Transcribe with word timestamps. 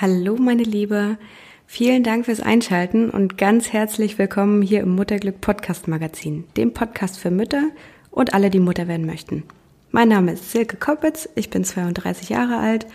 Hallo 0.00 0.36
meine 0.36 0.62
Liebe, 0.62 1.18
vielen 1.66 2.02
Dank 2.02 2.24
fürs 2.24 2.40
Einschalten 2.40 3.10
und 3.10 3.36
ganz 3.36 3.70
herzlich 3.70 4.16
willkommen 4.16 4.62
hier 4.62 4.80
im 4.80 4.94
Mutterglück 4.94 5.42
Podcast 5.42 5.88
Magazin, 5.88 6.44
dem 6.56 6.72
Podcast 6.72 7.18
für 7.18 7.30
Mütter 7.30 7.64
und 8.10 8.32
alle, 8.32 8.48
die 8.48 8.60
Mutter 8.60 8.88
werden 8.88 9.04
möchten. 9.04 9.42
Mein 9.90 10.08
Name 10.08 10.32
ist 10.32 10.52
Silke 10.52 10.78
Koppitz, 10.78 11.28
ich 11.34 11.50
bin 11.50 11.64
32 11.64 12.30
Jahre 12.30 12.56
alt, 12.56 12.86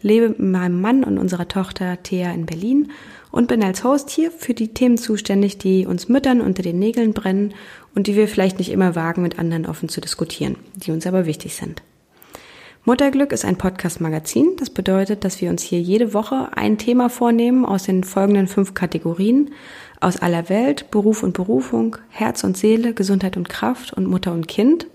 lebe 0.00 0.30
mit 0.30 0.38
meinem 0.38 0.80
Mann 0.80 1.04
und 1.04 1.18
unserer 1.18 1.48
Tochter 1.48 2.02
Thea 2.02 2.32
in 2.32 2.46
Berlin 2.46 2.92
und 3.30 3.48
bin 3.48 3.62
als 3.62 3.84
Host 3.84 4.08
hier 4.08 4.30
für 4.30 4.54
die 4.54 4.68
Themen 4.68 4.96
zuständig, 4.96 5.58
die 5.58 5.84
uns 5.84 6.08
Müttern 6.08 6.40
unter 6.40 6.62
den 6.62 6.78
Nägeln 6.78 7.12
brennen 7.12 7.52
und 7.94 8.06
die 8.06 8.16
wir 8.16 8.26
vielleicht 8.26 8.58
nicht 8.58 8.72
immer 8.72 8.94
wagen, 8.94 9.20
mit 9.20 9.38
anderen 9.38 9.66
offen 9.66 9.90
zu 9.90 10.00
diskutieren, 10.00 10.56
die 10.76 10.92
uns 10.92 11.06
aber 11.06 11.26
wichtig 11.26 11.56
sind. 11.56 11.82
Mutterglück 12.86 13.32
ist 13.32 13.46
ein 13.46 13.56
Podcast-Magazin. 13.56 14.56
Das 14.58 14.68
bedeutet, 14.68 15.24
dass 15.24 15.40
wir 15.40 15.48
uns 15.48 15.62
hier 15.62 15.80
jede 15.80 16.12
Woche 16.12 16.50
ein 16.54 16.76
Thema 16.76 17.08
vornehmen 17.08 17.64
aus 17.64 17.84
den 17.84 18.04
folgenden 18.04 18.46
fünf 18.46 18.74
Kategorien. 18.74 19.52
Aus 20.00 20.18
aller 20.18 20.50
Welt, 20.50 20.90
Beruf 20.90 21.22
und 21.22 21.32
Berufung, 21.32 21.96
Herz 22.10 22.44
und 22.44 22.58
Seele, 22.58 22.92
Gesundheit 22.92 23.38
und 23.38 23.48
Kraft 23.48 23.94
und 23.94 24.06
Mutter 24.06 24.32
und 24.32 24.48
Kind. 24.48 24.86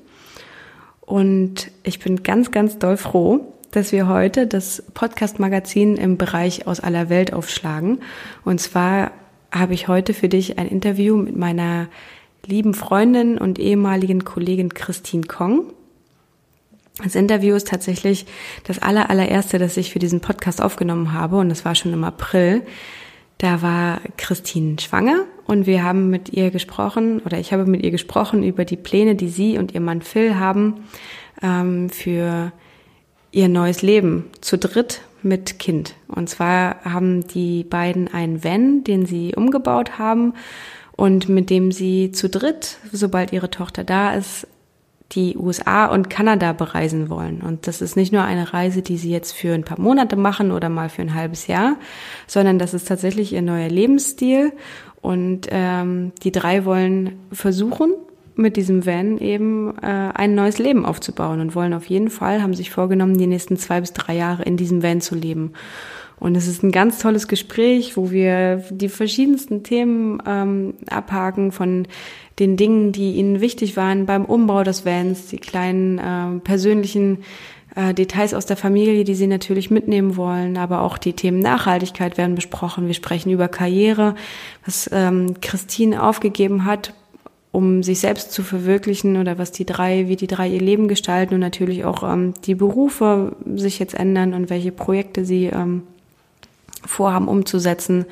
Und 1.02 1.72
ich 1.82 1.98
bin 1.98 2.22
ganz, 2.22 2.52
ganz 2.52 2.78
doll 2.78 2.96
froh, 2.96 3.56
dass 3.72 3.92
wir 3.92 4.08
heute 4.08 4.46
das 4.46 4.84
Podcast-Magazin 4.94 5.98
im 5.98 6.18
Bereich 6.18 6.68
aus 6.68 6.80
aller 6.80 7.10
Welt 7.10 7.34
aufschlagen. 7.34 8.02
Und 8.46 8.62
zwar 8.62 9.14
habe 9.52 9.74
ich 9.74 9.88
heute 9.88 10.14
für 10.14 10.30
dich 10.30 10.60
ein 10.60 10.68
Interview 10.68 11.18
mit 11.18 11.36
meiner 11.36 11.88
lieben 12.46 12.76
Freundin 12.76 13.40
und 13.40 13.58
ehemaligen 13.58 14.26
Kollegin 14.26 14.76
Christine 14.76 15.24
Kong. 15.24 15.74
Das 17.04 17.16
Interview 17.16 17.56
ist 17.56 17.68
tatsächlich 17.68 18.26
das 18.66 18.80
aller, 18.80 19.10
allererste, 19.10 19.58
das 19.58 19.78
ich 19.78 19.92
für 19.92 20.00
diesen 20.00 20.20
Podcast 20.20 20.62
aufgenommen 20.62 21.14
habe 21.14 21.38
und 21.38 21.50
das 21.50 21.64
war 21.64 21.76
schon 21.76 21.94
im 21.94 22.04
April. 22.04 22.64
Da 23.38 23.62
war 23.62 24.02
Christine 24.18 24.76
schwanger 24.82 25.24
und 25.46 25.66
wir 25.66 25.84
haben 25.84 26.10
mit 26.10 26.34
ihr 26.34 26.52
gesprochen 26.52 27.20
oder 27.20 27.40
ich 27.40 27.54
habe 27.54 27.66
mit 27.66 27.84
ihr 27.84 27.92
gesprochen 27.92 28.44
über 28.44 28.66
die 28.66 28.76
Pläne, 28.76 29.16
die 29.16 29.30
sie 29.30 29.58
und 29.58 29.74
ihr 29.74 29.80
Mann 29.80 30.02
Phil 30.02 30.36
haben 30.36 30.88
ähm, 31.42 31.90
für 31.90 32.52
ihr 33.32 33.48
neues 33.48 33.82
Leben 33.82 34.26
zu 34.42 34.58
dritt 34.58 35.02
mit 35.22 35.58
Kind. 35.58 35.96
Und 36.10 36.30
zwar 36.30 36.84
haben 36.84 37.28
die 37.28 37.64
beiden 37.64 38.14
einen 38.14 38.44
Van, 38.44 38.84
den 38.84 39.06
sie 39.06 39.34
umgebaut 39.36 39.98
haben 40.00 40.34
und 40.98 41.30
mit 41.30 41.50
dem 41.50 41.72
sie 41.72 42.12
zu 42.12 42.28
dritt, 42.28 42.78
sobald 42.92 43.32
ihre 43.32 43.50
Tochter 43.50 43.86
da 43.86 44.14
ist, 44.14 44.48
die 45.14 45.38
USA 45.38 45.88
und 45.88 46.10
Kanada 46.10 46.54
bereisen 46.54 47.10
wollen. 47.10 47.42
Und 47.42 47.68
das 47.68 47.82
ist 47.82 47.96
nicht 47.96 48.14
nur 48.14 48.24
eine 48.24 48.54
Reise, 48.54 48.82
die 48.82 48.98
sie 48.98 49.10
jetzt 49.10 49.32
für 49.32 49.54
ein 49.54 49.64
paar 49.64 49.80
Monate 49.80 50.16
machen 50.16 50.52
oder 50.52 50.70
mal 50.70 50.90
für 50.90 51.02
ein 51.02 51.16
halbes 51.16 51.48
Jahr, 51.48 51.78
sondern 52.28 52.60
das 52.60 52.74
ist 52.74 52.88
tatsächlich 52.88 53.34
ihr 53.34 53.42
neuer 53.42 53.70
Lebensstil. 53.70 54.54
Und 55.02 55.48
ähm, 55.50 56.12
die 56.24 56.32
drei 56.32 56.66
wollen 56.66 57.20
versuchen, 57.32 57.94
mit 58.36 58.56
diesem 58.56 58.86
Van 58.86 59.18
eben 59.18 59.78
äh, 59.80 60.12
ein 60.14 60.34
neues 60.34 60.60
Leben 60.60 60.86
aufzubauen 60.86 61.42
und 61.42 61.56
wollen 61.56 61.74
auf 61.74 61.86
jeden 61.86 62.10
Fall, 62.10 62.42
haben 62.42 62.54
sich 62.54 62.72
vorgenommen, 62.72 63.18
die 63.18 63.28
nächsten 63.28 63.58
zwei 63.58 63.82
bis 63.82 63.94
drei 63.94 64.16
Jahre 64.16 64.44
in 64.44 64.58
diesem 64.58 64.82
Van 64.82 65.02
zu 65.02 65.16
leben. 65.16 65.54
Und 66.20 66.36
es 66.36 66.48
ist 66.48 66.64
ein 66.64 66.72
ganz 66.72 67.00
tolles 67.00 67.28
Gespräch, 67.28 67.96
wo 67.96 68.12
wir 68.12 68.64
die 68.70 68.90
verschiedensten 68.90 69.64
Themen 69.64 70.22
ähm, 70.28 70.74
abhaken 70.90 71.52
von 71.52 71.88
den 72.40 72.58
Dingen, 72.58 72.92
die 72.92 73.14
ihnen 73.14 73.42
wichtig 73.42 73.78
waren 73.78 74.06
beim 74.06 74.26
Umbau 74.26 74.64
des 74.64 74.86
Vans, 74.86 75.28
die 75.28 75.38
kleinen 75.38 75.98
äh, 75.98 76.40
persönlichen 76.42 77.20
äh, 77.76 77.94
Details 77.94 78.34
aus 78.34 78.46
der 78.46 78.58
Familie, 78.58 79.04
die 79.04 79.16
sie 79.16 79.28
natürlich 79.28 79.72
mitnehmen 79.72 80.18
wollen, 80.18 80.58
aber 80.58 80.82
auch 80.82 80.98
die 80.98 81.14
Themen 81.14 81.40
Nachhaltigkeit 81.40 82.18
werden 82.18 82.36
besprochen. 82.36 82.88
Wir 82.88 82.94
sprechen 82.94 83.32
über 83.32 83.48
Karriere, 83.48 84.16
was 84.66 84.90
ähm, 84.92 85.40
Christine 85.42 86.04
aufgegeben 86.04 86.66
hat, 86.66 86.94
um 87.52 87.82
sich 87.82 88.00
selbst 88.00 88.32
zu 88.32 88.44
verwirklichen 88.44 89.18
oder 89.18 89.38
was 89.38 89.52
die 89.52 89.66
drei, 89.66 90.08
wie 90.08 90.16
die 90.16 90.28
drei 90.28 90.50
ihr 90.50 90.62
Leben 90.62 90.88
gestalten 90.88 91.34
und 91.34 91.40
natürlich 91.40 91.86
auch 91.86 92.04
ähm, 92.04 92.34
die 92.46 92.56
Berufe 92.56 93.36
sich 93.56 93.80
jetzt 93.80 93.96
ändern 93.96 94.34
und 94.34 94.50
welche 94.50 94.72
Projekte 94.72 95.24
sie 95.26 95.46
ähm, 95.46 95.84
vorhaben 96.90 97.28
umzusetzen. 97.28 98.06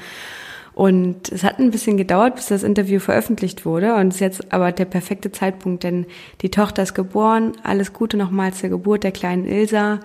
Und 0.74 1.32
es 1.32 1.44
hat 1.44 1.58
ein 1.58 1.72
bisschen 1.72 1.98
gedauert, 1.98 2.36
bis 2.36 2.48
das 2.48 2.62
Interview 2.62 3.00
veröffentlicht 3.00 3.66
wurde. 3.66 3.96
Und 3.96 4.10
es 4.10 4.16
ist 4.16 4.22
jetzt 4.22 4.54
aber 4.54 4.72
der 4.72 4.86
perfekte 4.86 5.32
Zeitpunkt, 5.32 5.84
denn 5.84 6.06
die 6.42 6.52
Tochter 6.52 6.84
ist 6.84 6.94
geboren. 6.94 7.54
Alles 7.64 7.94
Gute 7.94 8.16
nochmal 8.16 8.54
zur 8.54 8.70
Geburt 8.70 9.04
der 9.04 9.12
kleinen 9.12 9.48
Ilsa. 9.48 10.00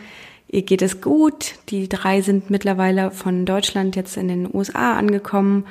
Ihr 0.48 0.62
geht 0.62 0.80
es 0.80 1.02
gut. 1.02 1.56
Die 1.68 1.90
drei 1.90 2.22
sind 2.22 2.48
mittlerweile 2.48 3.10
von 3.10 3.44
Deutschland 3.44 3.96
jetzt 3.96 4.16
in 4.16 4.28
den 4.28 4.48
USA 4.50 4.94
angekommen. 4.94 5.66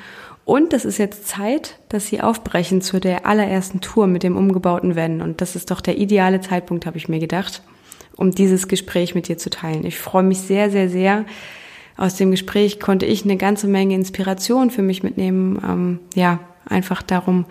Und 0.46 0.72
es 0.72 0.86
ist 0.86 1.00
jetzt 1.00 1.28
Zeit, 1.28 1.80
dass 1.90 2.06
sie 2.06 2.22
aufbrechen 2.22 2.82
zu 2.82 3.00
der 3.00 3.26
allerersten 3.26 3.82
Tour 3.82 4.06
mit 4.06 4.22
dem 4.22 4.38
umgebauten 4.38 4.96
Van. 4.96 5.22
Und 5.22 5.42
das 5.42 5.56
ist 5.56 5.72
doch 5.72 5.82
der 5.82 5.98
ideale 5.98 6.42
Zeitpunkt, 6.42 6.86
habe 6.86 6.98
ich 6.98 7.10
mir 7.10 7.20
gedacht, 7.20 7.64
um 8.18 8.30
dieses 8.30 8.68
Gespräch 8.68 9.16
mit 9.16 9.28
dir 9.28 9.40
zu 9.40 9.50
teilen. 9.50 9.84
Ich 9.84 9.98
freue 9.98 10.24
mich 10.24 10.42
sehr, 10.42 10.70
sehr, 10.70 10.90
sehr, 10.90 11.26
aus 12.02 12.16
dem 12.16 12.32
Gespräch 12.32 12.80
konnte 12.80 13.06
ich 13.06 13.24
eine 13.24 13.38
ganze 13.38 13.68
Menge 13.68 13.94
Inspiration 13.94 14.72
für 14.72 14.82
mich 14.82 15.04
mitnehmen. 15.04 15.62
Ähm, 15.64 16.00
ja, 16.16 16.40
einfach 16.66 17.04
darum, 17.04 17.46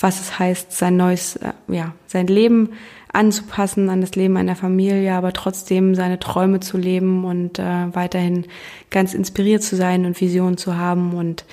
was 0.00 0.20
es 0.20 0.38
heißt, 0.40 0.72
sein 0.72 0.96
neues, 0.96 1.36
äh, 1.36 1.52
ja, 1.68 1.94
sein 2.08 2.26
Leben 2.26 2.70
anzupassen 3.12 3.88
an 3.88 4.00
das 4.00 4.16
Leben 4.16 4.36
einer 4.36 4.56
Familie, 4.56 5.14
aber 5.14 5.32
trotzdem 5.32 5.94
seine 5.94 6.18
Träume 6.18 6.58
zu 6.58 6.78
leben 6.78 7.24
und 7.24 7.60
äh, 7.60 7.94
weiterhin 7.94 8.46
ganz 8.90 9.14
inspiriert 9.14 9.62
zu 9.62 9.76
sein 9.76 10.04
und 10.04 10.20
Visionen 10.20 10.56
zu 10.56 10.76
haben. 10.76 11.14
Und 11.14 11.44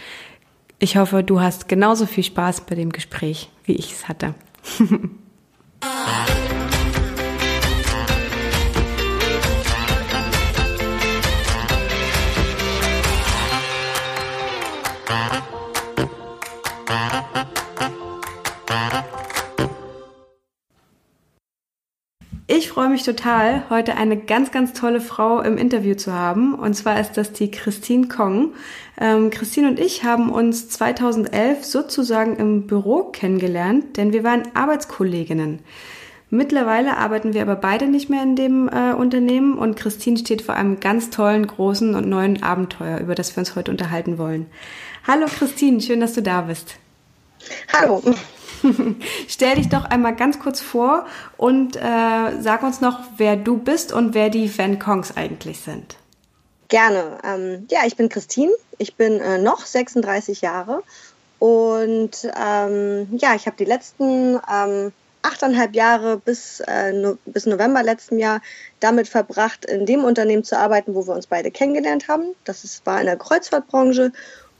ich 0.79 0.97
hoffe, 0.97 1.23
du 1.23 1.39
hast 1.39 1.67
genauso 1.67 2.07
viel 2.07 2.23
Spaß 2.23 2.61
bei 2.61 2.73
dem 2.73 2.91
Gespräch, 2.91 3.51
wie 3.65 3.73
ich 3.73 3.91
es 3.93 4.07
hatte. 4.07 4.33
Ich 22.49 22.69
freue 22.69 22.89
mich 22.89 23.03
total, 23.03 23.69
heute 23.69 23.95
eine 23.95 24.17
ganz, 24.17 24.51
ganz 24.51 24.73
tolle 24.73 24.99
Frau 24.99 25.41
im 25.41 25.57
Interview 25.57 25.95
zu 25.95 26.13
haben. 26.13 26.55
Und 26.55 26.73
zwar 26.73 26.99
ist 26.99 27.13
das 27.13 27.31
die 27.31 27.51
Christine 27.51 28.07
Kong. 28.07 28.53
Ähm, 28.99 29.29
Christine 29.29 29.69
und 29.69 29.79
ich 29.79 30.03
haben 30.03 30.29
uns 30.29 30.67
2011 30.69 31.63
sozusagen 31.63 32.35
im 32.35 32.67
Büro 32.67 33.03
kennengelernt, 33.03 33.97
denn 33.97 34.11
wir 34.11 34.23
waren 34.23 34.43
Arbeitskolleginnen. 34.55 35.59
Mittlerweile 36.29 36.97
arbeiten 36.97 37.33
wir 37.33 37.41
aber 37.41 37.55
beide 37.55 37.87
nicht 37.87 38.09
mehr 38.09 38.21
in 38.21 38.35
dem 38.35 38.67
äh, 38.67 38.93
Unternehmen 38.93 39.57
und 39.57 39.77
Christine 39.77 40.17
steht 40.17 40.41
vor 40.41 40.55
einem 40.55 40.79
ganz 40.81 41.09
tollen, 41.09 41.47
großen 41.47 41.95
und 41.95 42.09
neuen 42.09 42.43
Abenteuer, 42.43 42.99
über 42.99 43.15
das 43.15 43.35
wir 43.35 43.39
uns 43.39 43.55
heute 43.55 43.71
unterhalten 43.71 44.17
wollen. 44.17 44.47
Hallo 45.07 45.27
Christine, 45.27 45.79
schön, 45.79 46.01
dass 46.01 46.13
du 46.13 46.21
da 46.21 46.41
bist. 46.41 46.75
Hallo. 47.71 48.03
Stell 49.29 49.55
dich 49.55 49.69
doch 49.69 49.85
einmal 49.85 50.15
ganz 50.15 50.39
kurz 50.39 50.59
vor 50.59 51.05
und 51.37 51.77
äh, 51.77 52.41
sag 52.41 52.63
uns 52.63 52.81
noch, 52.81 52.99
wer 53.15 53.37
du 53.37 53.57
bist 53.57 53.93
und 53.93 54.13
wer 54.13 54.29
die 54.29 54.55
Van 54.57 54.79
Kongs 54.79 55.15
eigentlich 55.15 55.61
sind. 55.61 55.95
Gerne. 56.67 57.19
Ähm, 57.23 57.67
ja, 57.71 57.81
ich 57.85 57.95
bin 57.95 58.09
Christine. 58.09 58.51
Ich 58.77 58.95
bin 58.95 59.21
äh, 59.21 59.37
noch 59.37 59.65
36 59.65 60.41
Jahre 60.41 60.83
und 61.39 62.11
ähm, 62.37 63.07
ja, 63.17 63.33
ich 63.35 63.45
habe 63.45 63.55
die 63.57 63.65
letzten 63.65 64.39
ähm, 64.51 64.91
achteinhalb 65.27 65.75
Jahre 65.75 66.17
bis, 66.17 66.61
äh, 66.61 66.93
no, 66.93 67.17
bis 67.25 67.45
November 67.45 67.83
letzten 67.83 68.17
Jahr 68.17 68.41
damit 68.79 69.07
verbracht, 69.07 69.65
in 69.65 69.85
dem 69.85 70.03
Unternehmen 70.03 70.43
zu 70.43 70.57
arbeiten, 70.57 70.95
wo 70.95 71.05
wir 71.07 71.13
uns 71.13 71.27
beide 71.27 71.51
kennengelernt 71.51 72.07
haben. 72.07 72.35
Das 72.43 72.63
ist, 72.63 72.85
war 72.85 72.99
in 72.99 73.05
der 73.05 73.17
Kreuzfahrtbranche 73.17 74.11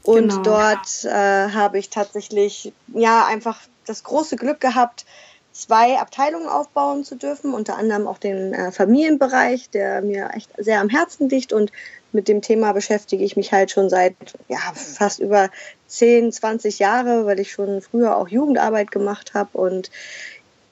und 0.02 0.28
genau. 0.28 0.42
dort 0.42 1.04
äh, 1.04 1.50
habe 1.50 1.78
ich 1.78 1.90
tatsächlich 1.90 2.72
ja 2.88 3.26
einfach 3.26 3.60
das 3.86 4.04
große 4.04 4.36
Glück 4.36 4.60
gehabt, 4.60 5.04
zwei 5.52 5.98
Abteilungen 5.98 6.48
aufbauen 6.48 7.04
zu 7.04 7.16
dürfen, 7.16 7.52
unter 7.52 7.76
anderem 7.76 8.06
auch 8.06 8.18
den 8.18 8.54
äh, 8.54 8.70
Familienbereich, 8.70 9.70
der 9.70 10.02
mir 10.02 10.30
echt 10.34 10.50
sehr 10.56 10.80
am 10.80 10.88
Herzen 10.88 11.28
liegt 11.28 11.52
und 11.52 11.72
mit 12.12 12.28
dem 12.28 12.40
Thema 12.40 12.72
beschäftige 12.72 13.24
ich 13.24 13.36
mich 13.36 13.52
halt 13.52 13.70
schon 13.70 13.90
seit 13.90 14.14
ja, 14.48 14.58
fast 14.74 15.20
über 15.20 15.50
10, 15.88 16.32
20 16.32 16.78
Jahre, 16.78 17.26
weil 17.26 17.40
ich 17.40 17.52
schon 17.52 17.82
früher 17.82 18.16
auch 18.16 18.28
Jugendarbeit 18.28 18.90
gemacht 18.90 19.34
habe 19.34 19.58
und 19.58 19.90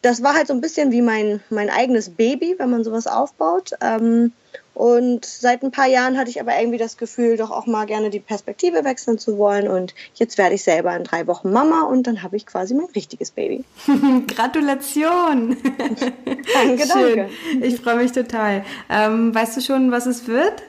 das 0.07 0.23
war 0.23 0.35
halt 0.35 0.47
so 0.47 0.55
ein 0.55 0.61
bisschen 0.61 0.93
wie 0.93 1.03
mein, 1.03 1.41
mein 1.51 1.69
eigenes 1.69 2.11
Baby, 2.11 2.55
wenn 2.59 2.71
man 2.71 2.85
sowas 2.85 3.09
aufbaut. 3.09 3.73
Ähm, 3.81 4.33
und 4.73 5.25
seit 5.25 5.65
ein 5.65 5.73
paar 5.73 5.89
Jahren 5.89 6.17
hatte 6.17 6.31
ich 6.31 6.41
aber 6.41 6.57
irgendwie 6.57 6.79
das 6.79 6.97
Gefühl, 6.97 7.37
doch 7.37 7.51
auch 7.51 7.67
mal 7.67 7.87
gerne 7.87 8.09
die 8.09 8.21
Perspektive 8.21 8.85
wechseln 8.85 9.19
zu 9.19 9.37
wollen. 9.37 9.67
Und 9.67 9.95
jetzt 10.15 10.39
werde 10.39 10.55
ich 10.55 10.63
selber 10.63 10.95
in 10.95 11.03
drei 11.03 11.27
Wochen 11.27 11.51
Mama 11.51 11.83
und 11.83 12.07
dann 12.07 12.23
habe 12.23 12.37
ich 12.37 12.47
quasi 12.47 12.75
mein 12.75 12.87
richtiges 12.95 13.33
Baby. 13.33 13.65
Gratulation! 14.29 15.57
danke, 16.55 16.87
danke. 16.87 17.29
Ich 17.63 17.81
freue 17.81 17.97
mich 17.97 18.13
total. 18.13 18.65
Ähm, 18.89 19.35
weißt 19.35 19.57
du 19.57 19.61
schon, 19.61 19.91
was 19.91 20.07
es 20.07 20.29
wird? 20.29 20.63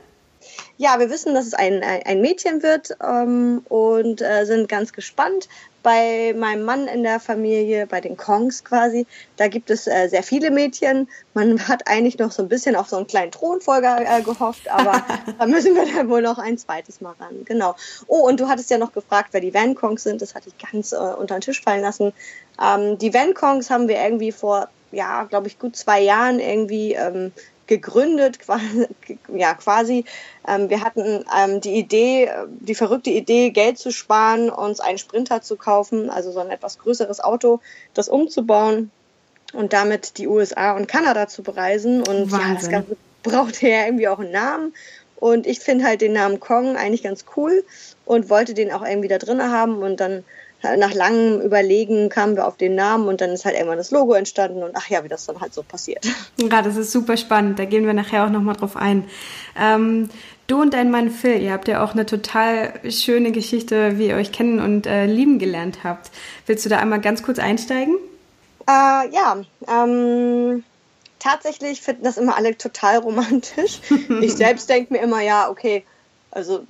ja, 0.77 0.99
wir 0.99 1.09
wissen, 1.09 1.33
dass 1.33 1.47
es 1.47 1.53
ein, 1.53 1.83
ein 1.83 2.21
Mädchen 2.21 2.61
wird 2.61 2.95
ähm, 3.03 3.61
und 3.67 4.21
äh, 4.21 4.45
sind 4.45 4.69
ganz 4.69 4.93
gespannt. 4.93 5.49
Bei 5.87 6.33
meinem 6.37 6.65
Mann 6.65 6.89
in 6.89 7.03
der 7.03 7.21
Familie, 7.21 7.87
bei 7.87 8.01
den 8.01 8.17
Kongs 8.17 8.65
quasi, 8.65 9.07
da 9.37 9.47
gibt 9.47 9.69
es 9.69 9.87
äh, 9.87 10.09
sehr 10.09 10.21
viele 10.21 10.51
Mädchen. 10.51 11.07
Man 11.33 11.65
hat 11.69 11.87
eigentlich 11.87 12.17
noch 12.17 12.33
so 12.33 12.43
ein 12.43 12.49
bisschen 12.49 12.75
auf 12.75 12.89
so 12.89 12.97
einen 12.97 13.07
kleinen 13.07 13.31
Thronfolger 13.31 14.01
äh, 14.01 14.21
gehofft, 14.21 14.69
aber 14.69 15.01
da 15.39 15.45
müssen 15.45 15.75
wir 15.75 15.85
dann 15.85 16.09
wohl 16.09 16.21
noch 16.21 16.39
ein 16.39 16.57
zweites 16.57 16.99
Mal 16.99 17.13
ran. 17.21 17.45
Genau. 17.45 17.73
Oh, 18.07 18.27
und 18.27 18.41
du 18.41 18.49
hattest 18.49 18.69
ja 18.69 18.77
noch 18.77 18.91
gefragt, 18.91 19.29
wer 19.31 19.39
die 19.39 19.53
Van 19.53 19.75
Kongs 19.75 20.03
sind. 20.03 20.21
Das 20.21 20.35
hatte 20.35 20.49
ich 20.49 20.57
ganz 20.57 20.91
äh, 20.91 20.97
unter 20.97 21.37
den 21.37 21.41
Tisch 21.41 21.61
fallen 21.61 21.83
lassen. 21.83 22.11
Ähm, 22.61 22.97
die 22.97 23.13
Van 23.13 23.33
Kongs 23.33 23.69
haben 23.69 23.87
wir 23.87 23.95
irgendwie 23.95 24.33
vor, 24.33 24.67
ja, 24.91 25.23
glaube 25.23 25.47
ich, 25.47 25.57
gut 25.57 25.77
zwei 25.77 26.01
Jahren 26.01 26.41
irgendwie 26.41 26.95
ähm, 26.95 27.31
gegründet, 27.67 28.39
ja 29.33 29.53
quasi. 29.53 30.05
Ähm, 30.47 30.69
wir 30.69 30.81
hatten 30.81 31.25
ähm, 31.37 31.61
die 31.61 31.75
Idee, 31.75 32.29
die 32.47 32.75
verrückte 32.75 33.09
Idee, 33.09 33.51
Geld 33.51 33.77
zu 33.77 33.91
sparen, 33.91 34.49
uns 34.49 34.79
einen 34.79 34.97
Sprinter 34.97 35.41
zu 35.41 35.55
kaufen, 35.55 36.09
also 36.09 36.31
so 36.31 36.39
ein 36.39 36.49
etwas 36.49 36.79
größeres 36.79 37.19
Auto, 37.19 37.59
das 37.93 38.09
umzubauen 38.09 38.91
und 39.53 39.73
damit 39.73 40.17
die 40.17 40.27
USA 40.27 40.75
und 40.75 40.87
Kanada 40.87 41.27
zu 41.27 41.43
bereisen. 41.43 41.99
Und 42.01 42.31
Wahnsinn. 42.31 42.39
ja, 42.39 42.53
das 42.53 42.69
Ganze 42.69 42.97
brauchte 43.23 43.67
ja 43.67 43.85
irgendwie 43.85 44.07
auch 44.07 44.19
einen 44.19 44.31
Namen. 44.31 44.73
Und 45.19 45.47
ich 45.47 45.59
finde 45.59 45.85
halt 45.85 46.01
den 46.01 46.13
Namen 46.13 46.39
Kong 46.39 46.77
eigentlich 46.77 47.03
ganz 47.03 47.25
cool 47.35 47.63
und 48.05 48.29
wollte 48.29 48.53
den 48.53 48.71
auch 48.71 48.85
irgendwie 48.85 49.07
da 49.07 49.17
drin 49.17 49.41
haben. 49.41 49.81
Und 49.81 49.99
dann 49.99 50.23
nach 50.63 50.93
langem 50.93 51.39
Überlegen 51.41 52.09
kamen 52.09 52.35
wir 52.35 52.47
auf 52.47 52.57
den 52.57 52.75
Namen 52.75 53.07
und 53.07 53.21
dann 53.21 53.29
ist 53.31 53.45
halt 53.45 53.55
irgendwann 53.55 53.77
das 53.77 53.91
Logo 53.91 54.13
entstanden 54.13 54.63
und 54.63 54.71
ach 54.75 54.89
ja, 54.89 55.03
wie 55.03 55.07
das 55.07 55.25
dann 55.25 55.39
halt 55.39 55.53
so 55.53 55.63
passiert. 55.63 56.05
Ja, 56.37 56.61
das 56.61 56.77
ist 56.77 56.91
super 56.91 57.17
spannend. 57.17 57.59
Da 57.59 57.65
gehen 57.65 57.85
wir 57.85 57.93
nachher 57.93 58.25
auch 58.25 58.29
nochmal 58.29 58.55
drauf 58.55 58.75
ein. 58.75 59.05
Ähm, 59.59 60.09
du 60.47 60.61
und 60.61 60.73
dein 60.73 60.89
Mann 60.89 61.11
Phil, 61.11 61.41
ihr 61.41 61.51
habt 61.51 61.67
ja 61.67 61.83
auch 61.83 61.93
eine 61.93 62.05
total 62.05 62.73
schöne 62.89 63.31
Geschichte, 63.31 63.97
wie 63.97 64.07
ihr 64.07 64.15
euch 64.15 64.31
kennen 64.31 64.59
und 64.59 64.87
äh, 64.87 65.05
lieben 65.05 65.39
gelernt 65.39 65.79
habt. 65.83 66.11
Willst 66.45 66.65
du 66.65 66.69
da 66.69 66.79
einmal 66.79 67.01
ganz 67.01 67.23
kurz 67.23 67.39
einsteigen? 67.39 67.95
Äh, 68.67 69.09
ja, 69.11 69.37
ähm, 69.67 70.63
tatsächlich 71.19 71.81
finden 71.81 72.03
das 72.03 72.17
immer 72.17 72.35
alle 72.35 72.57
total 72.57 72.97
romantisch. 72.97 73.79
ich 74.21 74.33
selbst 74.33 74.69
denke 74.69 74.93
mir 74.93 75.01
immer, 75.01 75.21
ja, 75.21 75.49
okay, 75.49 75.83
also 76.31 76.65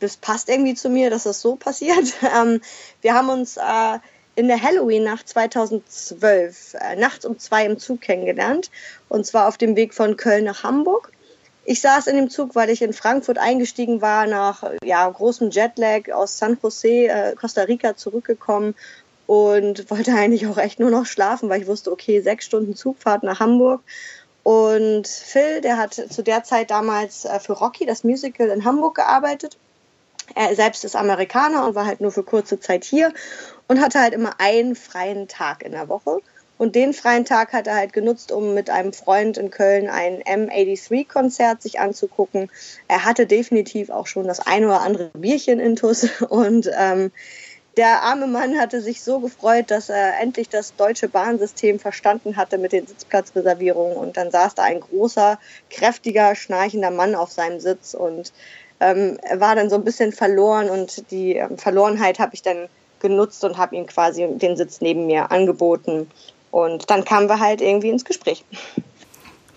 das 0.00 0.16
passt 0.16 0.48
irgendwie 0.48 0.74
zu 0.74 0.88
mir, 0.88 1.10
dass 1.10 1.24
das 1.24 1.40
so 1.40 1.56
passiert. 1.56 2.14
Ähm, 2.36 2.60
wir 3.02 3.14
haben 3.14 3.28
uns 3.28 3.56
äh, 3.56 3.98
in 4.34 4.48
der 4.48 4.62
Halloween-Nacht 4.62 5.28
2012 5.28 6.74
äh, 6.74 6.96
nachts 6.96 7.24
um 7.24 7.38
zwei 7.38 7.64
im 7.64 7.78
Zug 7.78 8.00
kennengelernt. 8.00 8.70
Und 9.08 9.26
zwar 9.26 9.48
auf 9.48 9.56
dem 9.56 9.76
Weg 9.76 9.94
von 9.94 10.16
Köln 10.16 10.44
nach 10.44 10.62
Hamburg. 10.62 11.12
Ich 11.64 11.80
saß 11.80 12.06
in 12.06 12.16
dem 12.16 12.30
Zug, 12.30 12.54
weil 12.54 12.70
ich 12.70 12.82
in 12.82 12.92
Frankfurt 12.92 13.38
eingestiegen 13.38 14.00
war, 14.00 14.26
nach 14.26 14.62
ja, 14.84 15.08
großem 15.08 15.50
Jetlag 15.50 16.12
aus 16.12 16.38
San 16.38 16.58
Jose, 16.62 17.08
äh, 17.08 17.34
Costa 17.34 17.62
Rica 17.62 17.96
zurückgekommen 17.96 18.74
und 19.26 19.90
wollte 19.90 20.12
eigentlich 20.14 20.46
auch 20.46 20.58
echt 20.58 20.78
nur 20.80 20.90
noch 20.90 21.06
schlafen, 21.06 21.48
weil 21.48 21.62
ich 21.62 21.66
wusste, 21.66 21.90
okay, 21.90 22.20
sechs 22.20 22.44
Stunden 22.44 22.76
Zugfahrt 22.76 23.22
nach 23.22 23.40
Hamburg. 23.40 23.82
Und 24.42 25.08
Phil, 25.08 25.60
der 25.60 25.76
hat 25.76 25.94
zu 25.94 26.22
der 26.22 26.44
Zeit 26.44 26.70
damals 26.70 27.24
äh, 27.24 27.40
für 27.40 27.54
Rocky, 27.54 27.86
das 27.86 28.04
Musical 28.04 28.48
in 28.48 28.64
Hamburg, 28.64 28.94
gearbeitet 28.94 29.56
er 30.34 30.54
selbst 30.54 30.84
ist 30.84 30.96
Amerikaner 30.96 31.66
und 31.66 31.74
war 31.74 31.86
halt 31.86 32.00
nur 32.00 32.12
für 32.12 32.22
kurze 32.22 32.60
Zeit 32.60 32.84
hier 32.84 33.12
und 33.68 33.80
hatte 33.80 34.00
halt 34.00 34.14
immer 34.14 34.34
einen 34.38 34.74
freien 34.74 35.28
Tag 35.28 35.62
in 35.62 35.72
der 35.72 35.88
Woche. 35.88 36.20
Und 36.58 36.74
den 36.74 36.94
freien 36.94 37.26
Tag 37.26 37.52
hat 37.52 37.66
er 37.66 37.74
halt 37.74 37.92
genutzt, 37.92 38.32
um 38.32 38.54
mit 38.54 38.70
einem 38.70 38.94
Freund 38.94 39.36
in 39.36 39.50
Köln 39.50 39.90
ein 39.90 40.22
M83-Konzert 40.22 41.60
sich 41.60 41.80
anzugucken. 41.80 42.50
Er 42.88 43.04
hatte 43.04 43.26
definitiv 43.26 43.90
auch 43.90 44.06
schon 44.06 44.26
das 44.26 44.40
ein 44.40 44.64
oder 44.64 44.80
andere 44.80 45.10
Bierchen 45.12 45.60
intus 45.60 46.22
und 46.28 46.70
ähm, 46.78 47.12
der 47.76 48.02
arme 48.02 48.26
Mann 48.26 48.58
hatte 48.58 48.80
sich 48.80 49.02
so 49.02 49.20
gefreut, 49.20 49.70
dass 49.70 49.90
er 49.90 50.18
endlich 50.18 50.48
das 50.48 50.76
deutsche 50.76 51.08
Bahnsystem 51.08 51.78
verstanden 51.78 52.36
hatte 52.38 52.56
mit 52.56 52.72
den 52.72 52.86
Sitzplatzreservierungen. 52.86 53.98
Und 53.98 54.16
dann 54.16 54.30
saß 54.30 54.54
da 54.54 54.62
ein 54.62 54.80
großer, 54.80 55.38
kräftiger, 55.68 56.34
schnarchender 56.34 56.90
Mann 56.90 57.14
auf 57.14 57.32
seinem 57.32 57.60
Sitz 57.60 57.92
und 57.92 58.32
ähm, 58.80 59.18
war 59.36 59.54
dann 59.54 59.70
so 59.70 59.76
ein 59.76 59.84
bisschen 59.84 60.12
verloren 60.12 60.68
und 60.70 61.10
die 61.10 61.34
ähm, 61.34 61.58
Verlorenheit 61.58 62.18
habe 62.18 62.34
ich 62.34 62.42
dann 62.42 62.68
genutzt 63.00 63.44
und 63.44 63.56
habe 63.56 63.76
ihm 63.76 63.86
quasi 63.86 64.26
den 64.26 64.56
Sitz 64.56 64.80
neben 64.80 65.06
mir 65.06 65.30
angeboten. 65.30 66.08
Und 66.50 66.90
dann 66.90 67.04
kamen 67.04 67.28
wir 67.28 67.40
halt 67.40 67.60
irgendwie 67.60 67.90
ins 67.90 68.04
Gespräch. 68.04 68.44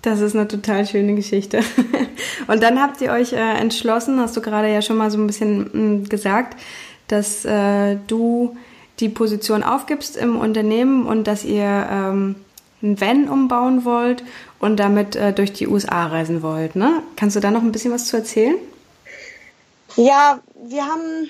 Das 0.01 0.21
ist 0.21 0.35
eine 0.35 0.47
total 0.47 0.85
schöne 0.85 1.15
Geschichte. 1.15 1.61
Und 2.47 2.63
dann 2.63 2.81
habt 2.81 3.01
ihr 3.01 3.11
euch 3.11 3.33
äh, 3.33 3.37
entschlossen, 3.37 4.19
hast 4.19 4.35
du 4.35 4.41
gerade 4.41 4.71
ja 4.71 4.81
schon 4.81 4.97
mal 4.97 5.11
so 5.11 5.17
ein 5.17 5.27
bisschen 5.27 5.59
mh, 5.59 5.73
mm, 5.73 6.03
gesagt, 6.09 6.57
dass 7.07 7.43
äh, 7.45 7.97
du 8.07 8.55
die 8.99 9.09
Position 9.09 9.63
aufgibst 9.63 10.17
im 10.17 10.37
Unternehmen 10.37 11.05
und 11.05 11.25
dass 11.25 11.45
ihr 11.45 11.87
ähm, 11.89 12.35
ein 12.81 12.99
Van 12.99 13.29
umbauen 13.29 13.85
wollt 13.85 14.23
und 14.59 14.77
damit 14.77 15.15
äh, 15.15 15.33
durch 15.33 15.53
die 15.53 15.67
USA 15.67 16.07
reisen 16.07 16.41
wollt. 16.41 16.75
Ne? 16.75 17.01
Kannst 17.15 17.35
du 17.35 17.39
da 17.39 17.51
noch 17.51 17.61
ein 17.61 17.71
bisschen 17.71 17.93
was 17.93 18.05
zu 18.05 18.17
erzählen? 18.17 18.55
Ja, 19.99 20.39
wir 20.55 20.85
haben, 20.85 21.29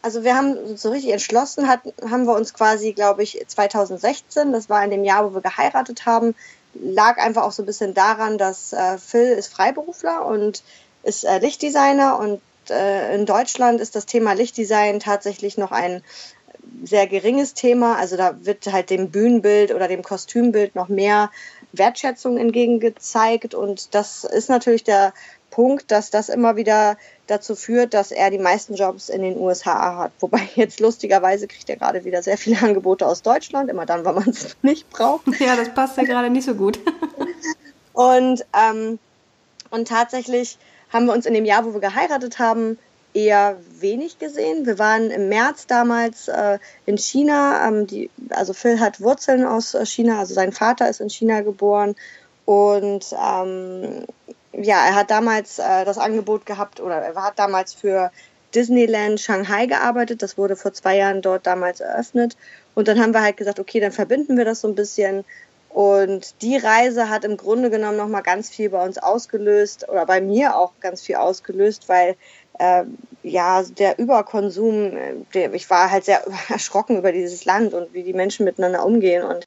also 0.00 0.22
wir 0.22 0.36
haben 0.36 0.76
so 0.76 0.90
richtig 0.92 1.10
entschlossen, 1.10 1.66
hat, 1.66 1.80
haben 2.08 2.24
wir 2.24 2.36
uns 2.36 2.54
quasi, 2.54 2.92
glaube 2.92 3.24
ich, 3.24 3.44
2016, 3.44 4.52
das 4.52 4.70
war 4.70 4.84
in 4.84 4.92
dem 4.92 5.02
Jahr, 5.02 5.28
wo 5.28 5.34
wir 5.34 5.40
geheiratet 5.40 6.06
haben, 6.06 6.36
lag 6.74 7.18
einfach 7.18 7.42
auch 7.42 7.50
so 7.50 7.64
ein 7.64 7.66
bisschen 7.66 7.92
daran, 7.92 8.38
dass 8.38 8.72
äh, 8.72 8.96
Phil 8.98 9.24
ist 9.24 9.52
Freiberufler 9.52 10.24
und 10.24 10.62
ist 11.02 11.24
äh, 11.24 11.38
Lichtdesigner 11.40 12.20
und 12.20 12.40
äh, 12.70 13.12
in 13.12 13.26
Deutschland 13.26 13.80
ist 13.80 13.96
das 13.96 14.06
Thema 14.06 14.34
Lichtdesign 14.34 15.00
tatsächlich 15.00 15.58
noch 15.58 15.72
ein 15.72 16.04
sehr 16.84 17.08
geringes 17.08 17.54
Thema. 17.54 17.96
Also 17.96 18.16
da 18.16 18.36
wird 18.44 18.72
halt 18.72 18.90
dem 18.90 19.10
Bühnenbild 19.10 19.74
oder 19.74 19.88
dem 19.88 20.04
Kostümbild 20.04 20.76
noch 20.76 20.88
mehr 20.88 21.32
Wertschätzung 21.72 22.38
entgegengezeigt 22.38 23.56
und 23.56 23.96
das 23.96 24.22
ist 24.22 24.48
natürlich 24.48 24.84
der 24.84 25.12
Punkt, 25.54 25.92
dass 25.92 26.10
das 26.10 26.30
immer 26.30 26.56
wieder 26.56 26.96
dazu 27.28 27.54
führt, 27.54 27.94
dass 27.94 28.10
er 28.10 28.30
die 28.30 28.40
meisten 28.40 28.74
Jobs 28.74 29.08
in 29.08 29.22
den 29.22 29.38
USA 29.38 29.98
hat. 29.98 30.12
Wobei 30.18 30.40
jetzt 30.56 30.80
lustigerweise 30.80 31.46
kriegt 31.46 31.70
er 31.70 31.76
gerade 31.76 32.04
wieder 32.04 32.24
sehr 32.24 32.36
viele 32.36 32.60
Angebote 32.60 33.06
aus 33.06 33.22
Deutschland, 33.22 33.70
immer 33.70 33.86
dann, 33.86 34.04
wenn 34.04 34.16
man 34.16 34.28
es 34.28 34.56
nicht 34.62 34.90
braucht. 34.90 35.28
Ja, 35.38 35.54
das 35.54 35.72
passt 35.72 35.96
ja 35.96 36.02
gerade 36.02 36.28
nicht 36.28 36.44
so 36.44 36.56
gut. 36.56 36.80
und, 37.92 38.44
ähm, 38.52 38.98
und 39.70 39.86
tatsächlich 39.86 40.58
haben 40.92 41.06
wir 41.06 41.12
uns 41.12 41.24
in 41.24 41.34
dem 41.34 41.44
Jahr, 41.44 41.64
wo 41.64 41.72
wir 41.72 41.80
geheiratet 41.80 42.40
haben, 42.40 42.76
eher 43.12 43.56
wenig 43.78 44.18
gesehen. 44.18 44.66
Wir 44.66 44.80
waren 44.80 45.12
im 45.12 45.28
März 45.28 45.68
damals 45.68 46.26
äh, 46.26 46.58
in 46.84 46.98
China. 46.98 47.68
Ähm, 47.68 47.86
die, 47.86 48.10
also 48.30 48.54
Phil 48.54 48.80
hat 48.80 49.00
Wurzeln 49.00 49.46
aus 49.46 49.74
äh, 49.74 49.86
China, 49.86 50.18
also 50.18 50.34
sein 50.34 50.50
Vater 50.50 50.90
ist 50.90 51.00
in 51.00 51.10
China 51.10 51.42
geboren. 51.42 51.94
Und 52.44 53.14
ähm, 53.24 54.04
ja, 54.60 54.86
er 54.86 54.94
hat 54.94 55.10
damals 55.10 55.58
äh, 55.58 55.84
das 55.84 55.98
Angebot 55.98 56.46
gehabt 56.46 56.80
oder 56.80 56.96
er 56.96 57.14
hat 57.22 57.38
damals 57.38 57.74
für 57.74 58.10
Disneyland 58.54 59.20
Shanghai 59.20 59.66
gearbeitet. 59.66 60.22
Das 60.22 60.38
wurde 60.38 60.56
vor 60.56 60.72
zwei 60.72 60.96
Jahren 60.96 61.22
dort 61.22 61.46
damals 61.46 61.80
eröffnet. 61.80 62.36
Und 62.74 62.88
dann 62.88 63.00
haben 63.00 63.12
wir 63.12 63.22
halt 63.22 63.36
gesagt, 63.36 63.58
okay, 63.58 63.80
dann 63.80 63.92
verbinden 63.92 64.36
wir 64.36 64.44
das 64.44 64.60
so 64.60 64.68
ein 64.68 64.74
bisschen. 64.74 65.24
Und 65.70 66.40
die 66.40 66.56
Reise 66.56 67.08
hat 67.08 67.24
im 67.24 67.36
Grunde 67.36 67.68
genommen 67.68 67.96
nochmal 67.96 68.22
ganz 68.22 68.48
viel 68.48 68.70
bei 68.70 68.84
uns 68.84 68.96
ausgelöst 68.96 69.88
oder 69.88 70.06
bei 70.06 70.20
mir 70.20 70.56
auch 70.56 70.72
ganz 70.78 71.02
viel 71.02 71.16
ausgelöst, 71.16 71.88
weil 71.88 72.14
äh, 72.60 72.84
ja 73.24 73.64
der 73.64 73.98
Überkonsum, 73.98 74.96
äh, 74.96 75.14
der, 75.34 75.52
ich 75.52 75.68
war 75.70 75.90
halt 75.90 76.04
sehr 76.04 76.22
erschrocken 76.48 76.98
über 76.98 77.10
dieses 77.10 77.44
Land 77.44 77.74
und 77.74 77.92
wie 77.92 78.04
die 78.04 78.12
Menschen 78.12 78.44
miteinander 78.44 78.86
umgehen 78.86 79.24
und 79.24 79.46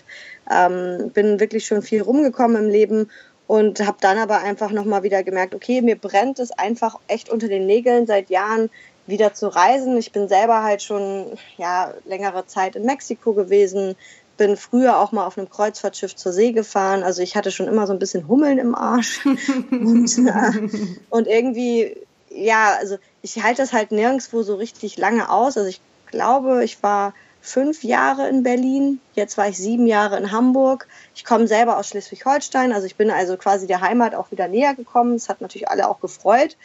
ähm, 0.51 1.11
bin 1.11 1.39
wirklich 1.39 1.65
schon 1.65 1.81
viel 1.81 2.01
rumgekommen 2.01 2.65
im 2.65 2.69
Leben 2.69 3.09
und 3.47 3.85
habe 3.85 3.97
dann 4.01 4.17
aber 4.17 4.39
einfach 4.39 4.71
nochmal 4.71 5.03
wieder 5.03 5.23
gemerkt, 5.23 5.55
okay, 5.55 5.81
mir 5.81 5.95
brennt 5.95 6.39
es 6.39 6.51
einfach 6.51 6.99
echt 7.07 7.29
unter 7.29 7.47
den 7.47 7.65
Nägeln 7.65 8.05
seit 8.05 8.29
Jahren 8.29 8.69
wieder 9.07 9.33
zu 9.33 9.47
reisen. 9.47 9.97
Ich 9.97 10.11
bin 10.11 10.27
selber 10.27 10.63
halt 10.63 10.81
schon 10.81 11.37
ja 11.57 11.93
längere 12.05 12.45
Zeit 12.45 12.75
in 12.75 12.85
Mexiko 12.85 13.33
gewesen, 13.33 13.95
bin 14.35 14.57
früher 14.57 14.99
auch 14.99 15.13
mal 15.13 15.25
auf 15.25 15.37
einem 15.37 15.49
Kreuzfahrtschiff 15.49 16.15
zur 16.15 16.33
See 16.33 16.51
gefahren. 16.51 17.03
Also 17.03 17.21
ich 17.21 17.35
hatte 17.35 17.51
schon 17.51 17.67
immer 17.67 17.87
so 17.87 17.93
ein 17.93 17.99
bisschen 17.99 18.27
Hummeln 18.27 18.59
im 18.59 18.75
Arsch 18.75 19.25
und, 19.71 20.17
äh, 20.17 20.69
und 21.09 21.27
irgendwie 21.27 21.95
ja, 22.29 22.75
also 22.79 22.97
ich 23.21 23.41
halte 23.43 23.61
das 23.61 23.73
halt 23.73 23.91
nirgendwo 23.91 24.43
so 24.43 24.55
richtig 24.55 24.97
lange 24.97 25.29
aus. 25.29 25.57
Also 25.57 25.69
ich 25.69 25.81
glaube, 26.07 26.63
ich 26.63 26.81
war 26.83 27.13
fünf 27.41 27.83
Jahre 27.83 28.27
in 28.29 28.43
Berlin. 28.43 28.99
Jetzt 29.13 29.37
war 29.37 29.47
ich 29.47 29.57
sieben 29.57 29.87
Jahre 29.87 30.17
in 30.17 30.31
Hamburg. 30.31 30.87
Ich 31.15 31.25
komme 31.25 31.47
selber 31.47 31.77
aus 31.77 31.89
Schleswig-Holstein. 31.89 32.73
Also 32.73 32.85
ich 32.85 32.95
bin 32.95 33.11
also 33.11 33.37
quasi 33.37 33.67
der 33.67 33.81
Heimat 33.81 34.15
auch 34.15 34.31
wieder 34.31 34.47
näher 34.47 34.75
gekommen. 34.75 35.13
Das 35.13 35.29
hat 35.29 35.41
natürlich 35.41 35.69
alle 35.69 35.89
auch 35.89 35.99
gefreut. 35.99 36.57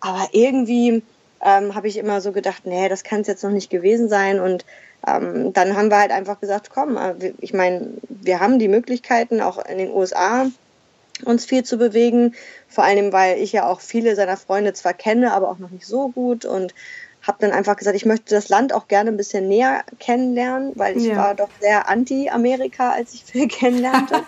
Aber 0.00 0.28
irgendwie 0.32 1.02
ähm, 1.40 1.74
habe 1.74 1.88
ich 1.88 1.96
immer 1.96 2.20
so 2.20 2.32
gedacht, 2.32 2.66
nee, 2.66 2.88
das 2.88 3.04
kann 3.04 3.20
es 3.20 3.26
jetzt 3.26 3.44
noch 3.44 3.50
nicht 3.50 3.70
gewesen 3.70 4.08
sein. 4.08 4.40
Und 4.40 4.64
ähm, 5.06 5.52
dann 5.52 5.76
haben 5.76 5.90
wir 5.90 5.98
halt 5.98 6.10
einfach 6.10 6.40
gesagt, 6.40 6.70
komm, 6.70 6.96
äh, 6.96 7.32
ich 7.38 7.52
meine, 7.52 7.88
wir 8.08 8.40
haben 8.40 8.58
die 8.58 8.68
Möglichkeiten 8.68 9.40
auch 9.40 9.64
in 9.64 9.78
den 9.78 9.90
USA 9.90 10.46
uns 11.24 11.44
viel 11.44 11.64
zu 11.64 11.78
bewegen. 11.78 12.34
Vor 12.68 12.84
allem, 12.84 13.12
weil 13.12 13.38
ich 13.38 13.52
ja 13.52 13.68
auch 13.68 13.80
viele 13.80 14.16
seiner 14.16 14.36
Freunde 14.36 14.72
zwar 14.72 14.94
kenne, 14.94 15.32
aber 15.32 15.48
auch 15.48 15.58
noch 15.58 15.70
nicht 15.70 15.86
so 15.86 16.08
gut 16.08 16.44
und 16.44 16.74
habe 17.26 17.38
dann 17.40 17.52
einfach 17.52 17.76
gesagt, 17.76 17.96
ich 17.96 18.04
möchte 18.04 18.34
das 18.34 18.48
Land 18.48 18.74
auch 18.74 18.88
gerne 18.88 19.10
ein 19.10 19.16
bisschen 19.16 19.48
näher 19.48 19.84
kennenlernen, 19.98 20.72
weil 20.74 20.96
ich 20.96 21.04
ja. 21.04 21.16
war 21.16 21.34
doch 21.34 21.48
sehr 21.60 21.88
anti-Amerika, 21.88 22.90
als 22.90 23.14
ich 23.14 23.24
Phil 23.24 23.48
kennenlernte. 23.48 24.22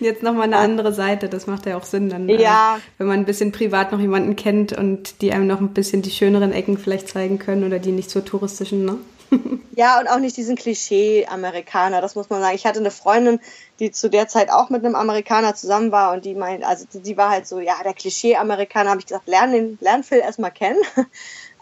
Jetzt 0.00 0.22
nochmal 0.22 0.44
eine 0.44 0.56
andere 0.56 0.92
Seite, 0.92 1.28
das 1.28 1.46
macht 1.46 1.66
ja 1.66 1.76
auch 1.76 1.84
Sinn 1.84 2.08
dann, 2.08 2.28
ja. 2.28 2.76
Äh, 2.76 2.80
wenn 2.98 3.06
man 3.06 3.18
ein 3.18 3.24
bisschen 3.26 3.52
privat 3.52 3.92
noch 3.92 4.00
jemanden 4.00 4.36
kennt 4.36 4.72
und 4.72 5.20
die 5.20 5.32
einem 5.32 5.46
noch 5.46 5.60
ein 5.60 5.74
bisschen 5.74 6.02
die 6.02 6.10
schöneren 6.10 6.52
Ecken 6.52 6.78
vielleicht 6.78 7.08
zeigen 7.08 7.38
können 7.38 7.64
oder 7.64 7.78
die 7.78 7.92
nicht 7.92 8.10
so 8.10 8.20
touristischen, 8.20 8.84
ne? 8.84 8.98
ja, 9.76 10.00
und 10.00 10.08
auch 10.08 10.18
nicht 10.18 10.36
diesen 10.36 10.56
Klischee-Amerikaner, 10.56 12.00
das 12.00 12.14
muss 12.14 12.30
man 12.30 12.40
sagen. 12.40 12.54
Ich 12.54 12.66
hatte 12.66 12.80
eine 12.80 12.90
Freundin, 12.90 13.40
die 13.78 13.90
zu 13.90 14.08
der 14.08 14.28
Zeit 14.28 14.50
auch 14.50 14.70
mit 14.70 14.84
einem 14.84 14.94
Amerikaner 14.94 15.54
zusammen 15.54 15.92
war 15.92 16.12
und 16.12 16.24
die 16.24 16.34
meint, 16.34 16.64
also 16.64 16.86
die 16.92 17.16
war 17.16 17.30
halt 17.30 17.46
so, 17.46 17.60
ja, 17.60 17.74
der 17.84 17.94
Klischee-Amerikaner, 17.94 18.90
habe 18.90 19.00
ich 19.00 19.06
gesagt, 19.06 19.28
lern 19.28 19.52
den, 19.52 19.78
lern 19.80 20.02
Phil 20.02 20.18
erstmal 20.18 20.50
kennen. 20.50 20.78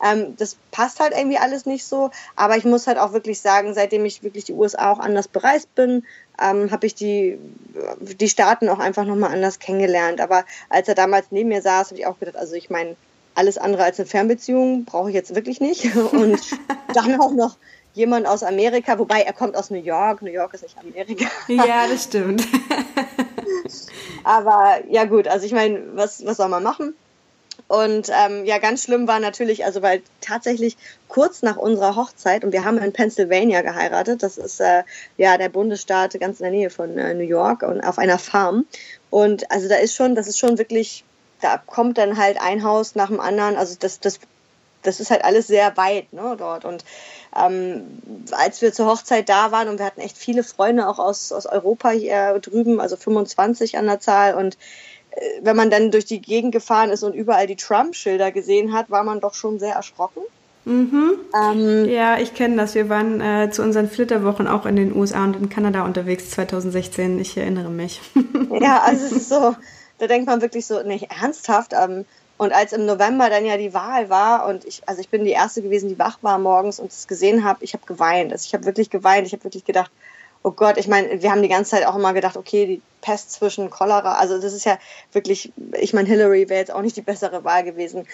Ähm, 0.05 0.37
das 0.37 0.57
passt 0.71 1.00
halt 1.00 1.12
irgendwie 1.17 1.38
alles 1.38 1.67
nicht 1.67 1.85
so. 1.85 2.11
Aber 2.35 2.57
ich 2.57 2.65
muss 2.65 2.87
halt 2.87 2.99
auch 2.99 3.12
wirklich 3.12 3.41
sagen, 3.41 3.75
seitdem 3.75 4.05
ich 4.05 4.23
wirklich 4.23 4.45
die 4.45 4.53
USA 4.53 4.93
auch 4.93 4.99
anders 4.99 5.29
bereist 5.29 5.75
bin, 5.75 6.05
ähm, 6.41 6.71
habe 6.71 6.87
ich 6.87 6.95
die, 6.95 7.38
die 8.00 8.29
Staaten 8.29 8.69
auch 8.69 8.79
einfach 8.79 9.05
nochmal 9.05 9.33
anders 9.33 9.59
kennengelernt. 9.59 10.21
Aber 10.21 10.45
als 10.69 10.88
er 10.88 10.95
damals 10.95 11.26
neben 11.31 11.49
mir 11.49 11.62
saß, 11.62 11.91
habe 11.91 12.00
ich 12.00 12.07
auch 12.07 12.19
gedacht, 12.19 12.37
also 12.37 12.55
ich 12.55 12.71
meine, 12.71 12.97
alles 13.35 13.59
andere 13.59 13.85
als 13.85 13.99
eine 13.99 14.07
Fernbeziehung 14.07 14.85
brauche 14.85 15.11
ich 15.11 15.15
jetzt 15.15 15.35
wirklich 15.35 15.61
nicht. 15.61 15.95
Und 16.12 16.41
dann 16.95 17.21
auch 17.21 17.33
noch 17.33 17.57
jemand 17.95 18.26
aus 18.26 18.43
Amerika, 18.43 18.99
wobei 18.99 19.23
er 19.23 19.33
kommt 19.33 19.57
aus 19.57 19.71
New 19.71 19.81
York. 19.81 20.23
New 20.23 20.31
York 20.31 20.53
ist 20.55 20.62
nicht 20.62 20.76
Amerika. 20.79 21.26
Ja, 21.49 21.87
das 21.88 22.05
stimmt. 22.05 22.47
Aber 24.25 24.81
ja 24.88 25.05
gut, 25.05 25.29
also 25.29 25.47
ich 25.47 25.53
meine, 25.53 25.83
was, 25.95 26.25
was 26.26 26.37
soll 26.37 26.49
man 26.49 26.62
machen? 26.62 26.95
Und 27.69 28.11
ähm, 28.11 28.45
ja, 28.45 28.59
ganz 28.59 28.85
schlimm 28.85 29.09
war 29.09 29.19
natürlich, 29.19 29.65
also 29.65 29.83
weil 29.83 30.03
tatsächlich 30.21 30.77
kurz 31.09 31.43
nach 31.43 31.57
unserer 31.57 31.97
Hochzeit, 31.97 32.45
und 32.45 32.53
wir 32.53 32.65
haben 32.65 32.79
in 32.79 32.93
Pennsylvania 32.93 33.63
geheiratet, 33.63 34.23
das 34.23 34.39
ist 34.39 34.61
äh, 34.61 34.85
ja 35.17 35.37
der 35.37 35.49
Bundesstaat 35.49 36.19
ganz 36.21 36.41
in 36.41 36.45
der 36.45 36.53
Nähe 36.53 36.71
von 36.71 36.97
äh, 36.97 37.15
New 37.15 37.25
York 37.25 37.63
und 37.63 37.81
auf 37.81 37.99
einer 37.99 38.19
Farm. 38.19 38.67
Und 39.11 39.51
also 39.51 39.69
da 39.69 39.77
ist 39.77 39.95
schon, 39.95 40.15
das 40.15 40.29
ist 40.29 40.39
schon 40.39 40.59
wirklich, 40.59 41.05
da 41.41 41.59
kommt 41.59 41.99
dann 41.99 42.17
halt 42.17 42.41
ein 42.41 42.63
Haus 42.63 42.95
nach 42.95 43.09
dem 43.09 43.21
anderen. 43.21 43.57
Also 43.57 43.77
das, 43.79 43.99
das, 44.01 44.21
das 44.83 45.01
ist 45.01 45.11
halt 45.11 45.25
alles 45.25 45.49
sehr 45.49 45.77
weit 45.77 46.13
ne, 46.13 46.37
dort. 46.39 46.65
Und 46.65 46.85
ähm, 47.37 48.01
als 48.31 48.63
wir 48.63 48.73
zur 48.73 48.87
Hochzeit 48.87 49.29
da 49.29 49.51
waren 49.51 49.69
und 49.69 49.79
wir 49.79 49.87
hatten 49.87 50.01
echt 50.01 50.17
viele 50.17 50.45
Freunde 50.45 50.89
auch 50.89 50.99
aus, 50.99 51.33
aus 51.33 51.47
Europa 51.47 51.91
hier 51.91 52.39
drüben, 52.39 52.81
also 52.81 52.97
25 52.97 53.77
an 53.77 53.87
der 53.87 54.01
Zahl 54.01 54.35
und 54.35 54.57
wenn 55.43 55.57
man 55.57 55.71
dann 55.71 55.91
durch 55.91 56.05
die 56.05 56.21
Gegend 56.21 56.53
gefahren 56.53 56.91
ist 56.91 57.03
und 57.03 57.15
überall 57.15 57.47
die 57.47 57.57
Trump-Schilder 57.57 58.33
gesehen 58.33 58.73
hat, 58.73 58.91
war 58.91 59.05
man 59.05 59.21
doch 59.21 59.35
schon 59.35 59.59
sehr 59.59 59.75
erschrocken. 59.75 60.23
Mhm. 60.67 61.19
Ähm, 61.33 61.89
ja, 61.89 62.19
ich 62.19 62.35
kenne 62.35 62.57
das. 62.57 62.75
Wir 62.75 62.89
waren 62.89 63.21
äh, 63.21 63.51
zu 63.51 63.63
unseren 63.63 63.89
Flitterwochen 63.89 64.49
auch 64.49 64.67
in 64.67 64.77
den 64.77 64.95
USA 64.97 65.25
und 65.25 65.37
in 65.37 65.49
Kanada 65.49 65.85
unterwegs 65.85 66.31
2016. 66.31 67.21
Ich 67.21 67.37
erinnere 67.37 67.71
mich. 67.71 68.01
ja, 68.61 68.83
also 68.83 69.07
es 69.07 69.13
ist 69.13 69.29
so, 69.29 69.55
da 69.99 70.07
denkt 70.09 70.27
man 70.27 70.43
wirklich 70.43 70.67
so, 70.67 70.83
nicht 70.83 71.09
ernsthaft. 71.11 71.73
Ähm, 71.73 72.05
und 72.37 72.53
als 72.53 72.73
im 72.73 72.85
November 72.85 73.31
dann 73.31 73.47
ja 73.47 73.57
die 73.57 73.73
Wahl 73.73 74.11
war 74.11 74.47
und 74.47 74.65
ich, 74.67 74.83
also 74.87 75.01
ich 75.01 75.09
bin 75.09 75.25
die 75.25 75.31
erste 75.31 75.63
gewesen, 75.63 75.89
die 75.89 75.99
wach 75.99 76.19
war 76.21 76.39
morgens 76.39 76.81
und 76.81 76.91
es 76.91 77.07
gesehen 77.07 77.45
habe, 77.45 77.65
ich 77.65 77.73
habe 77.73 77.87
geweint. 77.87 78.33
Also 78.33 78.45
ich 78.47 78.53
habe 78.53 78.67
wirklich 78.67 78.91
geweint. 78.91 79.27
Ich 79.27 79.33
habe 79.33 79.45
wirklich 79.45 79.65
gedacht, 79.65 79.91
oh 80.47 80.53
Gott, 80.53 80.76
ich 80.76 80.87
meine, 80.87 81.21
wir 81.21 81.33
haben 81.33 81.43
die 81.43 81.49
ganze 81.49 81.73
Zeit 81.73 81.85
auch 81.87 81.97
immer 81.97 82.12
gedacht, 82.12 82.37
okay, 82.37 82.67
die 82.67 82.83
Pest 83.00 83.33
zwischen 83.33 83.69
Cholera, 83.69 84.15
also 84.15 84.41
das 84.41 84.53
ist 84.53 84.65
ja 84.65 84.79
wirklich, 85.11 85.53
ich 85.73 85.93
meine, 85.93 86.09
Hillary 86.09 86.49
wäre 86.49 86.61
jetzt 86.61 86.71
auch 86.73 86.83
nicht 86.83 86.97
die 86.97 87.03
bessere 87.03 87.43
Wahl 87.43 87.65
gewesen. 87.65 88.07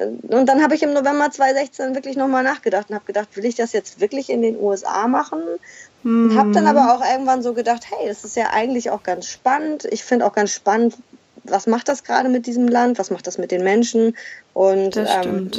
Und 0.00 0.46
dann 0.46 0.64
habe 0.64 0.74
ich 0.74 0.82
im 0.82 0.92
November 0.92 1.30
2016 1.30 1.94
wirklich 1.94 2.16
nochmal 2.16 2.42
nachgedacht 2.42 2.90
und 2.90 2.96
habe 2.96 3.04
gedacht, 3.04 3.28
will 3.36 3.44
ich 3.44 3.54
das 3.54 3.72
jetzt 3.72 4.00
wirklich 4.00 4.30
in 4.30 4.42
den 4.42 4.60
USA 4.60 5.06
machen? 5.06 5.38
Mhm. 6.02 6.30
Und 6.30 6.36
habe 6.36 6.50
dann 6.50 6.66
aber 6.66 6.92
auch 6.92 7.08
irgendwann 7.08 7.44
so 7.44 7.54
gedacht, 7.54 7.84
hey, 7.88 8.08
das 8.08 8.24
ist 8.24 8.34
ja 8.34 8.50
eigentlich 8.50 8.90
auch 8.90 9.04
ganz 9.04 9.28
spannend. 9.28 9.86
Ich 9.88 10.02
finde 10.02 10.26
auch 10.26 10.32
ganz 10.32 10.50
spannend, 10.50 10.96
was 11.44 11.68
macht 11.68 11.86
das 11.88 12.02
gerade 12.02 12.28
mit 12.28 12.46
diesem 12.46 12.66
Land? 12.66 12.98
Was 12.98 13.12
macht 13.12 13.28
das 13.28 13.38
mit 13.38 13.52
den 13.52 13.62
Menschen? 13.62 14.16
Und 14.54 14.96
ähm, 14.96 15.52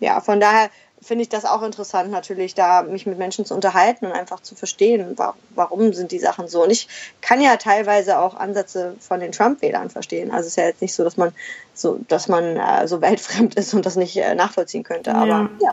ja, 0.00 0.22
von 0.22 0.40
daher 0.40 0.70
finde 1.02 1.22
ich 1.22 1.28
das 1.28 1.44
auch 1.44 1.62
interessant, 1.62 2.10
natürlich 2.10 2.54
da 2.54 2.82
mich 2.82 3.06
mit 3.06 3.18
Menschen 3.18 3.44
zu 3.44 3.54
unterhalten 3.54 4.06
und 4.06 4.12
einfach 4.12 4.40
zu 4.40 4.54
verstehen, 4.54 5.16
warum 5.54 5.92
sind 5.92 6.12
die 6.12 6.18
Sachen 6.18 6.46
so. 6.46 6.62
Und 6.62 6.70
ich 6.70 6.88
kann 7.20 7.40
ja 7.40 7.56
teilweise 7.56 8.18
auch 8.18 8.34
Ansätze 8.34 8.94
von 9.00 9.20
den 9.20 9.32
Trump-Wählern 9.32 9.90
verstehen. 9.90 10.30
Also 10.30 10.42
es 10.42 10.46
ist 10.48 10.56
ja 10.56 10.64
jetzt 10.64 10.82
nicht 10.82 10.94
so, 10.94 11.02
dass 11.04 11.16
man 11.16 11.32
so, 11.74 12.00
dass 12.08 12.28
man 12.28 12.56
äh, 12.56 12.86
so 12.86 13.00
weltfremd 13.00 13.54
ist 13.54 13.72
und 13.74 13.86
das 13.86 13.96
nicht 13.96 14.16
äh, 14.16 14.34
nachvollziehen 14.34 14.82
könnte. 14.82 15.14
Aber 15.14 15.26
ja. 15.26 15.50
ja. 15.60 15.72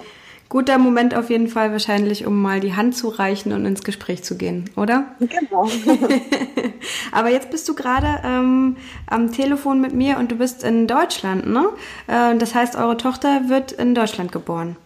Guter 0.50 0.78
Moment 0.78 1.14
auf 1.14 1.30
jeden 1.30 1.50
Fall 1.50 1.74
wahrscheinlich, 1.74 2.26
um 2.26 2.42
mal 2.42 2.62
die 2.62 2.74
Hand 2.74 2.96
zu 2.96 3.10
reichen 3.10 3.52
und 3.52 3.66
ins 3.66 3.84
Gespräch 3.84 4.24
zu 4.24 4.38
gehen, 4.38 4.70
oder? 4.78 5.04
Genau. 5.20 5.68
Aber 7.12 7.30
jetzt 7.30 7.50
bist 7.50 7.68
du 7.68 7.76
gerade 7.76 8.22
ähm, 8.24 8.78
am 9.08 9.34
Telefon 9.34 9.82
mit 9.82 9.94
mir 9.94 10.18
und 10.18 10.32
du 10.32 10.36
bist 10.36 10.64
in 10.64 10.88
Deutschland, 10.88 11.48
ne? 11.48 11.68
Äh, 12.08 12.38
das 12.38 12.56
heißt, 12.56 12.78
eure 12.78 12.96
Tochter 12.96 13.50
wird 13.50 13.74
in 13.74 13.94
Deutschland 13.94 14.32
geboren. 14.32 14.78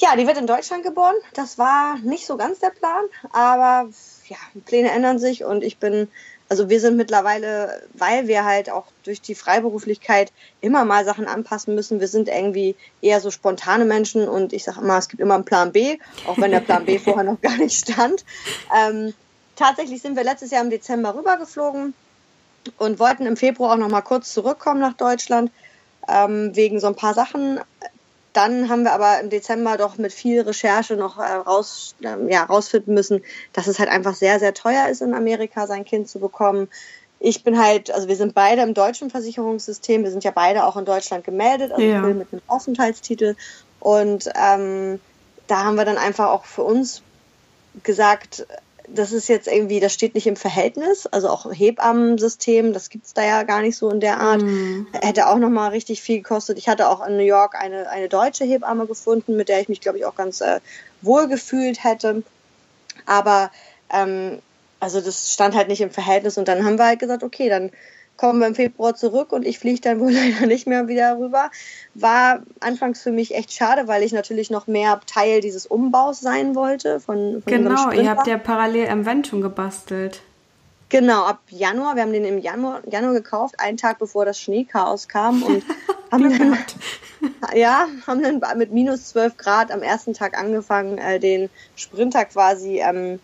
Ja, 0.00 0.14
die 0.14 0.28
wird 0.28 0.38
in 0.38 0.46
Deutschland 0.46 0.84
geboren. 0.84 1.16
Das 1.34 1.58
war 1.58 1.98
nicht 1.98 2.24
so 2.24 2.36
ganz 2.36 2.60
der 2.60 2.70
Plan, 2.70 3.04
aber 3.32 3.90
ja, 4.28 4.36
Pläne 4.64 4.92
ändern 4.92 5.18
sich 5.18 5.42
und 5.42 5.64
ich 5.64 5.78
bin, 5.78 6.08
also 6.48 6.68
wir 6.68 6.80
sind 6.80 6.96
mittlerweile, 6.96 7.82
weil 7.94 8.28
wir 8.28 8.44
halt 8.44 8.70
auch 8.70 8.84
durch 9.02 9.20
die 9.20 9.34
Freiberuflichkeit 9.34 10.32
immer 10.60 10.84
mal 10.84 11.04
Sachen 11.04 11.26
anpassen 11.26 11.74
müssen. 11.74 11.98
Wir 11.98 12.06
sind 12.06 12.28
irgendwie 12.28 12.76
eher 13.02 13.20
so 13.20 13.32
spontane 13.32 13.84
Menschen 13.84 14.28
und 14.28 14.52
ich 14.52 14.62
sage 14.62 14.80
immer, 14.80 14.98
es 14.98 15.08
gibt 15.08 15.20
immer 15.20 15.34
einen 15.34 15.44
Plan 15.44 15.72
B, 15.72 15.98
auch 16.28 16.38
wenn 16.38 16.52
der 16.52 16.60
Plan 16.60 16.84
B 16.84 16.98
vorher 17.00 17.24
noch 17.24 17.40
gar 17.40 17.56
nicht 17.56 17.90
stand. 17.90 18.24
Ähm, 18.76 19.14
tatsächlich 19.56 20.00
sind 20.00 20.14
wir 20.14 20.22
letztes 20.22 20.52
Jahr 20.52 20.62
im 20.62 20.70
Dezember 20.70 21.16
rübergeflogen 21.16 21.92
und 22.76 23.00
wollten 23.00 23.26
im 23.26 23.36
Februar 23.36 23.72
auch 23.72 23.78
noch 23.78 23.90
mal 23.90 24.02
kurz 24.02 24.32
zurückkommen 24.32 24.78
nach 24.80 24.94
Deutschland 24.94 25.50
ähm, 26.08 26.54
wegen 26.54 26.78
so 26.78 26.86
ein 26.86 26.94
paar 26.94 27.14
Sachen 27.14 27.60
dann 28.38 28.68
haben 28.68 28.84
wir 28.84 28.92
aber 28.92 29.18
im 29.18 29.30
Dezember 29.30 29.76
doch 29.76 29.98
mit 29.98 30.12
viel 30.12 30.42
Recherche 30.42 30.94
noch 30.94 31.18
äh, 31.18 31.22
raus, 31.22 31.96
äh, 32.02 32.32
ja, 32.32 32.44
rausfinden 32.44 32.94
müssen, 32.94 33.24
dass 33.52 33.66
es 33.66 33.80
halt 33.80 33.88
einfach 33.88 34.14
sehr, 34.14 34.38
sehr 34.38 34.54
teuer 34.54 34.88
ist, 34.88 35.02
in 35.02 35.12
Amerika 35.12 35.66
sein 35.66 35.84
Kind 35.84 36.08
zu 36.08 36.20
bekommen. 36.20 36.68
Ich 37.18 37.42
bin 37.42 37.58
halt, 37.58 37.90
also 37.90 38.06
wir 38.06 38.14
sind 38.14 38.36
beide 38.36 38.62
im 38.62 38.74
deutschen 38.74 39.10
Versicherungssystem, 39.10 40.04
wir 40.04 40.12
sind 40.12 40.22
ja 40.22 40.30
beide 40.30 40.64
auch 40.66 40.76
in 40.76 40.84
Deutschland 40.84 41.24
gemeldet, 41.24 41.72
also 41.72 41.82
ja. 41.82 42.00
mit 42.00 42.32
einem 42.32 42.42
Aufenthaltstitel. 42.46 43.34
Und 43.80 44.30
ähm, 44.36 45.00
da 45.48 45.64
haben 45.64 45.74
wir 45.74 45.84
dann 45.84 45.98
einfach 45.98 46.28
auch 46.28 46.44
für 46.44 46.62
uns 46.62 47.02
gesagt, 47.82 48.46
das 48.94 49.12
ist 49.12 49.28
jetzt 49.28 49.48
irgendwie, 49.48 49.80
das 49.80 49.92
steht 49.92 50.14
nicht 50.14 50.26
im 50.26 50.36
Verhältnis. 50.36 51.06
Also 51.06 51.28
auch 51.28 51.52
Hebammensystem, 51.52 52.72
das 52.72 52.88
gibt's 52.88 53.14
da 53.14 53.24
ja 53.24 53.42
gar 53.42 53.62
nicht 53.62 53.76
so 53.76 53.90
in 53.90 54.00
der 54.00 54.20
Art. 54.20 54.42
Mm. 54.42 54.86
Hätte 54.92 55.28
auch 55.28 55.38
nochmal 55.38 55.70
richtig 55.70 56.02
viel 56.02 56.18
gekostet. 56.18 56.58
Ich 56.58 56.68
hatte 56.68 56.88
auch 56.88 57.06
in 57.06 57.16
New 57.16 57.24
York 57.24 57.54
eine, 57.54 57.88
eine 57.90 58.08
deutsche 58.08 58.44
Hebamme 58.44 58.86
gefunden, 58.86 59.36
mit 59.36 59.48
der 59.48 59.60
ich 59.60 59.68
mich, 59.68 59.80
glaube 59.80 59.98
ich, 59.98 60.04
auch 60.04 60.14
ganz 60.14 60.40
äh, 60.40 60.60
wohl 61.02 61.28
gefühlt 61.28 61.84
hätte. 61.84 62.22
Aber 63.06 63.50
ähm, 63.92 64.38
also 64.80 65.00
das 65.00 65.32
stand 65.32 65.54
halt 65.54 65.68
nicht 65.68 65.80
im 65.80 65.90
Verhältnis 65.90 66.38
und 66.38 66.48
dann 66.48 66.64
haben 66.64 66.78
wir 66.78 66.86
halt 66.86 67.00
gesagt, 67.00 67.22
okay, 67.22 67.48
dann 67.48 67.70
kommen 68.18 68.40
wir 68.40 68.46
im 68.48 68.54
Februar 68.54 68.94
zurück 68.94 69.32
und 69.32 69.46
ich 69.46 69.58
fliege 69.58 69.80
dann 69.80 70.00
wohl 70.00 70.12
leider 70.12 70.46
nicht 70.46 70.66
mehr 70.66 70.88
wieder 70.88 71.18
rüber. 71.18 71.50
War 71.94 72.42
anfangs 72.60 73.02
für 73.02 73.12
mich 73.12 73.34
echt 73.34 73.52
schade, 73.52 73.88
weil 73.88 74.02
ich 74.02 74.12
natürlich 74.12 74.50
noch 74.50 74.66
mehr 74.66 75.00
Teil 75.06 75.40
dieses 75.40 75.64
Umbaus 75.64 76.20
sein 76.20 76.54
wollte. 76.54 77.00
Von, 77.00 77.42
von 77.42 77.52
genau, 77.52 77.90
ihr 77.92 78.10
habt 78.10 78.26
ja 78.26 78.36
parallel 78.36 78.88
am 78.88 79.06
Vent 79.06 79.28
schon 79.28 79.40
gebastelt. 79.40 80.20
Genau, 80.90 81.24
ab 81.24 81.40
Januar. 81.50 81.96
Wir 81.96 82.02
haben 82.02 82.12
den 82.12 82.24
im 82.24 82.38
Januar, 82.38 82.80
Januar 82.90 83.12
gekauft, 83.12 83.56
einen 83.58 83.76
Tag 83.76 83.98
bevor 83.98 84.24
das 84.24 84.40
Schneechaos 84.40 85.06
kam 85.08 85.42
und 85.42 85.62
haben 86.10 86.30
dann, 86.30 86.56
ja, 87.54 87.86
haben 88.06 88.22
dann 88.22 88.58
mit 88.58 88.72
minus 88.72 89.08
12 89.08 89.36
Grad 89.36 89.70
am 89.70 89.82
ersten 89.82 90.14
Tag 90.14 90.38
angefangen, 90.38 90.96
äh, 90.96 91.20
den 91.20 91.50
Sprinter 91.76 92.24
quasi 92.24 92.80
ähm, 92.80 93.20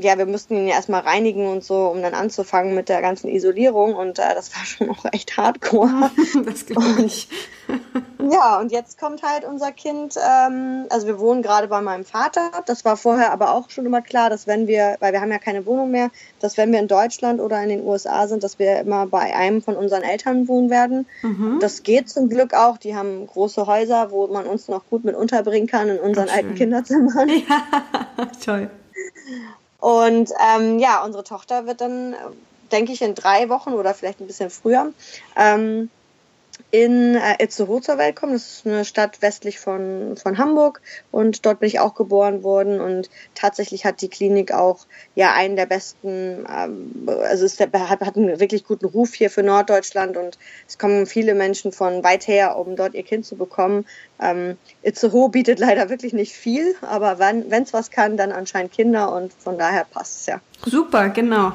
ja, 0.00 0.18
wir 0.18 0.26
mussten 0.26 0.54
ihn 0.54 0.68
ja 0.68 0.74
erstmal 0.74 1.00
reinigen 1.00 1.48
und 1.48 1.64
so, 1.64 1.86
um 1.88 2.02
dann 2.02 2.14
anzufangen 2.14 2.74
mit 2.74 2.88
der 2.88 3.00
ganzen 3.02 3.28
Isolierung 3.28 3.94
und 3.94 4.18
äh, 4.18 4.34
das 4.34 4.54
war 4.54 4.64
schon 4.64 4.90
auch 4.90 5.04
echt 5.12 5.36
hardcore. 5.36 6.10
das 6.44 6.66
glaube 6.66 7.02
ich. 7.04 7.28
ja, 8.30 8.58
und 8.58 8.72
jetzt 8.72 8.98
kommt 8.98 9.22
halt 9.22 9.44
unser 9.44 9.72
Kind, 9.72 10.14
ähm, 10.16 10.86
also 10.90 11.06
wir 11.06 11.18
wohnen 11.18 11.42
gerade 11.42 11.68
bei 11.68 11.80
meinem 11.80 12.04
Vater, 12.04 12.50
das 12.66 12.84
war 12.84 12.96
vorher 12.96 13.32
aber 13.32 13.54
auch 13.54 13.70
schon 13.70 13.86
immer 13.86 14.00
klar, 14.00 14.30
dass 14.30 14.46
wenn 14.46 14.66
wir, 14.66 14.96
weil 15.00 15.12
wir 15.12 15.20
haben 15.20 15.30
ja 15.30 15.38
keine 15.38 15.66
Wohnung 15.66 15.90
mehr, 15.90 16.10
dass 16.40 16.56
wenn 16.56 16.72
wir 16.72 16.78
in 16.78 16.88
Deutschland 16.88 17.40
oder 17.40 17.62
in 17.62 17.68
den 17.68 17.84
USA 17.84 18.26
sind, 18.26 18.42
dass 18.44 18.58
wir 18.58 18.78
immer 18.80 19.06
bei 19.06 19.34
einem 19.34 19.62
von 19.62 19.76
unseren 19.76 20.02
Eltern 20.02 20.48
wohnen 20.48 20.70
werden. 20.70 21.06
Mhm. 21.22 21.58
Das 21.60 21.82
geht 21.82 22.08
zum 22.08 22.28
Glück 22.28 22.54
auch, 22.54 22.78
die 22.78 22.96
haben 22.96 23.26
große 23.26 23.66
Häuser, 23.66 24.10
wo 24.10 24.26
man 24.28 24.46
uns 24.46 24.68
noch 24.68 24.88
gut 24.88 25.04
mit 25.04 25.14
unterbringen 25.14 25.66
kann 25.66 25.88
in 25.88 25.98
unseren 25.98 26.28
alten 26.28 26.54
Kinderzimmern. 26.54 27.28
Ja, 27.28 28.26
toll. 28.44 28.70
Und 29.78 30.32
ähm, 30.40 30.78
ja, 30.78 31.04
unsere 31.04 31.24
Tochter 31.24 31.66
wird 31.66 31.80
dann 31.80 32.14
denke 32.72 32.92
ich, 32.92 33.02
in 33.02 33.14
drei 33.14 33.48
Wochen 33.48 33.72
oder 33.72 33.94
vielleicht 33.94 34.20
ein 34.20 34.26
bisschen 34.26 34.50
früher. 34.50 34.92
Ähm, 35.36 35.90
in 36.70 37.14
äh, 37.14 37.42
Itzehoe 37.42 37.80
zur 37.80 37.98
Welt 37.98 38.16
kommen. 38.16 38.34
Das 38.34 38.42
ist 38.42 38.66
eine 38.66 38.84
Stadt 38.84 39.22
westlich 39.22 39.58
von, 39.58 40.16
von 40.16 40.38
Hamburg 40.38 40.82
und 41.10 41.46
dort 41.46 41.60
bin 41.60 41.68
ich 41.68 41.80
auch 41.80 41.94
geboren 41.94 42.42
worden 42.42 42.80
und 42.80 43.08
tatsächlich 43.34 43.84
hat 43.84 44.02
die 44.02 44.08
Klinik 44.08 44.52
auch 44.52 44.86
ja 45.14 45.32
einen 45.32 45.56
der 45.56 45.66
besten, 45.66 46.46
ähm, 46.48 47.08
also 47.22 47.46
es 47.46 47.58
hat, 47.58 47.72
hat 47.72 48.16
einen 48.16 48.38
wirklich 48.40 48.64
guten 48.64 48.86
Ruf 48.86 49.14
hier 49.14 49.30
für 49.30 49.42
Norddeutschland 49.42 50.16
und 50.16 50.38
es 50.66 50.78
kommen 50.78 51.06
viele 51.06 51.34
Menschen 51.34 51.72
von 51.72 52.04
weit 52.04 52.28
her, 52.28 52.56
um 52.58 52.76
dort 52.76 52.94
ihr 52.94 53.02
Kind 53.02 53.24
zu 53.24 53.36
bekommen. 53.36 53.86
Ähm, 54.20 54.58
Itzehoe 54.82 55.30
bietet 55.30 55.58
leider 55.58 55.88
wirklich 55.88 56.12
nicht 56.12 56.34
viel, 56.34 56.74
aber 56.82 57.18
wenn 57.18 57.50
es 57.50 57.72
was 57.72 57.90
kann, 57.90 58.16
dann 58.16 58.32
anscheinend 58.32 58.72
Kinder 58.72 59.12
und 59.12 59.32
von 59.32 59.56
daher 59.56 59.84
passt 59.84 60.20
es 60.20 60.26
ja. 60.26 60.40
Super, 60.64 61.08
genau. 61.10 61.52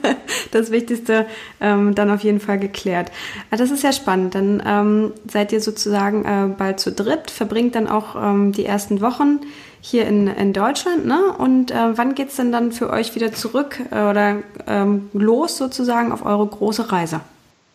das 0.52 0.70
Wichtigste 0.70 1.26
ähm, 1.60 1.94
dann 1.94 2.10
auf 2.10 2.22
jeden 2.22 2.40
Fall 2.40 2.58
geklärt. 2.58 3.10
Ah, 3.50 3.56
das 3.56 3.70
ist 3.70 3.82
ja 3.82 3.92
spannend. 3.92 4.34
Dann 4.34 4.62
ähm, 4.64 5.12
seid 5.30 5.52
ihr 5.52 5.60
sozusagen 5.60 6.24
äh, 6.24 6.54
bald 6.56 6.80
zu 6.80 6.92
dritt, 6.92 7.30
verbringt 7.30 7.74
dann 7.74 7.88
auch 7.88 8.14
ähm, 8.16 8.52
die 8.52 8.64
ersten 8.64 9.00
Wochen 9.00 9.40
hier 9.80 10.06
in, 10.06 10.28
in 10.28 10.52
Deutschland. 10.52 11.04
Ne? 11.04 11.32
Und 11.36 11.70
äh, 11.70 11.96
wann 11.96 12.14
es 12.16 12.36
denn 12.36 12.52
dann 12.52 12.72
für 12.72 12.90
euch 12.90 13.14
wieder 13.14 13.32
zurück 13.32 13.80
äh, 13.90 14.02
oder 14.02 14.42
ähm, 14.66 15.10
los 15.12 15.58
sozusagen 15.58 16.12
auf 16.12 16.24
eure 16.24 16.46
große 16.46 16.90
Reise? 16.92 17.20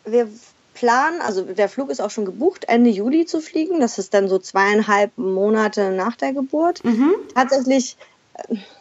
Wir 0.05 0.27
planen, 0.74 1.21
also 1.21 1.41
der 1.43 1.67
Flug 1.67 1.89
ist 1.89 2.01
auch 2.01 2.09
schon 2.09 2.25
gebucht, 2.25 2.65
Ende 2.67 2.89
Juli 2.89 3.25
zu 3.25 3.41
fliegen. 3.41 3.81
Das 3.81 4.00
ist 4.00 4.13
dann 4.13 4.29
so 4.29 4.39
zweieinhalb 4.39 5.15
Monate 5.17 5.91
nach 5.91 6.15
der 6.15 6.33
Geburt. 6.33 6.83
Mhm. 6.86 7.13
Tatsächlich 7.36 7.98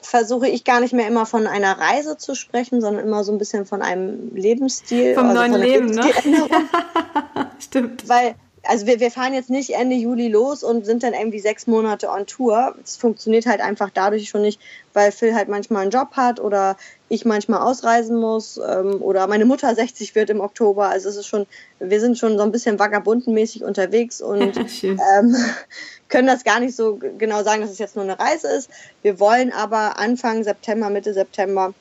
versuche 0.01 0.49
ich 0.49 0.65
gar 0.65 0.81
nicht 0.81 0.93
mehr 0.93 1.07
immer 1.07 1.27
von 1.27 1.47
einer 1.47 1.79
Reise 1.79 2.17
zu 2.17 2.35
sprechen, 2.35 2.81
sondern 2.81 3.05
immer 3.05 3.25
so 3.25 3.33
ein 3.33 3.39
bisschen 3.39 3.67
von 3.67 3.83
einem 3.83 4.35
Lebensstil. 4.35 5.15
Vom 5.15 5.27
also 5.27 5.41
neuen 5.41 5.55
Leben, 5.55 5.91
ne? 5.91 6.11
Stimmt. 7.59 8.09
Weil, 8.09 8.35
also 8.69 8.87
wir, 8.87 9.01
wir 9.01 9.11
fahren 9.11 9.33
jetzt 9.33 9.49
nicht 9.49 9.71
Ende 9.71 9.97
Juli 9.97 10.29
los 10.29 10.63
und 10.63 10.85
sind 10.85 11.03
dann 11.03 11.15
irgendwie 11.15 11.41
sechs 11.41 11.67
Monate 11.67 12.11
on 12.11 12.27
Tour. 12.27 12.75
Es 12.85 12.99
funktioniert 12.99 13.47
halt 13.47 13.63
einfach 13.63 13.89
dadurch 13.93 14.29
schon 14.29 14.43
nicht, 14.43 14.61
weil 14.93 15.11
Phil 15.11 15.35
halt 15.35 15.49
manchmal 15.49 15.83
einen 15.83 15.91
Job 15.91 16.11
hat 16.13 16.39
oder 16.39 16.77
ich 17.09 17.25
manchmal 17.25 17.61
ausreisen 17.61 18.19
muss 18.19 18.59
ähm, 18.59 19.01
oder 19.01 19.27
meine 19.27 19.47
Mutter 19.47 19.75
60 19.75 20.15
wird 20.15 20.29
im 20.29 20.41
Oktober. 20.41 20.89
Also 20.89 21.09
es 21.09 21.17
ist 21.17 21.27
schon, 21.27 21.47
wir 21.79 21.99
sind 21.99 22.19
schon 22.19 22.37
so 22.37 22.45
ein 22.45 22.53
bisschen 22.53 22.79
vagabundenmäßig 22.79 23.65
unterwegs 23.65 24.21
und 24.21 24.55
ähm, 24.83 25.35
können 26.11 26.29
das 26.29 26.45
gar 26.45 26.61
nicht 26.61 26.77
so 26.77 26.99
genau 27.17 27.43
sagen, 27.43 27.63
dass 27.63 27.71
es 27.71 27.79
jetzt 27.79 27.97
nur 27.97 28.05
eine 28.05 28.19
Reise 28.19 28.49
ist. 28.49 28.69
Wir 29.01 29.19
wollen 29.19 29.51
aber 29.51 29.99
Anfang 29.99 30.45
September, 30.45 30.91
Mitte 30.91 31.15
September 31.15 31.73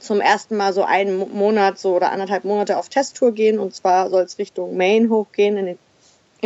zum 0.00 0.22
ersten 0.22 0.56
Mal 0.56 0.72
so 0.72 0.82
einen 0.82 1.30
Monat 1.34 1.78
so 1.78 1.94
oder 1.94 2.10
anderthalb 2.10 2.44
Monate 2.44 2.78
auf 2.78 2.88
Testtour 2.88 3.32
gehen 3.32 3.58
und 3.58 3.74
zwar 3.74 4.08
soll 4.08 4.22
es 4.22 4.38
Richtung 4.38 4.78
Maine 4.78 5.10
hochgehen 5.10 5.58
in 5.58 5.66
den, 5.66 5.78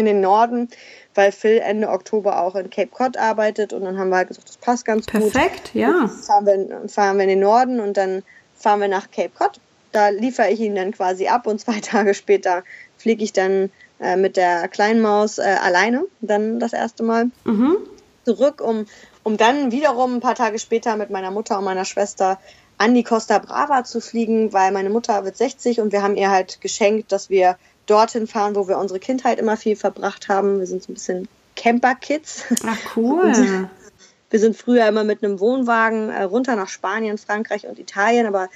in 0.00 0.06
den 0.06 0.20
Norden, 0.20 0.68
weil 1.14 1.32
Phil 1.32 1.58
Ende 1.58 1.88
Oktober 1.88 2.40
auch 2.42 2.54
in 2.54 2.70
Cape 2.70 2.88
Cod 2.88 3.16
arbeitet 3.16 3.72
und 3.72 3.84
dann 3.84 3.98
haben 3.98 4.10
wir 4.10 4.16
halt 4.16 4.28
gesagt, 4.28 4.48
das 4.48 4.56
passt 4.56 4.84
ganz 4.84 5.06
Perfekt, 5.06 5.32
gut. 5.32 5.32
Perfekt, 5.32 5.70
ja. 5.74 6.08
fahren 6.08 6.46
wir, 6.46 6.88
fahren 6.88 7.16
wir 7.16 7.24
in 7.24 7.30
den 7.30 7.40
Norden 7.40 7.80
und 7.80 7.96
dann 7.96 8.22
fahren 8.56 8.80
wir 8.80 8.88
nach 8.88 9.10
Cape 9.10 9.30
Cod. 9.36 9.60
Da 9.92 10.08
liefere 10.08 10.50
ich 10.50 10.60
ihn 10.60 10.74
dann 10.74 10.92
quasi 10.92 11.28
ab 11.28 11.46
und 11.46 11.60
zwei 11.60 11.80
Tage 11.82 12.14
später 12.14 12.64
fliege 12.96 13.24
ich 13.24 13.32
dann 13.32 13.70
äh, 14.00 14.16
mit 14.16 14.36
der 14.36 14.68
kleinen 14.68 15.00
Maus 15.00 15.38
äh, 15.38 15.42
alleine, 15.42 16.04
dann 16.20 16.60
das 16.60 16.72
erste 16.72 17.02
Mal 17.02 17.30
mhm. 17.44 17.76
zurück, 18.24 18.60
um, 18.60 18.86
um 19.22 19.36
dann 19.36 19.72
wiederum 19.72 20.16
ein 20.16 20.20
paar 20.20 20.34
Tage 20.34 20.58
später 20.58 20.96
mit 20.96 21.10
meiner 21.10 21.30
Mutter 21.30 21.58
und 21.58 21.64
meiner 21.64 21.84
Schwester 21.84 22.38
an 22.78 22.94
die 22.94 23.04
Costa 23.04 23.38
Brava 23.38 23.84
zu 23.84 24.00
fliegen, 24.00 24.54
weil 24.54 24.72
meine 24.72 24.88
Mutter 24.88 25.22
wird 25.26 25.36
60 25.36 25.80
und 25.80 25.92
wir 25.92 26.02
haben 26.02 26.16
ihr 26.16 26.30
halt 26.30 26.62
geschenkt, 26.62 27.12
dass 27.12 27.28
wir 27.28 27.56
dorthin 27.90 28.26
fahren, 28.26 28.54
wo 28.54 28.68
wir 28.68 28.78
unsere 28.78 29.00
Kindheit 29.00 29.38
immer 29.38 29.56
viel 29.56 29.76
verbracht 29.76 30.28
haben. 30.28 30.58
Wir 30.58 30.66
sind 30.66 30.82
so 30.82 30.92
ein 30.92 30.94
bisschen 30.94 31.28
Camper-Kids. 31.56 32.44
Ach 32.66 32.96
cool. 32.96 33.68
wir 34.30 34.40
sind 34.40 34.56
früher 34.56 34.86
immer 34.86 35.04
mit 35.04 35.24
einem 35.24 35.40
Wohnwagen 35.40 36.10
äh, 36.10 36.22
runter 36.22 36.56
nach 36.56 36.68
Spanien, 36.68 37.18
Frankreich 37.18 37.66
und 37.66 37.78
Italien, 37.78 38.26
aber 38.26 38.48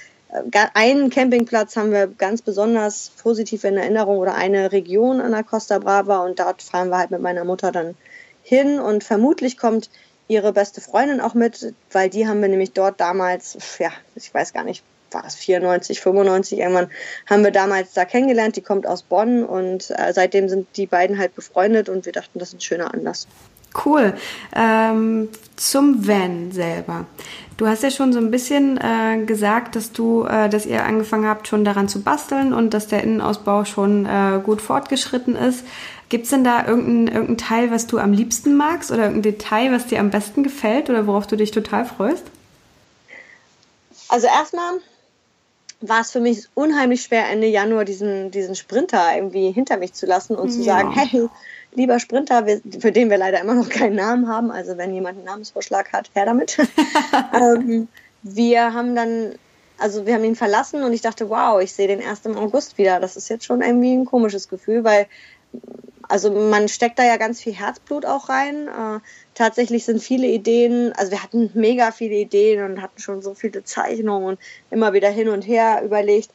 einen 0.73 1.09
Campingplatz 1.09 1.75
haben 1.75 1.91
wir 1.91 2.07
ganz 2.07 2.41
besonders 2.41 3.11
positiv 3.21 3.63
in 3.63 3.77
Erinnerung 3.77 4.17
oder 4.17 4.35
eine 4.35 4.71
Region 4.71 5.21
an 5.21 5.31
der 5.31 5.43
Costa 5.43 5.79
Brava 5.79 6.19
und 6.19 6.39
dort 6.39 6.61
fahren 6.61 6.89
wir 6.89 6.97
halt 6.97 7.11
mit 7.11 7.21
meiner 7.21 7.43
Mutter 7.43 7.71
dann 7.71 7.95
hin 8.43 8.79
und 8.79 9.03
vermutlich 9.03 9.57
kommt 9.57 9.89
ihre 10.27 10.53
beste 10.53 10.81
Freundin 10.81 11.21
auch 11.21 11.35
mit, 11.35 11.73
weil 11.91 12.09
die 12.09 12.27
haben 12.27 12.41
wir 12.41 12.49
nämlich 12.49 12.73
dort 12.73 12.99
damals, 12.99 13.57
ja, 13.79 13.91
ich 14.15 14.33
weiß 14.33 14.53
gar 14.53 14.63
nicht, 14.63 14.83
war 15.15 15.23
das 15.23 15.35
94, 15.35 15.99
95, 16.01 16.59
irgendwann 16.59 16.89
haben 17.27 17.43
wir 17.43 17.51
damals 17.51 17.93
da 17.93 18.05
kennengelernt, 18.05 18.55
die 18.55 18.61
kommt 18.61 18.85
aus 18.85 19.01
Bonn 19.01 19.43
und 19.43 19.89
äh, 19.91 20.13
seitdem 20.13 20.49
sind 20.49 20.67
die 20.75 20.85
beiden 20.85 21.17
halt 21.17 21.33
befreundet 21.33 21.89
und 21.89 22.05
wir 22.05 22.13
dachten, 22.13 22.37
das 22.37 22.49
ist 22.49 22.55
ein 22.55 22.61
schöner 22.61 22.93
Anlass. 22.93 23.27
Cool. 23.83 24.13
Ähm, 24.55 25.29
zum 25.55 26.07
Van 26.07 26.51
selber. 26.51 27.05
Du 27.57 27.67
hast 27.67 27.83
ja 27.83 27.91
schon 27.91 28.13
so 28.13 28.19
ein 28.19 28.31
bisschen 28.31 28.77
äh, 28.77 29.23
gesagt, 29.25 29.75
dass 29.75 29.91
du, 29.91 30.25
äh, 30.25 30.49
dass 30.49 30.65
ihr 30.65 30.85
angefangen 30.85 31.27
habt, 31.27 31.47
schon 31.47 31.65
daran 31.65 31.87
zu 31.87 32.01
basteln 32.01 32.53
und 32.53 32.73
dass 32.73 32.87
der 32.87 33.03
Innenausbau 33.03 33.65
schon 33.65 34.05
äh, 34.05 34.39
gut 34.43 34.61
fortgeschritten 34.61 35.35
ist. 35.35 35.65
Gibt 36.09 36.25
es 36.25 36.29
denn 36.29 36.43
da 36.43 36.65
irgendein, 36.67 37.13
irgendein 37.13 37.37
Teil, 37.37 37.71
was 37.71 37.87
du 37.87 37.97
am 37.97 38.13
liebsten 38.13 38.55
magst 38.55 38.91
oder 38.91 39.03
irgendein 39.03 39.33
Detail, 39.33 39.71
was 39.71 39.87
dir 39.87 39.99
am 39.99 40.09
besten 40.09 40.43
gefällt 40.43 40.89
oder 40.89 41.07
worauf 41.07 41.27
du 41.27 41.35
dich 41.35 41.51
total 41.51 41.85
freust? 41.85 42.25
Also 44.07 44.27
erstmal 44.27 44.79
war 45.81 46.01
es 46.01 46.11
für 46.11 46.19
mich 46.19 46.47
unheimlich 46.53 47.03
schwer, 47.03 47.29
Ende 47.29 47.47
Januar 47.47 47.85
diesen, 47.85 48.31
diesen 48.31 48.55
Sprinter 48.55 49.15
irgendwie 49.15 49.51
hinter 49.51 49.77
mich 49.77 49.93
zu 49.93 50.05
lassen 50.05 50.35
und 50.35 50.49
ja. 50.49 50.53
zu 50.53 50.63
sagen, 50.63 50.91
hey, 50.91 51.29
lieber 51.73 51.99
Sprinter, 51.99 52.45
für 52.79 52.91
den 52.91 53.09
wir 53.09 53.17
leider 53.17 53.39
immer 53.41 53.53
noch 53.55 53.69
keinen 53.69 53.95
Namen 53.95 54.27
haben. 54.27 54.51
Also 54.51 54.77
wenn 54.77 54.93
jemand 54.93 55.17
einen 55.17 55.25
Namensvorschlag 55.25 55.91
hat, 55.93 56.09
her 56.13 56.25
damit. 56.25 56.57
ähm, 57.33 57.87
wir 58.23 58.73
haben 58.73 58.95
dann, 58.95 59.35
also 59.77 60.05
wir 60.05 60.15
haben 60.15 60.23
ihn 60.23 60.35
verlassen 60.35 60.83
und 60.83 60.93
ich 60.93 61.01
dachte, 61.01 61.29
wow, 61.29 61.61
ich 61.61 61.73
sehe 61.73 61.87
den 61.87 61.99
erst 61.99 62.25
im 62.25 62.37
August 62.37 62.77
wieder. 62.77 62.99
Das 62.99 63.17
ist 63.17 63.29
jetzt 63.29 63.45
schon 63.45 63.61
irgendwie 63.61 63.93
ein 63.93 64.05
komisches 64.05 64.47
Gefühl, 64.47 64.83
weil 64.83 65.07
also 66.07 66.31
man 66.31 66.67
steckt 66.67 66.99
da 66.99 67.03
ja 67.03 67.17
ganz 67.17 67.41
viel 67.41 67.53
Herzblut 67.53 68.05
auch 68.05 68.29
rein. 68.29 68.67
Äh, 68.67 68.99
tatsächlich 69.33 69.85
sind 69.85 70.01
viele 70.01 70.27
Ideen, 70.27 70.93
also 70.93 71.11
wir 71.11 71.23
hatten 71.23 71.51
mega 71.53 71.91
viele 71.91 72.15
Ideen 72.15 72.63
und 72.63 72.81
hatten 72.81 72.99
schon 72.99 73.21
so 73.21 73.33
viele 73.33 73.63
Zeichnungen 73.63 74.27
und 74.27 74.39
immer 74.71 74.93
wieder 74.93 75.09
hin 75.09 75.29
und 75.29 75.41
her 75.43 75.81
überlegt. 75.83 76.31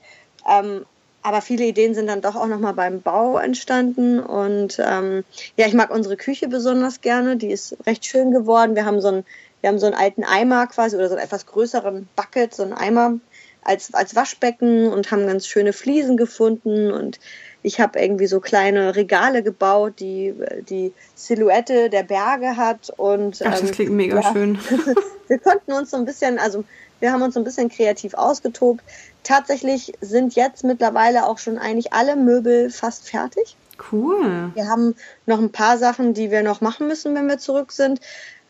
Ähm, 0.48 0.84
aber 1.22 1.42
viele 1.42 1.66
Ideen 1.66 1.94
sind 1.94 2.06
dann 2.06 2.22
doch 2.22 2.34
auch 2.34 2.46
nochmal 2.46 2.72
beim 2.72 3.02
Bau 3.02 3.38
entstanden. 3.38 4.20
Und 4.20 4.78
ähm, 4.78 5.24
ja, 5.56 5.66
ich 5.66 5.74
mag 5.74 5.90
unsere 5.90 6.16
Küche 6.16 6.48
besonders 6.48 7.00
gerne. 7.00 7.36
Die 7.36 7.50
ist 7.50 7.76
recht 7.86 8.06
schön 8.06 8.30
geworden. 8.30 8.74
Wir 8.74 8.86
haben 8.86 9.00
so 9.00 9.08
einen, 9.08 9.24
wir 9.60 9.68
haben 9.68 9.78
so 9.78 9.86
einen 9.86 9.94
alten 9.94 10.24
Eimer 10.24 10.66
quasi 10.66 10.96
oder 10.96 11.08
so 11.08 11.14
einen 11.14 11.24
etwas 11.24 11.46
größeren 11.46 12.08
Bucket, 12.16 12.54
so 12.54 12.62
einen 12.62 12.72
Eimer 12.72 13.18
als, 13.62 13.92
als 13.92 14.16
Waschbecken 14.16 14.88
und 14.90 15.10
haben 15.10 15.26
ganz 15.26 15.46
schöne 15.46 15.74
Fliesen 15.74 16.16
gefunden. 16.16 16.90
Und 16.90 17.20
ich 17.62 17.80
habe 17.80 18.00
irgendwie 18.00 18.26
so 18.26 18.40
kleine 18.40 18.96
Regale 18.96 19.42
gebaut, 19.42 19.94
die 20.00 20.34
die 20.68 20.92
Silhouette 21.14 21.90
der 21.90 22.02
Berge 22.02 22.56
hat. 22.56 22.90
Und, 22.96 23.42
Ach, 23.44 23.50
das 23.50 23.62
ähm, 23.62 23.70
klingt 23.70 23.92
mega 23.92 24.20
ja, 24.20 24.32
schön. 24.32 24.58
wir 25.28 25.38
konnten 25.38 25.72
uns 25.72 25.90
so 25.90 25.96
ein 25.96 26.04
bisschen, 26.04 26.38
also 26.38 26.64
wir 27.00 27.12
haben 27.12 27.22
uns 27.22 27.34
so 27.34 27.40
ein 27.40 27.44
bisschen 27.44 27.68
kreativ 27.68 28.14
ausgetobt. 28.14 28.82
Tatsächlich 29.22 29.92
sind 30.00 30.34
jetzt 30.34 30.64
mittlerweile 30.64 31.26
auch 31.26 31.38
schon 31.38 31.58
eigentlich 31.58 31.92
alle 31.92 32.16
Möbel 32.16 32.70
fast 32.70 33.08
fertig. 33.08 33.56
Cool. 33.92 34.52
Wir 34.54 34.68
haben 34.68 34.94
noch 35.26 35.38
ein 35.38 35.52
paar 35.52 35.78
Sachen, 35.78 36.14
die 36.14 36.30
wir 36.30 36.42
noch 36.42 36.60
machen 36.60 36.86
müssen, 36.86 37.14
wenn 37.14 37.28
wir 37.28 37.38
zurück 37.38 37.72
sind. 37.72 38.00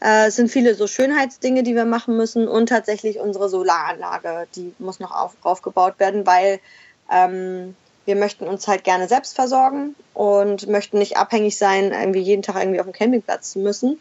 Äh, 0.01 0.29
es 0.29 0.37
sind 0.37 0.51
viele 0.51 0.75
so 0.75 0.87
Schönheitsdinge, 0.87 1.63
die 1.63 1.75
wir 1.75 1.85
machen 1.85 2.17
müssen 2.17 2.49
und 2.49 2.69
tatsächlich 2.69 3.19
unsere 3.19 3.49
Solaranlage, 3.49 4.47
die 4.57 4.75
muss 4.79 4.99
noch 4.99 5.13
auf, 5.13 5.37
aufgebaut 5.43 5.95
werden, 5.99 6.27
weil 6.27 6.59
ähm, 7.13 7.77
wir 8.11 8.17
möchten 8.17 8.49
uns 8.49 8.67
halt 8.67 8.83
gerne 8.83 9.07
selbst 9.07 9.37
versorgen 9.37 9.95
und 10.15 10.67
möchten 10.67 10.99
nicht 10.99 11.17
abhängig 11.17 11.57
sein, 11.57 11.93
irgendwie 11.93 12.19
jeden 12.19 12.43
Tag 12.43 12.57
irgendwie 12.57 12.81
auf 12.81 12.87
dem 12.87 12.93
Campingplatz 12.93 13.53
zu 13.53 13.61
müssen. 13.61 14.01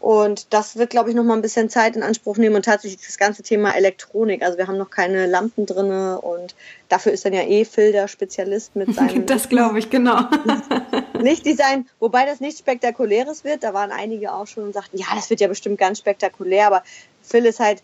Und 0.00 0.54
das 0.54 0.76
wird, 0.76 0.88
glaube 0.88 1.10
ich, 1.10 1.16
noch 1.16 1.24
mal 1.24 1.34
ein 1.34 1.42
bisschen 1.42 1.68
Zeit 1.68 1.94
in 1.94 2.02
Anspruch 2.02 2.38
nehmen 2.38 2.56
und 2.56 2.64
tatsächlich 2.64 3.04
das 3.04 3.18
ganze 3.18 3.42
Thema 3.42 3.76
Elektronik. 3.76 4.42
Also 4.42 4.56
wir 4.56 4.66
haben 4.66 4.78
noch 4.78 4.88
keine 4.88 5.26
Lampen 5.26 5.66
drinne 5.66 6.22
und 6.22 6.54
dafür 6.88 7.12
ist 7.12 7.26
dann 7.26 7.34
ja 7.34 7.42
eh 7.42 7.66
Phil 7.66 7.92
der 7.92 8.08
Spezialist 8.08 8.76
mit 8.76 8.94
seinem. 8.94 9.26
Das 9.26 9.50
glaube 9.50 9.78
ich, 9.78 9.90
genau. 9.90 10.20
Lichtdesign, 11.18 11.86
wobei 12.00 12.24
das 12.24 12.40
nichts 12.40 12.60
Spektakuläres 12.60 13.44
wird. 13.44 13.62
Da 13.62 13.74
waren 13.74 13.92
einige 13.92 14.32
auch 14.32 14.46
schon 14.46 14.64
und 14.64 14.72
sagten, 14.72 14.96
ja, 14.96 15.06
das 15.14 15.28
wird 15.28 15.40
ja 15.40 15.48
bestimmt 15.48 15.78
ganz 15.78 15.98
spektakulär, 15.98 16.66
aber 16.66 16.82
Phil 17.22 17.44
ist 17.44 17.60
halt 17.60 17.82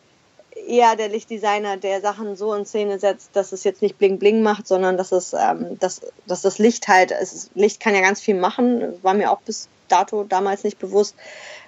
eher 0.67 0.97
der 0.97 1.09
Lichtdesigner, 1.09 1.77
der 1.77 2.01
Sachen 2.01 2.37
so 2.37 2.55
in 2.55 2.67
Szene 2.67 2.99
setzt, 2.99 3.35
dass 3.35 3.53
es 3.53 3.65
jetzt 3.65 3.83
nicht 3.83 3.99
bling 3.99 4.19
bling 4.19 4.43
macht, 4.43 4.67
sondern 4.67 4.97
dass 4.97 5.13
es, 5.13 5.33
ähm, 5.33 5.79
dass, 5.79 6.01
dass 6.27 6.43
das 6.43 6.59
Licht 6.59 6.89
halt, 6.89 7.13
es, 7.13 7.51
Licht 7.55 7.81
kann 7.81 7.95
ja 7.95 8.01
ganz 8.01 8.21
viel 8.21 8.35
machen, 8.35 8.95
war 9.03 9.15
mir 9.15 9.31
auch 9.31 9.41
bis 9.41 9.69
dato 9.89 10.25
damals 10.25 10.65
nicht 10.65 10.79
bewusst, 10.79 11.17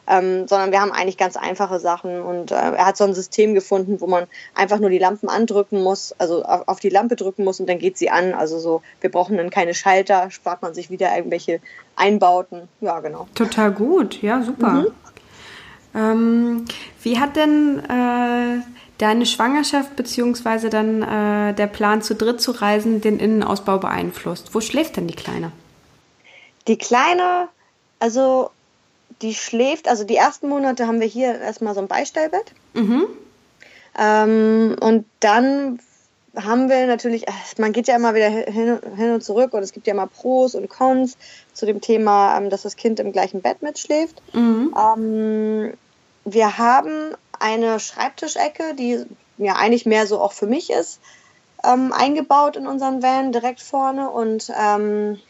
ähm, 0.07 0.49
sondern 0.49 0.73
wir 0.73 0.81
haben 0.81 0.93
eigentlich 0.93 1.17
ganz 1.17 1.37
einfache 1.37 1.79
Sachen 1.79 2.21
und 2.21 2.51
äh, 2.51 2.55
er 2.55 2.87
hat 2.87 2.97
so 2.97 3.05
ein 3.05 3.15
System 3.15 3.55
gefunden, 3.55 4.01
wo 4.01 4.07
man 4.07 4.27
einfach 4.55 4.79
nur 4.79 4.91
die 4.91 4.99
Lampen 4.99 5.29
andrücken 5.29 5.83
muss, 5.83 6.15
also 6.19 6.43
auf, 6.45 6.67
auf 6.67 6.81
die 6.81 6.89
Lampe 6.89 7.17
drücken 7.17 7.45
muss 7.45 7.61
und 7.61 7.69
dann 7.69 7.79
geht 7.79 7.97
sie 7.99 8.11
an. 8.11 8.35
Also 8.35 8.59
so, 8.59 8.83
wir 9.01 9.11
brauchen 9.11 9.37
dann 9.37 9.51
keine 9.51 9.75
Schalter, 9.75 10.31
spart 10.31 10.63
man 10.63 10.75
sich 10.75 10.91
wieder 10.91 11.15
irgendwelche 11.17 11.61
Einbauten. 11.97 12.69
Ja, 12.81 13.01
genau. 13.01 13.29
Total 13.35 13.71
gut, 13.71 14.23
ja, 14.23 14.43
super. 14.43 14.71
Mhm. 14.71 14.87
Ähm, 15.95 16.65
wie 17.03 17.19
hat 17.19 17.37
denn 17.37 17.79
äh, 17.79 18.63
deine 19.03 19.27
Schwangerschaft 19.27 19.97
beziehungsweise 19.97 20.71
dann 20.71 21.03
äh, 21.03 21.55
der 21.55 21.67
Plan 21.67 22.03
zu 22.03 22.15
dritt 22.15 22.41
zu 22.41 22.53
reisen 22.53 23.01
den 23.01 23.19
Innenausbau 23.19 23.79
beeinflusst? 23.79 24.55
Wo 24.55 24.61
schläft 24.61 24.97
denn 24.97 25.09
die 25.09 25.17
Kleine? 25.17 25.51
Die 26.69 26.79
Kleine, 26.79 27.49
also 27.99 28.51
die 29.21 29.35
schläft, 29.35 29.89
also 29.89 30.05
die 30.05 30.17
ersten 30.17 30.49
Monate 30.49 30.87
haben 30.87 31.01
wir 31.01 31.07
hier 31.07 31.41
erstmal 31.41 31.75
so 31.75 31.81
ein 31.81 31.89
Beistellbett. 31.89 32.53
Mhm. 32.75 33.07
Ähm, 33.99 34.77
und 34.81 35.05
dann 35.21 35.81
haben 36.37 36.69
wir 36.69 36.87
natürlich, 36.87 37.29
äh, 37.29 37.33
man 37.59 37.73
geht 37.73 37.89
ja 37.89 37.97
immer 37.97 38.15
wieder 38.15 38.29
hin, 38.29 38.79
hin, 38.97 39.11
und 39.13 39.23
zurück 39.23 39.53
und 39.53 39.63
es 39.63 39.73
gibt 39.73 39.87
ja 39.87 39.95
immer 39.95 40.07
Pros 40.07 40.55
und 40.55 40.69
Cons 40.69 41.17
zu 41.53 41.67
dem 41.67 41.81
Thema, 41.81 42.39
ähm, 42.39 42.51
dass 42.51 42.63
das 42.63 42.77
Kind 42.77 43.01
im 43.01 43.13
gleichen 43.13 43.43
Bett 43.43 43.63
mitschläft. 43.63 44.23
Mhm. 44.33 44.75
Ähm, 44.79 45.75
wir 46.25 46.57
haben 46.57 47.15
eine 47.39 47.81
Schreibtischecke, 47.81 48.75
die 48.75 49.05
ja 49.39 49.57
eigentlich 49.57 49.87
mehr 49.87 50.07
so 50.07 50.21
auch 50.21 50.33
für 50.33 50.47
mich 50.47 50.71
ist, 50.71 51.01
ähm, 51.65 51.93
eingebaut 51.93 52.57
in 52.57 52.67
unseren 52.67 53.03
Van 53.03 53.33
direkt 53.33 53.61
vorne 53.61 54.11
und 54.11 54.51
ähm, 54.59 55.21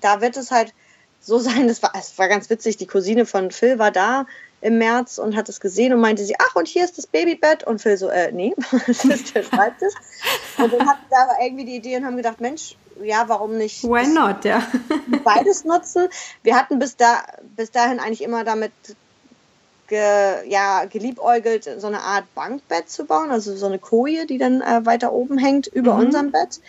da 0.00 0.20
wird 0.20 0.36
es 0.36 0.50
halt 0.50 0.72
so 1.20 1.38
sein, 1.38 1.68
das 1.68 1.82
war, 1.82 1.92
es 1.98 2.18
war 2.18 2.28
ganz 2.28 2.50
witzig, 2.50 2.76
die 2.76 2.86
Cousine 2.86 3.26
von 3.26 3.50
Phil 3.50 3.78
war 3.78 3.90
da 3.90 4.26
im 4.62 4.78
März 4.78 5.18
und 5.18 5.36
hat 5.36 5.48
es 5.48 5.60
gesehen 5.60 5.92
und 5.92 6.00
meinte 6.00 6.24
sie, 6.24 6.34
ach, 6.38 6.54
und 6.54 6.68
hier 6.68 6.84
ist 6.84 6.98
das 6.98 7.06
Babybett. 7.06 7.64
Und 7.64 7.80
Phil 7.80 7.96
so, 7.96 8.08
äh, 8.08 8.30
nee, 8.32 8.54
das 8.86 9.04
ist 9.04 9.34
der 9.34 9.42
Schreibtisch. 9.42 9.94
und 10.58 10.72
dann 10.72 10.86
hatten 10.86 11.04
wir 11.08 11.18
aber 11.18 11.42
irgendwie 11.42 11.64
die 11.64 11.76
Idee 11.76 11.96
und 11.96 12.04
haben 12.04 12.16
gedacht, 12.16 12.40
Mensch, 12.40 12.76
ja, 13.02 13.24
warum 13.28 13.56
nicht? 13.56 13.82
Why 13.84 14.06
not, 14.06 14.44
ja. 14.44 14.62
beides 15.24 15.64
nutzen. 15.64 16.08
Wir 16.42 16.56
hatten 16.56 16.78
bis, 16.78 16.96
da, 16.96 17.22
bis 17.56 17.70
dahin 17.70 18.00
eigentlich 18.00 18.22
immer 18.22 18.44
damit 18.44 18.72
ge, 19.90 20.48
ja, 20.48 20.86
geliebäugelt, 20.86 21.68
so 21.78 21.86
eine 21.86 22.00
Art 22.00 22.24
Bankbett 22.34 22.88
zu 22.88 23.04
bauen, 23.04 23.30
also 23.30 23.54
so 23.54 23.66
eine 23.66 23.78
Koje, 23.78 24.24
die 24.24 24.38
dann 24.38 24.62
äh, 24.62 24.86
weiter 24.86 25.12
oben 25.12 25.36
hängt 25.36 25.66
über 25.66 25.94
mhm. 25.94 26.06
unserem 26.06 26.32
Bett. 26.32 26.60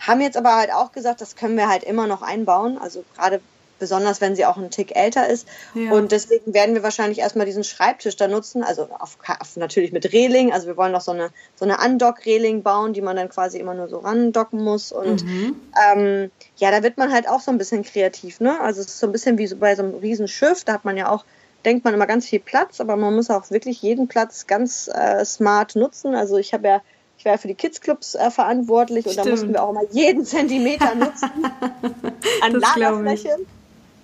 Haben 0.00 0.20
jetzt 0.20 0.36
aber 0.36 0.54
halt 0.56 0.72
auch 0.72 0.92
gesagt, 0.92 1.22
das 1.22 1.34
können 1.34 1.56
wir 1.56 1.68
halt 1.68 1.82
immer 1.82 2.06
noch 2.06 2.20
einbauen. 2.20 2.78
Also 2.78 3.04
gerade 3.16 3.40
besonders 3.78 4.20
wenn 4.20 4.34
sie 4.34 4.44
auch 4.44 4.56
einen 4.56 4.70
Tick 4.70 4.96
älter 4.96 5.28
ist. 5.28 5.46
Ja. 5.74 5.92
Und 5.92 6.10
deswegen 6.10 6.52
werden 6.52 6.74
wir 6.74 6.82
wahrscheinlich 6.82 7.20
erstmal 7.20 7.46
diesen 7.46 7.62
Schreibtisch 7.62 8.16
da 8.16 8.26
nutzen, 8.26 8.64
also 8.64 8.88
auf, 8.98 9.18
auf, 9.40 9.56
natürlich 9.56 9.92
mit 9.92 10.12
Reling. 10.12 10.52
Also 10.52 10.66
wir 10.66 10.76
wollen 10.76 10.90
noch 10.90 11.00
so 11.00 11.12
eine, 11.12 11.30
so 11.54 11.64
eine 11.64 11.78
Undock-Reling 11.78 12.62
bauen, 12.62 12.92
die 12.92 13.02
man 13.02 13.14
dann 13.14 13.28
quasi 13.28 13.58
immer 13.58 13.74
nur 13.74 13.88
so 13.88 13.98
randocken 13.98 14.62
muss. 14.62 14.90
Und 14.90 15.24
mhm. 15.24 15.56
ähm, 15.92 16.30
ja, 16.56 16.72
da 16.72 16.82
wird 16.82 16.98
man 16.98 17.12
halt 17.12 17.28
auch 17.28 17.40
so 17.40 17.52
ein 17.52 17.58
bisschen 17.58 17.84
kreativ. 17.84 18.40
Ne? 18.40 18.60
Also 18.60 18.80
es 18.80 18.88
ist 18.88 18.98
so 18.98 19.06
ein 19.06 19.12
bisschen 19.12 19.38
wie 19.38 19.46
so 19.46 19.56
bei 19.56 19.76
so 19.76 19.82
einem 19.84 19.94
Riesenschiff, 19.94 20.64
da 20.64 20.72
hat 20.72 20.84
man 20.84 20.96
ja 20.96 21.08
auch 21.08 21.24
denkt 21.64 21.84
man 21.84 21.94
immer 21.94 22.06
ganz 22.06 22.26
viel 22.26 22.40
Platz, 22.40 22.80
aber 22.80 22.96
man 22.96 23.14
muss 23.14 23.30
auch 23.30 23.50
wirklich 23.50 23.82
jeden 23.82 24.08
Platz 24.08 24.46
ganz 24.46 24.88
äh, 24.88 25.24
smart 25.24 25.76
nutzen. 25.76 26.14
Also 26.14 26.36
ich 26.36 26.54
habe 26.54 26.68
ja 26.68 26.80
ich 27.18 27.24
war 27.24 27.32
ja 27.32 27.38
für 27.38 27.48
die 27.48 27.54
Kidsclubs 27.54 28.14
äh, 28.14 28.30
verantwortlich 28.30 29.04
und 29.04 29.12
Stimmt. 29.12 29.26
da 29.26 29.30
mussten 29.32 29.52
wir 29.52 29.62
auch 29.64 29.70
immer 29.70 29.82
jeden 29.90 30.24
Zentimeter 30.24 30.94
nutzen 30.94 31.30
an 32.42 32.52
Lagerfläche. 32.52 33.36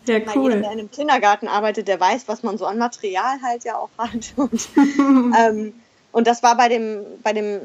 Ja, 0.06 0.18
cool. 0.34 0.50
Jeder, 0.50 0.62
der 0.62 0.72
in 0.72 0.78
einem 0.80 0.90
Kindergarten 0.90 1.48
arbeitet, 1.48 1.88
der 1.88 1.98
weiß, 1.98 2.24
was 2.26 2.42
man 2.42 2.58
so 2.58 2.66
an 2.66 2.76
Material 2.76 3.40
halt 3.42 3.64
ja 3.64 3.76
auch 3.76 3.90
hat. 3.96 4.10
Und, 4.36 4.68
ähm, 5.38 5.74
und 6.12 6.26
das 6.26 6.42
war 6.42 6.56
bei 6.56 6.68
dem, 6.68 7.00
bei 7.22 7.32
dem, 7.32 7.60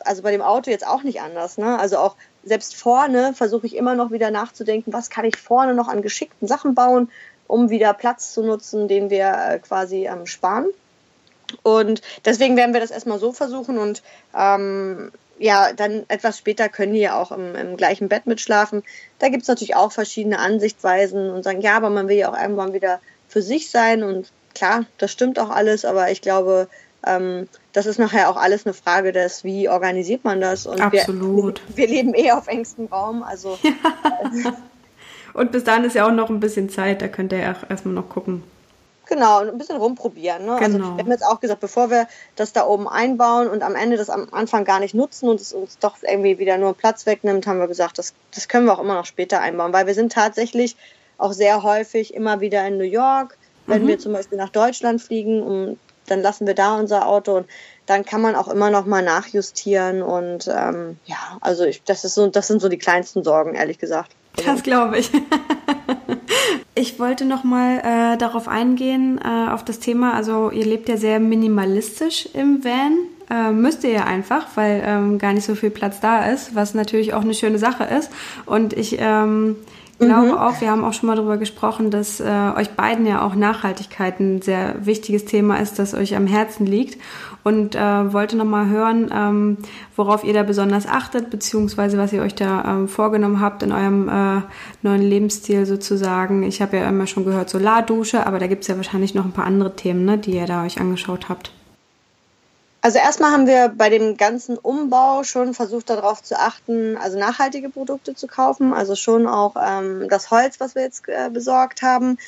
also 0.00 0.22
bei 0.22 0.30
dem 0.30 0.42
Auto 0.42 0.70
jetzt 0.70 0.86
auch 0.86 1.02
nicht 1.02 1.22
anders. 1.22 1.56
Ne? 1.56 1.78
Also 1.78 1.98
auch 1.98 2.16
selbst 2.44 2.76
vorne 2.76 3.32
versuche 3.32 3.66
ich 3.66 3.76
immer 3.76 3.94
noch 3.94 4.10
wieder 4.10 4.30
nachzudenken, 4.30 4.92
was 4.92 5.08
kann 5.08 5.24
ich 5.24 5.36
vorne 5.36 5.72
noch 5.72 5.88
an 5.88 6.02
geschickten 6.02 6.48
Sachen 6.48 6.74
bauen, 6.74 7.10
um 7.48 7.70
wieder 7.70 7.92
Platz 7.94 8.32
zu 8.32 8.44
nutzen, 8.44 8.86
den 8.86 9.10
wir 9.10 9.32
äh, 9.32 9.58
quasi 9.58 10.06
ähm, 10.06 10.26
sparen. 10.26 10.66
Und 11.62 12.02
deswegen 12.24 12.56
werden 12.56 12.74
wir 12.74 12.80
das 12.80 12.92
erstmal 12.92 13.18
so 13.18 13.32
versuchen 13.32 13.78
und 13.78 14.02
ähm, 14.36 15.10
ja, 15.38 15.72
dann 15.72 16.04
etwas 16.08 16.36
später 16.36 16.68
können 16.68 16.92
die 16.92 17.00
ja 17.00 17.20
auch 17.20 17.32
im, 17.32 17.54
im 17.54 17.76
gleichen 17.76 18.08
Bett 18.08 18.26
mitschlafen. 18.26 18.82
Da 19.18 19.28
gibt 19.28 19.42
es 19.42 19.48
natürlich 19.48 19.76
auch 19.76 19.92
verschiedene 19.92 20.38
Ansichtweisen 20.38 21.30
und 21.30 21.42
sagen, 21.42 21.60
ja, 21.60 21.76
aber 21.76 21.90
man 21.90 22.08
will 22.08 22.16
ja 22.16 22.30
auch 22.30 22.38
irgendwann 22.38 22.74
wieder 22.74 23.00
für 23.28 23.40
sich 23.40 23.70
sein 23.70 24.02
und 24.02 24.30
klar, 24.54 24.84
das 24.98 25.10
stimmt 25.12 25.38
auch 25.38 25.50
alles, 25.50 25.84
aber 25.84 26.10
ich 26.10 26.20
glaube, 26.20 26.68
ähm, 27.06 27.48
das 27.72 27.86
ist 27.86 27.98
nachher 27.98 28.28
auch 28.28 28.36
alles 28.36 28.66
eine 28.66 28.74
Frage 28.74 29.12
des, 29.12 29.44
wie 29.44 29.68
organisiert 29.68 30.24
man 30.24 30.40
das? 30.40 30.66
Und 30.66 30.80
Absolut. 30.80 31.62
Wir, 31.68 31.76
wir 31.76 31.94
leben 31.94 32.14
eh 32.14 32.32
auf 32.32 32.48
engstem 32.48 32.86
Raum, 32.86 33.22
also. 33.22 33.58
Ja. 33.62 34.56
und 35.38 35.52
bis 35.52 35.64
dahin 35.64 35.84
ist 35.84 35.94
ja 35.94 36.06
auch 36.06 36.12
noch 36.12 36.28
ein 36.28 36.40
bisschen 36.40 36.68
Zeit, 36.68 37.02
da 37.02 37.08
könnt 37.08 37.32
ihr 37.32 37.38
ja 37.38 37.52
auch 37.52 37.70
erstmal 37.70 37.94
noch 37.94 38.08
gucken. 38.08 38.42
Genau, 39.08 39.38
ein 39.38 39.56
bisschen 39.56 39.78
rumprobieren. 39.78 40.44
Ne? 40.44 40.52
Also, 40.52 40.64
genau. 40.64 40.84
Also 40.84 40.96
wir 40.96 41.04
haben 41.04 41.10
jetzt 41.10 41.24
auch 41.24 41.40
gesagt, 41.40 41.60
bevor 41.60 41.90
wir 41.90 42.06
das 42.36 42.52
da 42.52 42.66
oben 42.66 42.86
einbauen 42.86 43.48
und 43.48 43.62
am 43.62 43.74
Ende 43.74 43.96
das 43.96 44.10
am 44.10 44.28
Anfang 44.32 44.64
gar 44.64 44.80
nicht 44.80 44.94
nutzen 44.94 45.28
und 45.30 45.40
es 45.40 45.54
uns 45.54 45.78
doch 45.78 45.96
irgendwie 46.02 46.38
wieder 46.38 46.58
nur 46.58 46.74
Platz 46.74 47.06
wegnimmt, 47.06 47.46
haben 47.46 47.58
wir 47.58 47.68
gesagt, 47.68 47.98
das, 47.98 48.12
das 48.34 48.48
können 48.48 48.66
wir 48.66 48.74
auch 48.74 48.82
immer 48.82 48.94
noch 48.94 49.06
später 49.06 49.40
einbauen, 49.40 49.72
weil 49.72 49.86
wir 49.86 49.94
sind 49.94 50.12
tatsächlich 50.12 50.76
auch 51.16 51.32
sehr 51.32 51.62
häufig 51.62 52.12
immer 52.12 52.40
wieder 52.40 52.66
in 52.66 52.76
New 52.76 52.84
York, 52.84 53.38
wenn 53.66 53.84
mhm. 53.84 53.88
wir 53.88 53.98
zum 53.98 54.12
Beispiel 54.12 54.36
nach 54.36 54.50
Deutschland 54.50 55.00
fliegen, 55.00 55.42
um, 55.42 55.78
dann 56.06 56.20
lassen 56.20 56.46
wir 56.46 56.54
da 56.54 56.76
unser 56.76 57.06
Auto 57.06 57.36
und 57.38 57.46
dann 57.86 58.04
kann 58.04 58.20
man 58.20 58.34
auch 58.34 58.48
immer 58.48 58.70
noch 58.70 58.84
mal 58.84 59.02
nachjustieren 59.02 60.02
und 60.02 60.48
ähm, 60.48 60.98
ja, 61.06 61.38
also 61.40 61.64
ich, 61.64 61.82
das 61.82 62.04
ist 62.04 62.14
so, 62.14 62.26
das 62.26 62.46
sind 62.46 62.60
so 62.60 62.68
die 62.68 62.78
kleinsten 62.78 63.24
Sorgen, 63.24 63.54
ehrlich 63.54 63.78
gesagt. 63.78 64.12
Das 64.44 64.62
glaube 64.62 64.98
ich. 64.98 65.10
Ich 66.80 67.00
wollte 67.00 67.24
noch 67.24 67.42
mal 67.42 67.78
äh, 67.80 68.16
darauf 68.18 68.46
eingehen, 68.46 69.18
äh, 69.18 69.50
auf 69.50 69.64
das 69.64 69.80
Thema. 69.80 70.14
Also 70.14 70.52
ihr 70.52 70.64
lebt 70.64 70.88
ja 70.88 70.96
sehr 70.96 71.18
minimalistisch 71.18 72.28
im 72.34 72.62
Van. 72.62 72.98
Äh, 73.28 73.50
müsst 73.50 73.82
ihr 73.82 73.90
ja 73.90 74.04
einfach, 74.04 74.46
weil 74.54 74.84
ähm, 74.86 75.18
gar 75.18 75.32
nicht 75.32 75.44
so 75.44 75.56
viel 75.56 75.70
Platz 75.70 75.98
da 75.98 76.26
ist, 76.26 76.54
was 76.54 76.74
natürlich 76.74 77.14
auch 77.14 77.22
eine 77.22 77.34
schöne 77.34 77.58
Sache 77.58 77.82
ist. 77.82 78.12
Und 78.46 78.74
ich 78.74 78.96
ähm, 79.00 79.56
glaube 79.98 80.28
mhm. 80.28 80.38
auch, 80.38 80.60
wir 80.60 80.70
haben 80.70 80.84
auch 80.84 80.92
schon 80.92 81.08
mal 81.08 81.16
darüber 81.16 81.38
gesprochen, 81.38 81.90
dass 81.90 82.20
äh, 82.20 82.52
euch 82.56 82.70
beiden 82.70 83.04
ja 83.04 83.22
auch 83.22 83.34
Nachhaltigkeit 83.34 84.20
ein 84.20 84.42
sehr 84.42 84.86
wichtiges 84.86 85.24
Thema 85.24 85.56
ist, 85.56 85.78
das 85.78 85.92
euch 85.94 86.14
am 86.14 86.26
Herzen 86.26 86.66
liegt. 86.66 87.00
Und 87.42 87.74
äh, 87.74 88.12
wollte 88.12 88.36
nochmal 88.36 88.68
hören, 88.68 89.10
ähm, 89.12 89.56
worauf 89.96 90.22
ihr 90.22 90.34
da 90.34 90.42
besonders 90.42 90.86
achtet, 90.86 91.30
beziehungsweise 91.30 91.96
was 91.96 92.12
ihr 92.12 92.22
euch 92.22 92.34
da 92.34 92.64
ähm, 92.64 92.88
vorgenommen 92.88 93.40
habt 93.40 93.62
in 93.62 93.72
eurem 93.72 94.08
äh, 94.08 94.42
neuen 94.82 95.02
Lebensstil 95.02 95.64
sozusagen. 95.64 96.42
Ich 96.42 96.60
habe 96.60 96.76
ja 96.76 96.88
immer 96.88 97.06
schon 97.06 97.24
gehört, 97.24 97.48
Solardusche, 97.48 98.26
aber 98.26 98.38
da 98.38 98.46
gibt 98.46 98.62
es 98.62 98.68
ja 98.68 98.76
wahrscheinlich 98.76 99.14
noch 99.14 99.24
ein 99.24 99.32
paar 99.32 99.46
andere 99.46 99.74
Themen, 99.74 100.04
ne, 100.04 100.18
die 100.18 100.32
ihr 100.32 100.46
da 100.46 100.64
euch 100.64 100.80
angeschaut 100.80 101.28
habt. 101.28 101.52
Also 102.80 102.98
erstmal 102.98 103.32
haben 103.32 103.46
wir 103.46 103.68
bei 103.68 103.90
dem 103.90 104.16
ganzen 104.16 104.56
Umbau 104.56 105.24
schon 105.24 105.52
versucht 105.52 105.90
darauf 105.90 106.22
zu 106.22 106.38
achten, 106.38 106.96
also 106.96 107.18
nachhaltige 107.18 107.70
Produkte 107.70 108.14
zu 108.14 108.28
kaufen. 108.28 108.72
Also 108.72 108.94
schon 108.94 109.26
auch 109.26 109.56
ähm, 109.60 110.06
das 110.08 110.30
Holz, 110.30 110.60
was 110.60 110.74
wir 110.74 110.82
jetzt 110.82 111.08
äh, 111.08 111.28
besorgt 111.30 111.82
haben. 111.82 112.18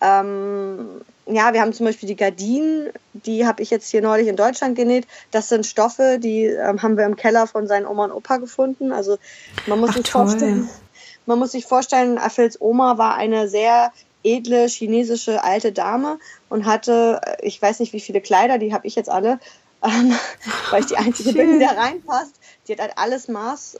Ähm, 0.00 1.02
ja, 1.26 1.52
wir 1.52 1.60
haben 1.60 1.72
zum 1.72 1.86
Beispiel 1.86 2.08
die 2.08 2.16
Gardinen, 2.16 2.88
die 3.12 3.46
habe 3.46 3.62
ich 3.62 3.70
jetzt 3.70 3.88
hier 3.88 4.02
neulich 4.02 4.26
in 4.26 4.36
Deutschland 4.36 4.74
genäht. 4.76 5.06
Das 5.30 5.48
sind 5.48 5.64
Stoffe, 5.64 6.18
die 6.18 6.44
ähm, 6.46 6.82
haben 6.82 6.96
wir 6.96 7.04
im 7.04 7.16
Keller 7.16 7.46
von 7.46 7.68
seinen 7.68 7.86
Oma 7.86 8.06
und 8.06 8.12
Opa 8.12 8.38
gefunden. 8.38 8.92
Also 8.92 9.16
man 9.66 9.78
muss 9.78 9.90
Ach, 9.90 9.96
sich 9.96 10.06
toll. 10.06 10.26
vorstellen, 10.26 10.68
man 11.26 11.38
muss 11.38 11.52
sich 11.52 11.66
vorstellen, 11.66 12.18
Affels 12.18 12.60
Oma 12.60 12.98
war 12.98 13.14
eine 13.14 13.48
sehr 13.48 13.92
edle 14.22 14.66
chinesische 14.66 15.42
alte 15.44 15.72
Dame 15.72 16.18
und 16.48 16.66
hatte, 16.66 17.20
äh, 17.24 17.46
ich 17.46 17.60
weiß 17.60 17.80
nicht 17.80 17.92
wie 17.92 18.00
viele 18.00 18.20
Kleider, 18.20 18.58
die 18.58 18.74
habe 18.74 18.86
ich 18.86 18.94
jetzt 18.94 19.08
alle, 19.08 19.38
ähm, 19.82 20.14
weil 20.70 20.80
ich 20.80 20.86
die 20.86 20.96
einzige 20.96 21.32
bin, 21.32 21.58
die 21.58 21.64
da 21.64 21.72
reinpasst. 21.72 22.34
Die 22.68 22.72
hat 22.72 22.80
halt 22.80 22.92
alles 22.96 23.28
Maß 23.28 23.78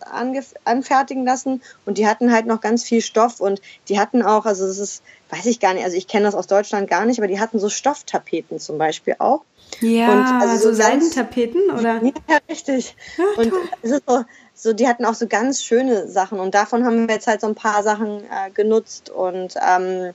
anfertigen 0.64 1.24
lassen 1.24 1.62
und 1.86 1.98
die 1.98 2.08
hatten 2.08 2.32
halt 2.32 2.46
noch 2.46 2.60
ganz 2.60 2.82
viel 2.82 3.02
Stoff 3.02 3.40
und 3.40 3.60
die 3.88 4.00
hatten 4.00 4.22
auch, 4.22 4.46
also 4.46 4.66
das 4.66 4.78
ist, 4.78 5.02
weiß 5.30 5.46
ich 5.46 5.60
gar 5.60 5.74
nicht, 5.74 5.84
also 5.84 5.96
ich 5.96 6.08
kenne 6.08 6.24
das 6.24 6.34
aus 6.34 6.46
Deutschland 6.46 6.90
gar 6.90 7.04
nicht, 7.04 7.18
aber 7.18 7.28
die 7.28 7.38
hatten 7.38 7.58
so 7.58 7.68
Stofftapeten 7.68 8.58
zum 8.58 8.78
Beispiel 8.78 9.16
auch. 9.18 9.42
Ja, 9.80 10.10
und 10.10 10.42
also 10.42 10.70
so 10.70 10.74
Seidentapeten 10.74 11.70
oder? 11.70 12.02
Ja, 12.02 12.38
richtig. 12.48 12.96
Ja, 13.16 13.24
und 13.36 13.52
es 13.82 13.90
ist 13.92 14.02
so, 14.06 14.24
so, 14.54 14.72
die 14.72 14.88
hatten 14.88 15.04
auch 15.04 15.14
so 15.14 15.26
ganz 15.28 15.62
schöne 15.62 16.08
Sachen 16.08 16.40
und 16.40 16.54
davon 16.54 16.84
haben 16.84 17.06
wir 17.06 17.14
jetzt 17.14 17.28
halt 17.28 17.40
so 17.40 17.46
ein 17.46 17.54
paar 17.54 17.82
Sachen 17.82 18.24
äh, 18.24 18.50
genutzt 18.52 19.10
und 19.10 19.54
ähm, 19.64 20.12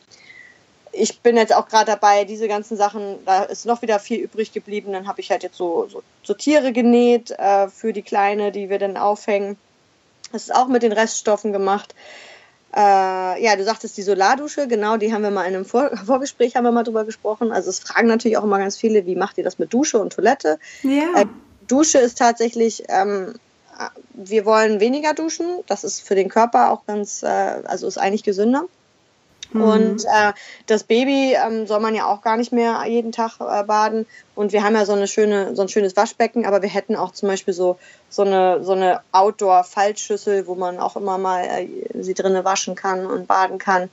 ich 0.95 1.21
bin 1.21 1.37
jetzt 1.37 1.53
auch 1.53 1.67
gerade 1.67 1.85
dabei, 1.85 2.25
diese 2.25 2.47
ganzen 2.47 2.77
Sachen, 2.77 3.17
da 3.25 3.43
ist 3.43 3.65
noch 3.65 3.81
wieder 3.81 3.99
viel 3.99 4.19
übrig 4.19 4.51
geblieben. 4.53 4.93
Dann 4.93 5.07
habe 5.07 5.21
ich 5.21 5.31
halt 5.31 5.43
jetzt 5.43 5.57
so, 5.57 5.87
so, 5.89 6.03
so 6.23 6.33
Tiere 6.33 6.71
genäht 6.71 7.31
äh, 7.31 7.67
für 7.67 7.93
die 7.93 8.01
Kleine, 8.01 8.51
die 8.51 8.69
wir 8.69 8.79
dann 8.79 8.97
aufhängen. 8.97 9.57
Das 10.31 10.43
ist 10.43 10.55
auch 10.55 10.67
mit 10.67 10.83
den 10.83 10.91
Reststoffen 10.91 11.53
gemacht. 11.53 11.93
Äh, 12.75 12.79
ja, 13.43 13.55
du 13.55 13.63
sagtest 13.63 13.97
die 13.97 14.01
Solardusche, 14.01 14.67
genau, 14.67 14.97
die 14.97 15.13
haben 15.13 15.21
wir 15.21 15.31
mal 15.31 15.45
in 15.45 15.55
einem 15.55 15.65
Vor 15.65 15.95
Vorgespräch 16.05 16.55
haben 16.55 16.63
wir 16.63 16.71
mal 16.71 16.83
drüber 16.83 17.05
gesprochen. 17.05 17.51
Also 17.51 17.69
es 17.69 17.79
fragen 17.79 18.07
natürlich 18.07 18.37
auch 18.37 18.43
immer 18.43 18.59
ganz 18.59 18.77
viele, 18.77 19.05
wie 19.05 19.15
macht 19.15 19.37
ihr 19.37 19.43
das 19.43 19.59
mit 19.59 19.73
Dusche 19.73 19.99
und 19.99 20.13
Toilette? 20.13 20.59
Ja. 20.83 21.21
Äh, 21.21 21.25
Dusche 21.67 21.99
ist 21.99 22.17
tatsächlich, 22.17 22.83
ähm, 22.89 23.35
wir 24.13 24.45
wollen 24.45 24.79
weniger 24.79 25.13
duschen. 25.13 25.45
Das 25.67 25.83
ist 25.83 26.01
für 26.01 26.15
den 26.15 26.29
Körper 26.29 26.71
auch 26.71 26.85
ganz, 26.85 27.23
äh, 27.23 27.27
also 27.27 27.87
ist 27.87 27.97
eigentlich 27.97 28.23
gesünder. 28.23 28.65
Mhm. 29.51 29.61
Und 29.61 30.05
äh, 30.05 30.33
das 30.65 30.83
Baby 30.83 31.35
ähm, 31.35 31.67
soll 31.67 31.79
man 31.79 31.95
ja 31.95 32.05
auch 32.05 32.21
gar 32.21 32.37
nicht 32.37 32.51
mehr 32.51 32.83
jeden 32.87 33.11
Tag 33.11 33.39
äh, 33.39 33.63
baden. 33.63 34.05
Und 34.35 34.51
wir 34.51 34.63
haben 34.63 34.75
ja 34.75 34.85
so 34.85 34.93
eine 34.93 35.07
schöne, 35.07 35.55
so 35.55 35.61
ein 35.61 35.69
schönes 35.69 35.95
Waschbecken, 35.95 36.45
aber 36.45 36.61
wir 36.61 36.69
hätten 36.69 36.95
auch 36.95 37.11
zum 37.11 37.29
Beispiel 37.29 37.53
so 37.53 37.77
so 38.09 38.23
eine 38.23 38.63
so 38.63 38.73
eine 38.73 39.01
Outdoor-Faltschüssel, 39.11 40.47
wo 40.47 40.55
man 40.55 40.79
auch 40.79 40.95
immer 40.95 41.17
mal 41.17 41.43
äh, 41.43 41.67
sie 42.01 42.13
drinnen 42.13 42.43
waschen 42.43 42.75
kann 42.75 43.05
und 43.05 43.27
baden 43.27 43.57
kann. 43.57 43.89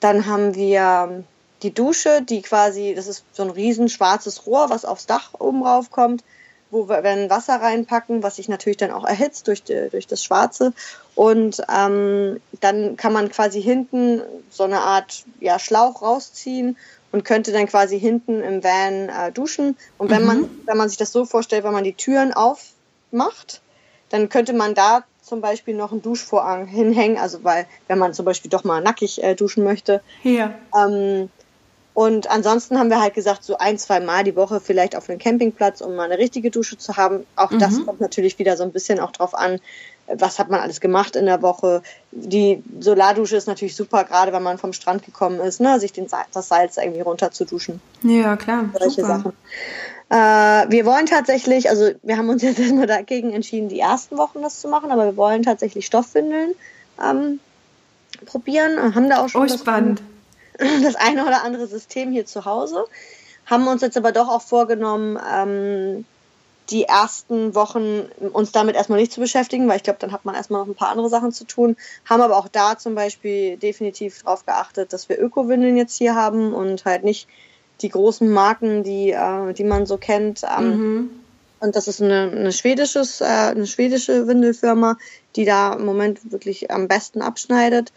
Dann 0.00 0.26
haben 0.26 0.54
wir 0.54 1.08
ähm, 1.10 1.24
die 1.62 1.74
Dusche, 1.74 2.22
die 2.22 2.42
quasi, 2.42 2.94
das 2.94 3.06
ist 3.06 3.24
so 3.32 3.42
ein 3.42 3.50
riesen 3.50 3.88
schwarzes 3.88 4.46
Rohr, 4.46 4.70
was 4.70 4.84
aufs 4.84 5.06
Dach 5.06 5.30
oben 5.38 5.62
rauf 5.62 5.90
kommt 5.90 6.22
wo 6.70 6.88
wir 6.88 7.02
werden 7.02 7.30
Wasser 7.30 7.56
reinpacken, 7.56 8.22
was 8.22 8.36
sich 8.36 8.48
natürlich 8.48 8.76
dann 8.76 8.90
auch 8.90 9.04
erhitzt 9.04 9.48
durch, 9.48 9.62
die, 9.62 9.88
durch 9.90 10.06
das 10.06 10.22
Schwarze. 10.22 10.72
Und 11.14 11.62
ähm, 11.74 12.40
dann 12.60 12.96
kann 12.96 13.12
man 13.12 13.30
quasi 13.30 13.62
hinten 13.62 14.22
so 14.50 14.64
eine 14.64 14.80
Art 14.80 15.24
ja, 15.40 15.58
Schlauch 15.58 16.02
rausziehen 16.02 16.76
und 17.12 17.24
könnte 17.24 17.52
dann 17.52 17.66
quasi 17.66 17.98
hinten 17.98 18.42
im 18.42 18.62
Van 18.62 19.08
äh, 19.08 19.32
duschen. 19.32 19.76
Und 19.98 20.10
wenn 20.10 20.22
mhm. 20.22 20.26
man, 20.26 20.50
wenn 20.66 20.76
man 20.76 20.88
sich 20.88 20.98
das 20.98 21.12
so 21.12 21.24
vorstellt, 21.24 21.64
wenn 21.64 21.72
man 21.72 21.84
die 21.84 21.94
Türen 21.94 22.32
aufmacht, 22.32 23.60
dann 24.10 24.28
könnte 24.28 24.52
man 24.52 24.74
da 24.74 25.04
zum 25.22 25.40
Beispiel 25.40 25.74
noch 25.74 25.92
einen 25.92 26.02
Duschvorhang 26.02 26.66
hinhängen, 26.66 27.18
also 27.18 27.44
weil, 27.44 27.66
wenn 27.86 27.98
man 27.98 28.14
zum 28.14 28.24
Beispiel 28.24 28.50
doch 28.50 28.64
mal 28.64 28.80
nackig 28.82 29.22
äh, 29.22 29.34
duschen 29.34 29.62
möchte. 29.62 30.02
Ja. 30.24 30.54
Ähm, 30.76 31.30
und 32.00 32.30
ansonsten 32.30 32.78
haben 32.78 32.88
wir 32.88 32.98
halt 32.98 33.12
gesagt, 33.12 33.44
so 33.44 33.58
ein, 33.58 33.76
zwei 33.76 34.00
Mal 34.00 34.24
die 34.24 34.34
Woche 34.34 34.58
vielleicht 34.58 34.96
auf 34.96 35.10
einem 35.10 35.18
Campingplatz, 35.18 35.82
um 35.82 35.96
mal 35.96 36.04
eine 36.04 36.16
richtige 36.16 36.50
Dusche 36.50 36.78
zu 36.78 36.96
haben. 36.96 37.26
Auch 37.36 37.50
mhm. 37.50 37.58
das 37.58 37.84
kommt 37.84 38.00
natürlich 38.00 38.38
wieder 38.38 38.56
so 38.56 38.62
ein 38.62 38.72
bisschen 38.72 38.98
auch 39.00 39.10
drauf 39.10 39.34
an, 39.34 39.60
was 40.06 40.38
hat 40.38 40.48
man 40.48 40.60
alles 40.60 40.80
gemacht 40.80 41.14
in 41.14 41.26
der 41.26 41.42
Woche. 41.42 41.82
Die 42.10 42.64
Solardusche 42.78 43.36
ist 43.36 43.48
natürlich 43.48 43.76
super, 43.76 44.04
gerade 44.04 44.32
wenn 44.32 44.42
man 44.42 44.56
vom 44.56 44.72
Strand 44.72 45.04
gekommen 45.04 45.40
ist, 45.40 45.60
ne, 45.60 45.78
sich 45.78 45.92
den, 45.92 46.06
das 46.32 46.48
Salz 46.48 46.78
irgendwie 46.78 47.02
runter 47.02 47.32
zu 47.32 47.44
duschen. 47.44 47.82
Ja, 48.02 48.34
klar. 48.38 48.70
Solche 48.78 49.02
super. 49.02 49.06
Sachen. 49.18 49.32
Äh, 50.08 50.72
wir 50.72 50.86
wollen 50.86 51.04
tatsächlich, 51.04 51.68
also 51.68 51.90
wir 52.02 52.16
haben 52.16 52.30
uns 52.30 52.40
jetzt 52.42 52.60
erstmal 52.60 52.86
dagegen 52.86 53.34
entschieden, 53.34 53.68
die 53.68 53.78
ersten 53.78 54.16
Wochen 54.16 54.40
das 54.40 54.58
zu 54.58 54.68
machen, 54.68 54.90
aber 54.90 55.04
wir 55.04 55.16
wollen 55.18 55.42
tatsächlich 55.42 55.84
Stoffwindeln 55.84 56.54
ähm, 56.98 57.40
probieren. 58.24 58.94
Haben 58.94 59.10
da 59.10 59.22
auch 59.22 59.28
schon. 59.28 59.42
Oh, 59.42 59.48
spannend 59.54 60.00
das 60.82 60.94
eine 60.94 61.26
oder 61.26 61.42
andere 61.42 61.66
System 61.66 62.12
hier 62.12 62.26
zu 62.26 62.44
Hause, 62.44 62.84
haben 63.46 63.66
uns 63.66 63.82
jetzt 63.82 63.96
aber 63.96 64.12
doch 64.12 64.28
auch 64.28 64.42
vorgenommen, 64.42 65.18
ähm, 65.32 66.04
die 66.70 66.84
ersten 66.84 67.54
Wochen 67.54 68.02
uns 68.32 68.52
damit 68.52 68.76
erstmal 68.76 69.00
nicht 69.00 69.12
zu 69.12 69.20
beschäftigen, 69.20 69.68
weil 69.68 69.78
ich 69.78 69.82
glaube, 69.82 69.98
dann 69.98 70.12
hat 70.12 70.24
man 70.24 70.36
erstmal 70.36 70.60
noch 70.60 70.68
ein 70.68 70.76
paar 70.76 70.90
andere 70.90 71.08
Sachen 71.08 71.32
zu 71.32 71.44
tun. 71.44 71.76
Haben 72.08 72.22
aber 72.22 72.36
auch 72.36 72.46
da 72.46 72.78
zum 72.78 72.94
Beispiel 72.94 73.56
definitiv 73.56 74.22
darauf 74.22 74.46
geachtet, 74.46 74.92
dass 74.92 75.08
wir 75.08 75.20
Öko-Windeln 75.20 75.76
jetzt 75.76 75.96
hier 75.96 76.14
haben 76.14 76.54
und 76.54 76.84
halt 76.84 77.02
nicht 77.02 77.26
die 77.82 77.88
großen 77.88 78.30
Marken, 78.30 78.84
die, 78.84 79.10
äh, 79.10 79.52
die 79.52 79.64
man 79.64 79.86
so 79.86 79.96
kennt. 79.96 80.42
Ähm, 80.44 80.68
mhm. 80.68 81.10
Und 81.58 81.76
das 81.76 81.88
ist 81.88 82.00
eine, 82.00 82.30
eine, 82.30 82.52
schwedisches, 82.52 83.20
äh, 83.20 83.24
eine 83.24 83.66
schwedische 83.66 84.28
Windelfirma, 84.28 84.96
die 85.34 85.44
da 85.44 85.72
im 85.72 85.84
Moment 85.84 86.30
wirklich 86.30 86.70
am 86.70 86.86
besten 86.86 87.20
abschneidet 87.20 87.92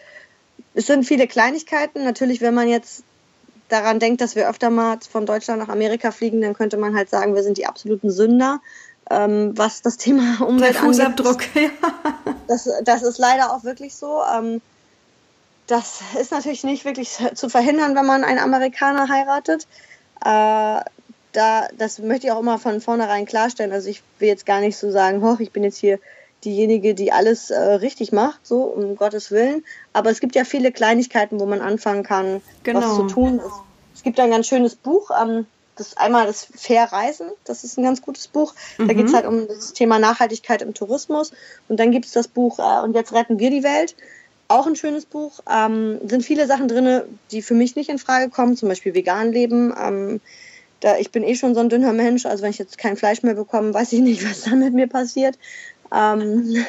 es 0.74 0.88
sind 0.88 1.06
viele 1.06 1.28
Kleinigkeiten. 1.28 2.04
Natürlich, 2.04 2.42
wenn 2.42 2.54
man 2.54 2.68
jetzt 2.68 3.04
daran 3.70 4.00
denkt, 4.00 4.22
dass 4.22 4.36
wir 4.36 4.50
öfter 4.50 4.70
mal 4.70 4.98
von 5.10 5.26
Deutschland 5.26 5.60
nach 5.60 5.70
Amerika 5.70 6.12
fliegen, 6.12 6.42
dann 6.42 6.54
könnte 6.54 6.78
man 6.78 6.96
halt 6.96 7.10
sagen, 7.10 7.36
wir 7.36 7.44
sind 7.44 7.58
die 7.58 7.66
absoluten 7.66 8.12
Sünder, 8.12 8.60
ähm, 9.10 9.58
was 9.58 9.82
das 9.82 9.98
Thema 9.98 10.42
Umwelt 10.46 10.76
Der 10.76 10.82
Fußabdruck, 10.82 11.42
angeht. 11.56 11.72
ja. 11.82 11.92
Das, 12.48 12.70
das 12.84 13.04
ist 13.04 13.18
leider 13.20 13.54
auch 13.54 13.64
wirklich 13.64 13.96
so. 13.96 14.22
Ähm, 14.36 14.62
das 15.68 16.02
ist 16.20 16.32
natürlich 16.32 16.64
nicht 16.64 16.84
wirklich 16.86 17.18
zu 17.36 17.50
verhindern, 17.50 17.96
wenn 17.96 18.06
man 18.06 18.24
einen 18.24 18.40
Amerikaner 18.40 19.08
heiratet. 19.08 19.66
Äh, 20.22 20.82
da, 21.32 21.68
das 21.78 22.00
möchte 22.00 22.28
ich 22.28 22.34
auch 22.34 22.40
immer 22.40 22.60
von 22.60 22.82
vornherein 22.82 23.26
klarstellen. 23.26 23.72
Also 23.72 23.90
ich 23.90 24.04
will 24.20 24.28
jetzt 24.28 24.46
gar 24.46 24.60
nicht 24.60 24.78
so 24.78 24.92
sagen, 24.92 25.22
hoch, 25.22 25.40
ich 25.40 25.52
bin 25.52 25.64
jetzt 25.64 25.78
hier 25.78 26.00
diejenige, 26.46 26.94
die 26.94 27.12
alles 27.12 27.50
äh, 27.50 27.60
richtig 27.60 28.12
macht, 28.12 28.46
so 28.46 28.64
um 28.64 28.96
Gottes 28.96 29.32
Willen. 29.32 29.64
Aber 29.94 30.10
es 30.10 30.20
gibt 30.20 30.36
ja 30.36 30.44
viele 30.44 30.72
Kleinigkeiten, 30.72 31.40
wo 31.40 31.46
man 31.46 31.62
anfangen 31.62 32.04
kann, 32.04 32.42
genau. 32.64 32.82
was 32.82 32.96
zu 32.96 33.08
tun. 33.08 33.40
Es, 33.46 33.54
es 33.96 34.04
gibt 34.04 34.20
ein 34.20 34.32
ganz 34.32 34.48
schönes 34.48 34.76
Buch, 34.76 35.12
ähm, 35.22 35.46
das 35.76 35.98
einmal 35.98 36.26
das 36.26 36.48
Fair 36.56 36.92
Reisen, 36.92 37.28
das 37.46 37.64
ist 37.64 37.78
ein 37.78 37.84
ganz 37.84 38.02
gutes 38.02 38.28
Buch. 38.28 38.54
Mhm. 38.78 38.88
Da 38.88 38.94
geht 38.94 39.08
es 39.08 39.14
halt 39.14 39.26
um 39.26 39.48
das 39.48 39.74
Thema 39.74 40.00
Nachhaltigkeit 40.00 40.62
im 40.62 40.74
Tourismus. 40.74 41.32
Und 41.68 41.80
dann 41.80 41.92
gibt 41.92 42.06
es 42.06 42.12
das 42.12 42.28
Buch 42.28 42.60
äh, 42.60 42.84
Und 42.84 42.94
jetzt 42.96 43.14
retten 43.14 43.40
wir 43.40 43.50
die 43.50 43.64
Welt. 43.64 43.96
Auch 44.48 44.68
ein 44.68 44.76
schönes 44.76 45.06
Buch. 45.06 45.40
Ähm, 45.50 46.00
sind 46.08 46.24
viele 46.24 46.48
Sachen 46.48 46.68
drin, 46.68 47.02
die 47.32 47.42
für 47.42 47.54
mich 47.54 47.76
nicht 47.76 47.90
in 47.90 47.98
Frage 47.98 48.30
kommen, 48.30 48.56
zum 48.56 48.70
Beispiel 48.70 48.94
vegan 48.94 49.32
leben. 49.32 49.74
Ähm, 49.80 50.22
da, 50.80 50.98
ich 50.98 51.12
bin 51.12 51.24
eh 51.24 51.36
schon 51.36 51.56
so 51.56 51.62
ein 51.62 51.70
dünner 51.70 51.94
Mensch, 51.94 52.26
also 52.26 52.44
wenn 52.44 52.50
ich 52.50 52.58
jetzt 52.58 52.78
kein 52.78 52.98
Fleisch 52.98 53.24
mehr 53.24 53.36
bekomme, 53.36 53.74
weiß 53.74 53.94
ich 53.94 54.02
nicht, 54.02 54.24
was 54.30 54.42
dann 54.42 54.60
mit 54.60 54.74
mir 54.74 54.88
passiert. 54.88 55.38
Ähm, 55.94 56.66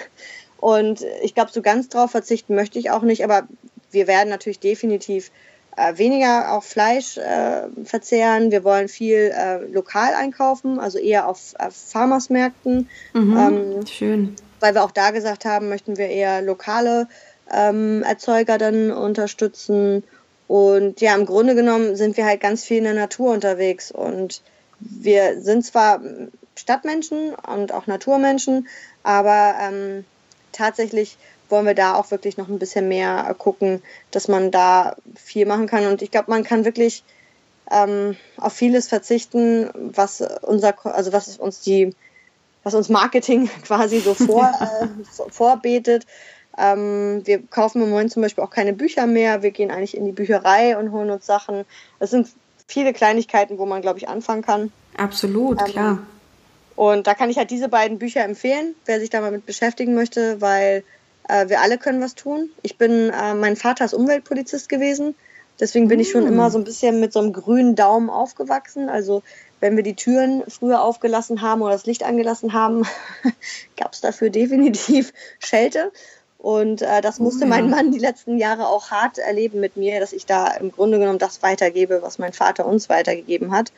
und 0.58 1.04
ich 1.22 1.34
glaube, 1.34 1.50
so 1.52 1.62
ganz 1.62 1.88
drauf 1.88 2.10
verzichten 2.10 2.54
möchte 2.54 2.78
ich 2.78 2.90
auch 2.90 3.02
nicht, 3.02 3.24
aber 3.24 3.46
wir 3.90 4.06
werden 4.06 4.28
natürlich 4.28 4.60
definitiv 4.60 5.30
äh, 5.76 5.98
weniger 5.98 6.52
auf 6.52 6.64
Fleisch 6.64 7.16
äh, 7.16 7.62
verzehren. 7.84 8.50
Wir 8.50 8.64
wollen 8.64 8.88
viel 8.88 9.32
äh, 9.34 9.58
lokal 9.66 10.14
einkaufen, 10.14 10.78
also 10.78 10.98
eher 10.98 11.28
auf, 11.28 11.54
auf 11.58 11.74
Farmersmärkten. 11.74 12.88
Mhm, 13.12 13.36
ähm, 13.36 13.86
schön. 13.86 14.36
Weil 14.60 14.74
wir 14.74 14.84
auch 14.84 14.90
da 14.90 15.10
gesagt 15.10 15.44
haben, 15.44 15.68
möchten 15.68 15.96
wir 15.96 16.08
eher 16.08 16.42
lokale 16.42 17.08
ähm, 17.52 18.02
Erzeuger 18.02 18.58
dann 18.58 18.90
unterstützen. 18.90 20.04
Und 20.46 21.00
ja, 21.00 21.14
im 21.14 21.26
Grunde 21.26 21.54
genommen 21.54 21.96
sind 21.96 22.16
wir 22.16 22.26
halt 22.26 22.40
ganz 22.40 22.64
viel 22.64 22.78
in 22.78 22.84
der 22.84 22.94
Natur 22.94 23.32
unterwegs 23.32 23.90
und 23.90 24.42
wir 24.78 25.40
sind 25.40 25.64
zwar 25.64 26.00
Stadtmenschen 26.56 27.34
und 27.34 27.72
auch 27.72 27.86
Naturmenschen, 27.86 28.68
aber 29.02 29.54
ähm, 29.60 30.04
tatsächlich 30.52 31.16
wollen 31.48 31.66
wir 31.66 31.74
da 31.74 31.94
auch 31.94 32.10
wirklich 32.10 32.36
noch 32.36 32.48
ein 32.48 32.58
bisschen 32.58 32.88
mehr 32.88 33.34
gucken, 33.38 33.82
dass 34.10 34.28
man 34.28 34.50
da 34.50 34.96
viel 35.14 35.46
machen 35.46 35.66
kann. 35.66 35.86
Und 35.86 36.02
ich 36.02 36.10
glaube, 36.10 36.30
man 36.30 36.44
kann 36.44 36.64
wirklich 36.64 37.04
ähm, 37.70 38.16
auf 38.36 38.52
vieles 38.52 38.88
verzichten, 38.88 39.70
was 39.74 40.22
unser, 40.42 40.74
also 40.84 41.12
was 41.12 41.36
uns 41.38 41.60
die, 41.60 41.94
was 42.62 42.74
uns 42.74 42.88
Marketing 42.88 43.48
quasi 43.64 44.00
so 44.00 44.14
vor, 44.14 44.50
äh, 44.60 44.86
vorbetet. 45.30 46.06
Ähm, 46.56 47.22
wir 47.24 47.42
kaufen 47.46 47.82
im 47.82 47.90
Moment 47.90 48.12
zum 48.12 48.22
Beispiel 48.22 48.44
auch 48.44 48.50
keine 48.50 48.72
Bücher 48.72 49.06
mehr. 49.06 49.42
Wir 49.42 49.50
gehen 49.50 49.70
eigentlich 49.70 49.96
in 49.96 50.04
die 50.04 50.12
Bücherei 50.12 50.78
und 50.78 50.92
holen 50.92 51.10
uns 51.10 51.26
Sachen. 51.26 51.64
Es 51.98 52.10
sind 52.10 52.28
viele 52.66 52.92
Kleinigkeiten, 52.92 53.58
wo 53.58 53.66
man, 53.66 53.82
glaube 53.82 53.98
ich, 53.98 54.08
anfangen 54.08 54.42
kann. 54.42 54.72
Absolut, 54.96 55.60
ähm, 55.60 55.66
klar. 55.66 55.98
Und 56.76 57.06
da 57.06 57.14
kann 57.14 57.30
ich 57.30 57.38
halt 57.38 57.50
diese 57.50 57.68
beiden 57.68 57.98
Bücher 57.98 58.24
empfehlen, 58.24 58.74
wer 58.84 59.00
sich 59.00 59.10
da 59.10 59.20
mal 59.20 59.30
mit 59.30 59.46
beschäftigen 59.46 59.94
möchte, 59.94 60.40
weil 60.40 60.84
äh, 61.28 61.48
wir 61.48 61.60
alle 61.60 61.78
können 61.78 62.00
was 62.00 62.14
tun. 62.14 62.50
Ich 62.62 62.76
bin, 62.76 63.10
äh, 63.10 63.34
mein 63.34 63.56
Vater 63.56 63.84
ist 63.84 63.94
Umweltpolizist 63.94 64.68
gewesen, 64.68 65.14
deswegen 65.60 65.88
bin 65.88 65.98
mm. 65.98 66.02
ich 66.02 66.10
schon 66.10 66.26
immer 66.26 66.48
mm. 66.48 66.52
so 66.52 66.58
ein 66.58 66.64
bisschen 66.64 67.00
mit 67.00 67.12
so 67.12 67.20
einem 67.20 67.32
grünen 67.32 67.76
Daumen 67.76 68.10
aufgewachsen. 68.10 68.88
Also 68.88 69.22
wenn 69.60 69.76
wir 69.76 69.84
die 69.84 69.94
Türen 69.94 70.42
früher 70.48 70.82
aufgelassen 70.82 71.40
haben 71.40 71.62
oder 71.62 71.72
das 71.72 71.86
Licht 71.86 72.02
angelassen 72.02 72.52
haben, 72.52 72.84
gab 73.76 73.92
es 73.92 74.00
dafür 74.00 74.30
definitiv 74.30 75.12
Schelte. 75.38 75.92
Und 76.38 76.82
äh, 76.82 77.00
das 77.00 77.20
musste 77.20 77.46
oh, 77.46 77.48
ja. 77.48 77.54
mein 77.54 77.70
Mann 77.70 77.90
die 77.90 77.98
letzten 77.98 78.36
Jahre 78.36 78.66
auch 78.66 78.90
hart 78.90 79.16
erleben 79.16 79.60
mit 79.60 79.78
mir, 79.78 80.00
dass 80.00 80.12
ich 80.12 80.26
da 80.26 80.48
im 80.48 80.72
Grunde 80.72 80.98
genommen 80.98 81.18
das 81.18 81.42
weitergebe, 81.42 82.02
was 82.02 82.18
mein 82.18 82.34
Vater 82.34 82.66
uns 82.66 82.90
weitergegeben 82.90 83.52
hat. 83.52 83.72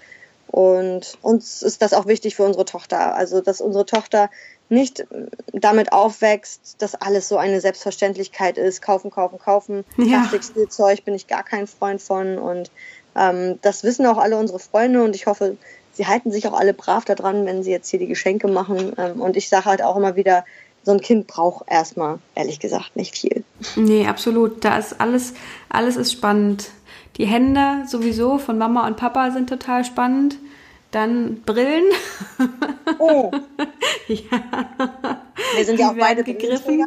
Und 0.49 1.19
uns 1.23 1.63
ist 1.63 1.83
das 1.83 1.93
auch 1.93 2.07
wichtig 2.07 2.37
für 2.37 2.45
unsere 2.45 2.65
Tochter. 2.65 3.15
Also, 3.15 3.41
dass 3.41 3.61
unsere 3.61 3.87
Tochter 3.87 4.31
nicht 4.69 5.07
damit 5.53 5.93
aufwächst, 5.93 6.77
dass 6.83 6.95
alles 6.95 7.29
so 7.29 7.37
eine 7.37 7.61
Selbstverständlichkeit 7.61 8.59
ist. 8.59 8.83
Kaufen, 8.83 9.11
kaufen, 9.11 9.39
kaufen. 9.39 9.85
Ja. 9.97 10.21
Plastikspielzeug 10.21 11.05
bin 11.05 11.15
ich 11.15 11.27
gar 11.27 11.43
kein 11.43 11.67
Freund 11.67 12.01
von. 12.01 12.39
Und 12.39 12.71
ähm, 13.15 13.59
das 13.63 13.85
wissen 13.85 14.07
auch 14.07 14.19
alle 14.19 14.37
unsere 14.37 14.59
Freunde. 14.59 15.03
Und 15.03 15.15
ich 15.15 15.27
hoffe, 15.27 15.57
sie 15.93 16.07
halten 16.07 16.31
sich 16.31 16.47
auch 16.47 16.59
alle 16.59 16.75
brav 16.75 17.05
daran, 17.05 17.47
wenn 17.47 17.63
sie 17.63 17.71
jetzt 17.71 17.89
hier 17.89 17.99
die 18.01 18.07
Geschenke 18.07 18.49
machen. 18.49 18.93
Ähm, 18.99 19.21
und 19.21 19.37
ich 19.37 19.49
sage 19.49 19.67
halt 19.67 19.83
auch 19.83 19.97
immer 19.97 20.17
wieder, 20.17 20.45
so 20.87 20.93
ein 20.93 21.01
Kind 21.01 21.27
braucht 21.27 21.65
erstmal, 21.69 22.21
ehrlich 22.37 22.61
gesagt, 22.61 22.95
nicht 22.95 23.19
viel. 23.19 23.43
Nee, 23.75 24.07
absolut. 24.07 24.65
Da 24.65 24.79
ist 24.79 25.01
alles, 25.01 25.35
alles 25.69 25.97
ist 25.97 26.13
spannend 26.13 26.71
Die 27.17 27.27
Hände 27.27 27.85
sowieso 27.87 28.39
von 28.39 28.59
Mama 28.59 28.87
und 28.87 28.97
Papa 28.97 29.31
sind 29.31 29.49
total 29.49 29.85
spannend. 29.85 30.39
Dann 30.91 31.43
Brillen. 31.43 31.85
Oh. 32.99 33.31
ja. 34.07 34.41
Wir 35.57 35.65
sind 35.65 35.79
ja 35.81 35.91
auch 35.91 35.97
beide 35.99 36.23
gegriffen. 36.23 36.87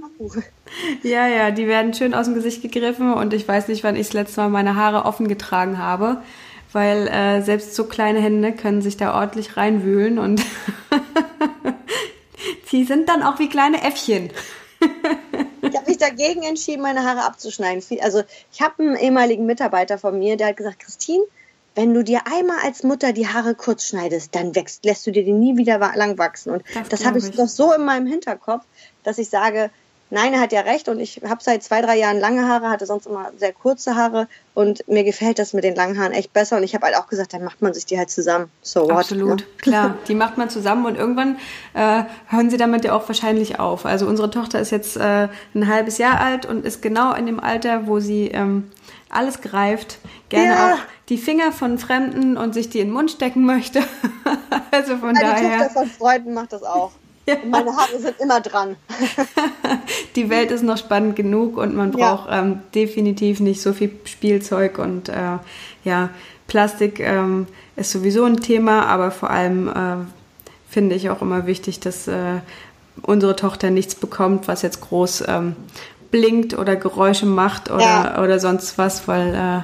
Ja, 1.04 1.28
ja, 1.28 1.52
die 1.52 1.68
werden 1.68 1.94
schön 1.94 2.14
aus 2.14 2.26
dem 2.26 2.34
Gesicht 2.34 2.62
gegriffen 2.62 3.14
und 3.14 3.34
ich 3.34 3.48
weiß 3.48 3.68
nicht, 3.68 3.84
wann 3.84 3.96
ich 3.96 4.08
das 4.08 4.14
letzte 4.14 4.42
Mal 4.42 4.50
meine 4.50 4.76
Haare 4.76 5.06
offen 5.06 5.28
getragen 5.28 5.78
habe, 5.78 6.24
weil 6.72 7.08
äh, 7.10 7.42
selbst 7.42 7.76
so 7.76 7.84
kleine 7.84 8.22
Hände 8.22 8.54
können 8.54 8.82
sich 8.82 8.98
da 8.98 9.14
ordentlich 9.14 9.58
reinwühlen 9.58 10.18
und 10.20 10.42
die 12.72 12.86
sind 12.86 13.10
dann 13.10 13.22
auch 13.22 13.38
wie 13.38 13.50
kleine 13.50 13.84
Äffchen. 13.84 14.32
Ich 15.62 15.76
habe 15.76 15.88
mich 15.88 15.98
dagegen 15.98 16.44
entschieden, 16.44 16.82
meine 16.82 17.04
Haare 17.04 17.26
abzuschneiden. 17.26 17.84
Also 18.02 18.24
ich 18.52 18.62
habe 18.62 18.84
einen 18.84 18.96
ehemaligen 18.96 19.46
Mitarbeiter 19.46 19.98
von 19.98 20.18
mir, 20.18 20.38
der 20.38 20.48
hat 20.48 20.58
gesagt, 20.58 20.80
Christine, 20.80 21.24
wenn 21.76 21.94
du 21.94 22.04
dir 22.04 22.22
einmal 22.26 22.58
als 22.64 22.84
Mutter 22.84 23.14
die 23.14 23.28
Haare 23.28 23.56
kurz 23.56 23.86
schneidest, 23.86 24.36
dann 24.36 24.56
wächst, 24.56 24.84
lässt 24.86 25.06
du 25.08 25.12
dir 25.12 25.24
die 25.24 25.32
nie 25.32 25.56
wieder 25.58 25.80
lang 25.96 26.18
wachsen. 26.18 26.52
Und 26.52 26.64
das, 26.74 26.90
das 26.90 27.06
habe 27.06 27.20
ich, 27.20 27.26
ich 27.26 27.36
doch 27.36 27.48
so 27.48 27.74
in 27.74 27.86
meinem 27.86 28.08
Hinterkopf, 28.08 28.66
dass 29.04 29.18
ich 29.18 29.30
sage, 29.30 29.70
nein, 30.10 30.34
er 30.34 30.40
hat 30.40 30.52
ja 30.52 30.62
recht 30.62 30.90
und 30.90 31.00
ich 31.00 31.22
habe 31.28 31.42
seit 31.42 31.64
zwei, 31.64 31.82
drei 31.82 31.98
Jahren 31.98 32.20
lange 32.20 32.48
Haare, 32.48 32.70
hatte 32.70 32.86
sonst 32.86 33.06
immer 33.06 33.32
sehr 33.38 33.54
kurze 33.54 33.96
Haare 33.96 34.28
und 34.54 34.88
mir 34.88 35.04
gefällt 35.04 35.40
das 35.40 35.54
mit 35.54 35.64
den 35.64 35.76
langen 35.76 36.00
Haaren 36.00 36.12
echt 36.12 36.34
besser 36.34 36.58
und 36.58 36.64
ich 36.64 36.74
habe 36.74 36.86
halt 36.86 36.96
auch 36.96 37.08
gesagt, 37.08 37.34
dann 37.34 37.44
macht 37.44 37.62
man 37.62 37.74
sich 37.74 37.86
die 37.86 37.98
halt 37.98 38.10
zusammen. 38.10 38.50
So 38.62 38.84
what? 38.84 38.92
Absolut, 38.92 39.40
ne? 39.40 39.46
klar, 39.58 39.98
die 40.08 40.16
macht 40.16 40.38
man 40.38 40.50
zusammen 40.50 40.86
und 40.86 40.96
irgendwann 40.96 41.38
äh, 41.74 42.04
hören 42.28 42.50
sie 42.50 42.58
damit 42.58 42.86
ja 42.86 42.94
auch 42.94 43.08
wahrscheinlich 43.08 43.60
auf. 43.60 43.86
Also 43.86 44.08
unsere 44.08 44.30
Tochter 44.30 44.60
ist 44.60 44.72
jetzt 44.72 44.98
äh, 44.98 45.28
ein 45.54 45.68
halbes 45.68 45.98
Jahr 45.98 46.20
alt 46.20 46.46
und 46.46 46.66
ist 46.66 46.82
genau 46.82 47.14
in 47.14 47.26
dem 47.26 47.40
Alter, 47.40 47.88
wo 47.88 48.00
sie 48.00 48.30
ähm, 48.30 48.72
alles 49.10 49.42
greift, 49.42 50.00
gerne 50.30 50.48
ja. 50.48 50.74
auch 50.74 50.80
die 51.10 51.18
Finger 51.18 51.52
von 51.52 51.80
Fremden 51.80 52.38
und 52.38 52.54
sich 52.54 52.70
die 52.70 52.80
in 52.80 52.88
den 52.88 52.94
Mund 52.94 53.12
stecken 53.12 53.46
möchte. 53.46 53.82
also 54.72 54.98
von 54.98 55.14
Meine 55.14 55.20
daher. 55.20 55.42
Die 55.42 55.64
Tochter 55.64 55.70
von 55.74 55.90
Freunden 55.90 56.34
macht 56.34 56.54
das 56.54 56.64
auch. 56.64 56.92
Ja. 57.26 57.36
meine 57.50 57.76
Haare 57.76 58.00
sind 58.00 58.20
immer 58.20 58.42
dran. 58.42 58.76
die 60.16 60.30
Welt 60.30 60.52
ist 60.52 60.64
noch 60.64 60.78
spannend 60.78 61.16
genug 61.16 61.58
und 61.58 61.76
man 61.76 61.92
braucht 61.92 62.30
ja. 62.30 62.40
ähm, 62.40 62.62
definitiv 62.74 63.40
nicht 63.40 63.62
so 63.62 63.74
viel 63.74 63.92
Spielzeug 64.06 64.80
und 64.80 65.10
äh, 65.10 65.38
ja, 65.84 66.10
Plastik 66.48 67.00
ähm, 67.00 67.48
ist 67.76 67.92
sowieso 67.92 68.26
ein 68.26 68.38
Thema, 68.38 68.88
aber 68.88 69.12
vor 69.12 69.30
allem 69.30 69.68
äh, 69.70 69.96
finde 70.70 70.96
ich 70.96 71.10
auch 71.10 71.22
immer 71.22 71.46
wichtig, 71.46 71.80
dass 71.80 72.08
äh, 72.08 72.40
unsere 73.02 73.36
Tochter 73.36 73.70
nichts 73.70 73.96
bekommt, 73.96 74.48
was 74.48 74.62
jetzt 74.62 74.82
groß 74.82 75.24
ähm, 75.28 75.56
blinkt 76.12 76.58
oder 76.58 76.76
Geräusche 76.76 77.26
macht 77.26 77.70
oder, 77.70 77.84
ja. 77.84 78.24
oder 78.24 78.40
sonst 78.40 78.78
was, 78.78 79.08
weil, 79.08 79.34
äh, 79.34 79.62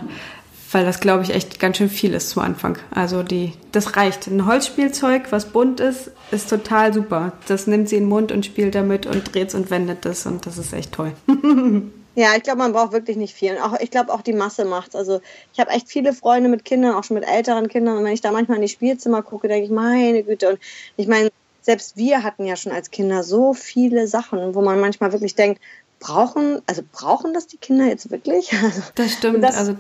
weil 0.72 0.86
das, 0.86 1.00
glaube 1.00 1.24
ich, 1.24 1.30
echt 1.30 1.60
ganz 1.60 1.78
schön 1.78 1.90
viel 1.90 2.14
ist 2.14 2.30
zu 2.30 2.42
Anfang. 2.42 2.78
Also 2.92 3.24
die, 3.24 3.54
das 3.72 3.96
reicht. 3.96 4.28
Ein 4.28 4.46
Holzspielzeug, 4.46 5.32
was 5.32 5.46
bunt 5.46 5.80
ist, 5.80 6.12
ist 6.32 6.50
total 6.50 6.94
super. 6.94 7.34
Das 7.48 7.68
nimmt 7.68 7.90
sie 7.90 7.98
in 7.98 8.04
den 8.04 8.10
Mund 8.10 8.32
und 8.32 8.46
spielt 8.46 8.76
damit 8.76 9.06
und 9.06 9.34
dreht 9.34 9.54
und 9.54 9.70
wendet 9.70 10.06
das 10.06 10.26
und 10.26 10.46
das 10.46 10.58
ist 10.58 10.74
echt 10.74 10.92
toll. 10.92 11.14
Ja, 12.18 12.30
ich 12.38 12.44
glaube, 12.44 12.60
man 12.60 12.72
braucht 12.72 12.94
wirklich 12.94 13.18
nicht 13.18 13.36
viel. 13.36 13.52
Und 13.52 13.62
auch, 13.62 13.78
ich 13.78 13.92
glaube, 13.92 14.14
auch 14.14 14.22
die 14.22 14.32
Masse 14.32 14.64
macht's. 14.64 14.96
Also 14.96 15.20
ich 15.54 15.60
habe 15.60 15.72
echt 15.72 15.90
viele 15.90 16.14
Freunde 16.14 16.50
mit 16.50 16.64
Kindern, 16.64 16.96
auch 16.96 17.04
schon 17.04 17.16
mit 17.16 17.28
älteren 17.28 17.68
Kindern. 17.68 17.98
Und 17.98 18.06
wenn 18.06 18.14
ich 18.14 18.22
da 18.22 18.32
manchmal 18.32 18.56
in 18.56 18.62
die 18.62 18.70
Spielzimmer 18.70 19.22
gucke, 19.22 19.50
denke 19.50 19.66
ich, 19.66 19.70
meine 19.70 20.24
Güte. 20.24 20.52
Und 20.52 20.60
ich 20.96 21.08
meine, 21.08 21.30
selbst 21.62 21.98
wir 21.98 22.24
hatten 22.24 22.46
ja 22.46 22.56
schon 22.56 22.72
als 22.72 22.90
Kinder 22.90 23.24
so 23.24 23.54
viele 23.54 24.08
Sachen, 24.08 24.56
wo 24.56 24.62
man 24.62 24.80
manchmal 24.80 25.12
wirklich 25.12 25.36
denkt, 25.36 25.62
brauchen, 26.00 26.62
also 26.68 26.84
brauchen 26.90 27.34
das 27.34 27.48
die 27.48 27.58
Kinder 27.58 27.86
jetzt 27.86 28.10
wirklich? 28.10 28.54
Also, 28.54 28.82
das 28.96 29.12
stimmt. 29.12 29.44
Das, 29.44 29.58
also 29.58 29.76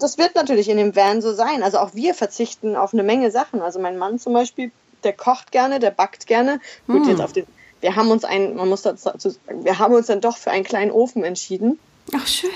das 0.00 0.18
wird 0.18 0.34
natürlich 0.34 0.68
in 0.68 0.76
dem 0.76 0.94
Van 0.94 1.20
so 1.20 1.32
sein. 1.32 1.62
Also 1.62 1.78
auch 1.78 1.94
wir 1.94 2.14
verzichten 2.14 2.76
auf 2.76 2.92
eine 2.92 3.02
Menge 3.02 3.30
Sachen. 3.30 3.60
Also 3.60 3.80
mein 3.80 3.98
Mann 3.98 4.18
zum 4.18 4.32
Beispiel, 4.32 4.70
der 5.04 5.12
kocht 5.12 5.52
gerne, 5.52 5.80
der 5.80 5.90
backt 5.90 6.26
gerne. 6.26 6.60
Gut, 6.86 7.02
hm. 7.02 7.10
jetzt 7.10 7.20
auf 7.20 7.32
den. 7.32 7.46
Wir 7.80 7.96
haben 7.96 8.10
uns 8.10 8.24
ein, 8.24 8.54
man 8.54 8.68
muss 8.68 8.82
dazu, 8.82 9.34
wir 9.48 9.78
haben 9.80 9.94
uns 9.94 10.06
dann 10.06 10.20
doch 10.20 10.36
für 10.36 10.52
einen 10.52 10.64
kleinen 10.64 10.92
Ofen 10.92 11.24
entschieden. 11.24 11.80
Ach 12.14 12.26
schön. 12.26 12.50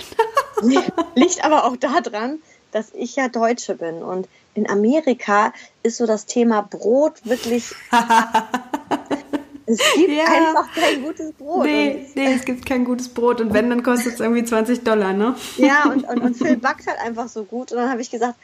Liegt 1.14 1.44
aber 1.44 1.64
auch 1.64 1.76
daran, 1.76 2.38
dass 2.70 2.92
ich 2.94 3.16
ja 3.16 3.28
Deutsche 3.28 3.74
bin 3.74 4.02
und 4.02 4.28
in 4.54 4.68
Amerika 4.70 5.52
ist 5.82 5.98
so 5.98 6.06
das 6.06 6.26
Thema 6.26 6.62
Brot 6.62 7.24
wirklich 7.24 7.74
Es 9.66 9.80
gibt 9.96 10.10
ja. 10.10 10.24
einfach 10.24 10.72
kein 10.74 11.02
gutes 11.02 11.32
Brot. 11.32 11.64
Nee, 11.64 12.06
nee, 12.14 12.34
es 12.34 12.44
gibt 12.44 12.64
kein 12.66 12.84
gutes 12.84 13.08
Brot. 13.08 13.40
Und 13.40 13.52
wenn, 13.52 13.68
dann 13.68 13.82
kostet 13.82 14.14
es 14.14 14.20
irgendwie 14.20 14.44
20 14.44 14.84
Dollar, 14.84 15.12
ne? 15.12 15.34
Ja, 15.56 15.84
und, 15.90 16.08
und, 16.08 16.22
und 16.22 16.34
Phil 16.38 16.56
backt 16.56 16.86
halt 16.86 17.00
einfach 17.00 17.28
so 17.28 17.44
gut. 17.44 17.72
Und 17.72 17.78
dann 17.78 17.90
habe 17.90 18.00
ich 18.00 18.10
gesagt, 18.10 18.36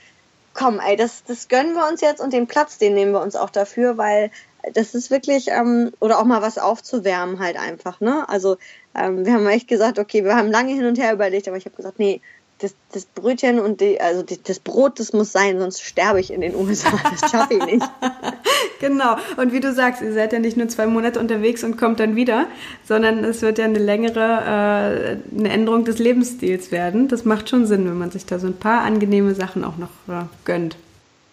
komm, 0.55 0.81
ey, 0.81 0.97
das, 0.97 1.25
das 1.25 1.49
gönnen 1.49 1.75
wir 1.75 1.89
uns 1.89 2.01
jetzt 2.01 2.21
und 2.21 2.33
den 2.33 2.47
Platz, 2.47 2.79
den 2.79 2.95
nehmen 2.95 3.13
wir 3.13 3.23
uns 3.23 3.37
auch 3.37 3.51
dafür, 3.51 3.97
weil 3.97 4.31
das 4.75 4.95
ist 4.95 5.11
wirklich, 5.11 5.49
ähm, 5.49 5.93
oder 6.01 6.19
auch 6.19 6.25
mal 6.25 6.43
was 6.43 6.59
aufzuwärmen 6.59 7.41
halt 7.41 7.57
einfach, 7.57 8.01
ne? 8.01 8.29
Also 8.29 8.59
ähm, 8.95 9.27
wir 9.27 9.33
haben 9.35 9.47
echt 9.47 9.67
gesagt, 9.67 9.99
okay, 9.99 10.25
wir 10.25 10.37
haben 10.37 10.51
lange 10.51 10.73
hin 10.73 10.85
und 10.85 10.99
her 10.99 11.13
überlegt, 11.13 11.49
aber 11.49 11.57
ich 11.57 11.65
habe 11.65 11.77
gesagt, 11.77 11.99
nee, 11.99 12.21
das, 12.63 12.75
das 12.93 13.05
Brötchen 13.05 13.59
und 13.59 13.81
die, 13.81 14.01
also 14.01 14.23
die, 14.23 14.43
das 14.43 14.61
Brot, 14.61 15.01
das 15.01 15.13
muss 15.13 15.33
sein, 15.33 15.59
sonst 15.59 15.83
sterbe 15.83 16.21
ich 16.21 16.33
in 16.33 16.41
den 16.41 16.55
USA. 16.55 16.91
Das 17.11 17.31
schaffe 17.31 17.55
ich 17.55 17.65
nicht. 17.65 17.87
genau. 18.81 19.17
Und 19.37 19.53
wie 19.53 19.61
du 19.61 19.73
sagst, 19.73 20.03
ihr 20.03 20.13
seid 20.13 20.33
ja 20.33 20.39
nicht 20.39 20.57
nur 20.57 20.69
zwei 20.69 20.87
Monate 20.87 21.19
unterwegs 21.19 21.65
und 21.65 21.77
kommt 21.77 22.01
dann 22.01 22.17
wieder, 22.17 22.47
sondern 22.87 23.25
es 23.25 23.43
wird 23.43 23.59
ja 23.59 23.65
eine 23.65 23.79
längere, 23.79 25.19
äh, 25.35 25.39
eine 25.39 25.49
Änderung 25.51 25.85
des 25.85 25.99
Lebensstils 25.99 26.71
werden. 26.71 27.09
Das 27.09 27.25
macht 27.25 27.49
schon 27.49 27.67
Sinn, 27.67 27.87
wenn 27.87 27.99
man 27.99 28.11
sich 28.11 28.27
da 28.27 28.39
so 28.39 28.47
ein 28.47 28.57
paar 28.57 28.83
angenehme 28.83 29.35
Sachen 29.35 29.65
auch 29.65 29.77
noch 29.77 29.91
äh, 30.09 30.25
gönnt. 30.45 30.77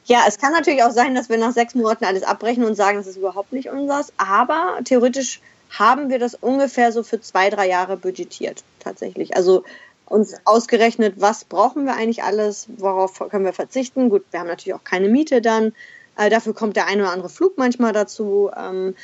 Ja, 0.05 0.23
es 0.27 0.39
kann 0.39 0.53
natürlich 0.53 0.83
auch 0.83 0.91
sein, 0.91 1.13
dass 1.13 1.29
wir 1.29 1.37
nach 1.37 1.53
sechs 1.53 1.75
Monaten 1.75 2.05
alles 2.05 2.23
abbrechen 2.23 2.63
und 2.63 2.73
sagen, 2.75 2.97
das 2.97 3.05
ist 3.05 3.17
überhaupt 3.17 3.53
nicht 3.53 3.69
unseres. 3.69 4.11
Aber 4.17 4.79
theoretisch 4.83 5.39
haben 5.69 6.09
wir 6.09 6.17
das 6.17 6.33
ungefähr 6.33 6.91
so 6.91 7.03
für 7.03 7.21
zwei, 7.21 7.51
drei 7.51 7.67
Jahre 7.67 7.95
budgetiert, 7.95 8.63
tatsächlich. 8.79 9.35
Also 9.35 9.63
uns 10.09 10.35
ausgerechnet, 10.45 11.15
was 11.17 11.45
brauchen 11.45 11.85
wir 11.85 11.93
eigentlich 11.93 12.23
alles, 12.23 12.67
worauf 12.77 13.19
können 13.29 13.45
wir 13.45 13.53
verzichten. 13.53 14.09
Gut, 14.09 14.25
wir 14.31 14.39
haben 14.39 14.47
natürlich 14.47 14.73
auch 14.73 14.83
keine 14.83 15.07
Miete 15.07 15.41
dann. 15.41 15.73
Äh, 16.17 16.29
dafür 16.29 16.53
kommt 16.53 16.75
der 16.75 16.87
eine 16.87 17.03
oder 17.03 17.11
andere 17.11 17.29
Flug 17.29 17.57
manchmal 17.57 17.93
dazu. 17.93 18.49
Ähm, 18.55 18.95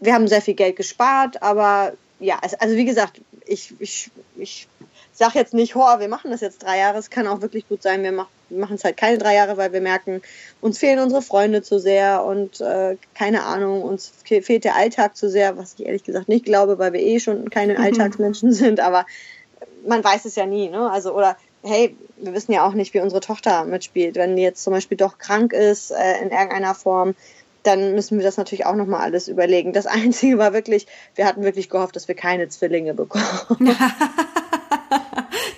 wir 0.00 0.14
haben 0.14 0.28
sehr 0.28 0.42
viel 0.42 0.54
Geld 0.54 0.76
gespart, 0.76 1.42
aber 1.42 1.92
ja, 2.20 2.38
also 2.60 2.76
wie 2.76 2.84
gesagt, 2.84 3.20
ich, 3.46 3.74
ich, 3.80 4.10
ich 4.36 4.68
sage 5.12 5.38
jetzt 5.38 5.54
nicht, 5.54 5.74
ho, 5.74 5.80
wir 5.98 6.08
machen 6.08 6.30
das 6.30 6.40
jetzt 6.40 6.62
drei 6.62 6.78
Jahre. 6.78 6.98
Es 6.98 7.10
kann 7.10 7.26
auch 7.26 7.40
wirklich 7.40 7.68
gut 7.68 7.82
sein, 7.82 8.02
wir, 8.02 8.12
mach, 8.12 8.28
machen 8.50 8.76
es 8.76 8.84
halt 8.84 8.96
keine 8.96 9.18
drei 9.18 9.34
Jahre, 9.34 9.56
weil 9.56 9.72
wir 9.72 9.80
merken, 9.80 10.22
uns 10.60 10.78
fehlen 10.78 11.00
unsere 11.00 11.22
Freunde 11.22 11.62
zu 11.62 11.78
sehr 11.78 12.24
und 12.24 12.60
äh, 12.60 12.96
keine 13.14 13.44
Ahnung, 13.44 13.82
uns 13.82 14.12
fehlt 14.24 14.64
der 14.64 14.76
Alltag 14.76 15.16
zu 15.16 15.28
sehr, 15.28 15.56
was 15.56 15.74
ich 15.74 15.86
ehrlich 15.86 16.04
gesagt 16.04 16.28
nicht 16.28 16.44
glaube, 16.44 16.78
weil 16.78 16.92
wir 16.92 17.00
eh 17.00 17.20
schon 17.20 17.50
keine 17.50 17.74
mhm. 17.74 17.84
Alltagsmenschen 17.84 18.52
sind. 18.52 18.80
Aber 18.80 19.06
man 19.86 20.02
weiß 20.02 20.24
es 20.24 20.36
ja 20.36 20.46
nie, 20.46 20.68
ne? 20.68 20.90
Also, 20.90 21.14
oder 21.14 21.36
hey, 21.62 21.96
wir 22.16 22.34
wissen 22.34 22.52
ja 22.52 22.66
auch 22.66 22.74
nicht, 22.74 22.94
wie 22.94 23.00
unsere 23.00 23.20
Tochter 23.20 23.64
mitspielt. 23.64 24.16
Wenn 24.16 24.36
die 24.36 24.42
jetzt 24.42 24.64
zum 24.64 24.72
Beispiel 24.72 24.96
doch 24.96 25.18
krank 25.18 25.52
ist 25.52 25.90
äh, 25.90 26.20
in 26.22 26.30
irgendeiner 26.30 26.74
Form, 26.74 27.14
dann 27.62 27.94
müssen 27.94 28.18
wir 28.18 28.24
das 28.24 28.36
natürlich 28.36 28.66
auch 28.66 28.74
nochmal 28.74 29.00
alles 29.00 29.28
überlegen. 29.28 29.72
Das 29.72 29.86
Einzige 29.86 30.38
war 30.38 30.52
wirklich, 30.52 30.86
wir 31.14 31.26
hatten 31.26 31.44
wirklich 31.44 31.70
gehofft, 31.70 31.96
dass 31.96 32.08
wir 32.08 32.14
keine 32.14 32.48
Zwillinge 32.48 32.94
bekommen. 32.94 33.24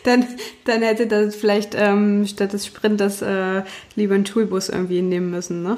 dann, 0.05 0.27
dann 0.65 0.83
hätte 0.83 1.07
das 1.07 1.35
vielleicht 1.35 1.75
ähm, 1.75 2.27
statt 2.27 2.53
des 2.53 2.67
Sprinters 2.67 3.23
äh, 3.23 3.63
lieber 3.97 4.15
einen 4.15 4.27
Schulbus 4.27 4.69
irgendwie 4.69 5.03
nehmen 5.03 5.31
müssen, 5.31 5.63
ne? 5.63 5.77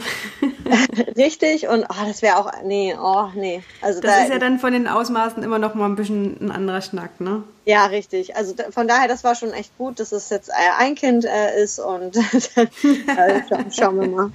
Richtig, 1.17 1.69
und 1.69 1.85
oh, 1.89 2.07
das 2.07 2.23
wäre 2.23 2.37
auch, 2.37 2.53
nee, 2.65 2.95
oh, 3.01 3.29
nee. 3.35 3.63
Also 3.81 4.01
das 4.01 4.11
da, 4.11 4.23
ist 4.25 4.31
ja 4.31 4.39
dann 4.39 4.59
von 4.59 4.73
den 4.73 4.89
Ausmaßen 4.89 5.43
immer 5.43 5.59
noch 5.59 5.75
mal 5.75 5.87
ein 5.87 5.97
bisschen 5.97 6.37
ein 6.41 6.51
anderer 6.51 6.83
Schnack, 6.83 7.21
ne? 7.21 7.45
Ja, 7.65 7.87
richtig. 7.87 8.37
Also 8.37 8.55
von 8.71 8.87
daher, 8.87 9.09
das 9.09 9.25
war 9.25 9.35
schon 9.35 9.53
echt 9.53 9.77
gut, 9.79 10.01
dass 10.01 10.13
es 10.13 10.29
jetzt 10.31 10.51
ein 10.79 10.95
Kind 10.97 11.25
äh, 11.25 11.63
ist 11.63 11.79
und 11.79 12.17
dann, 12.55 12.69
äh, 13.17 13.43
schauen 13.71 14.01
wir 14.01 14.09
mal. 14.09 14.33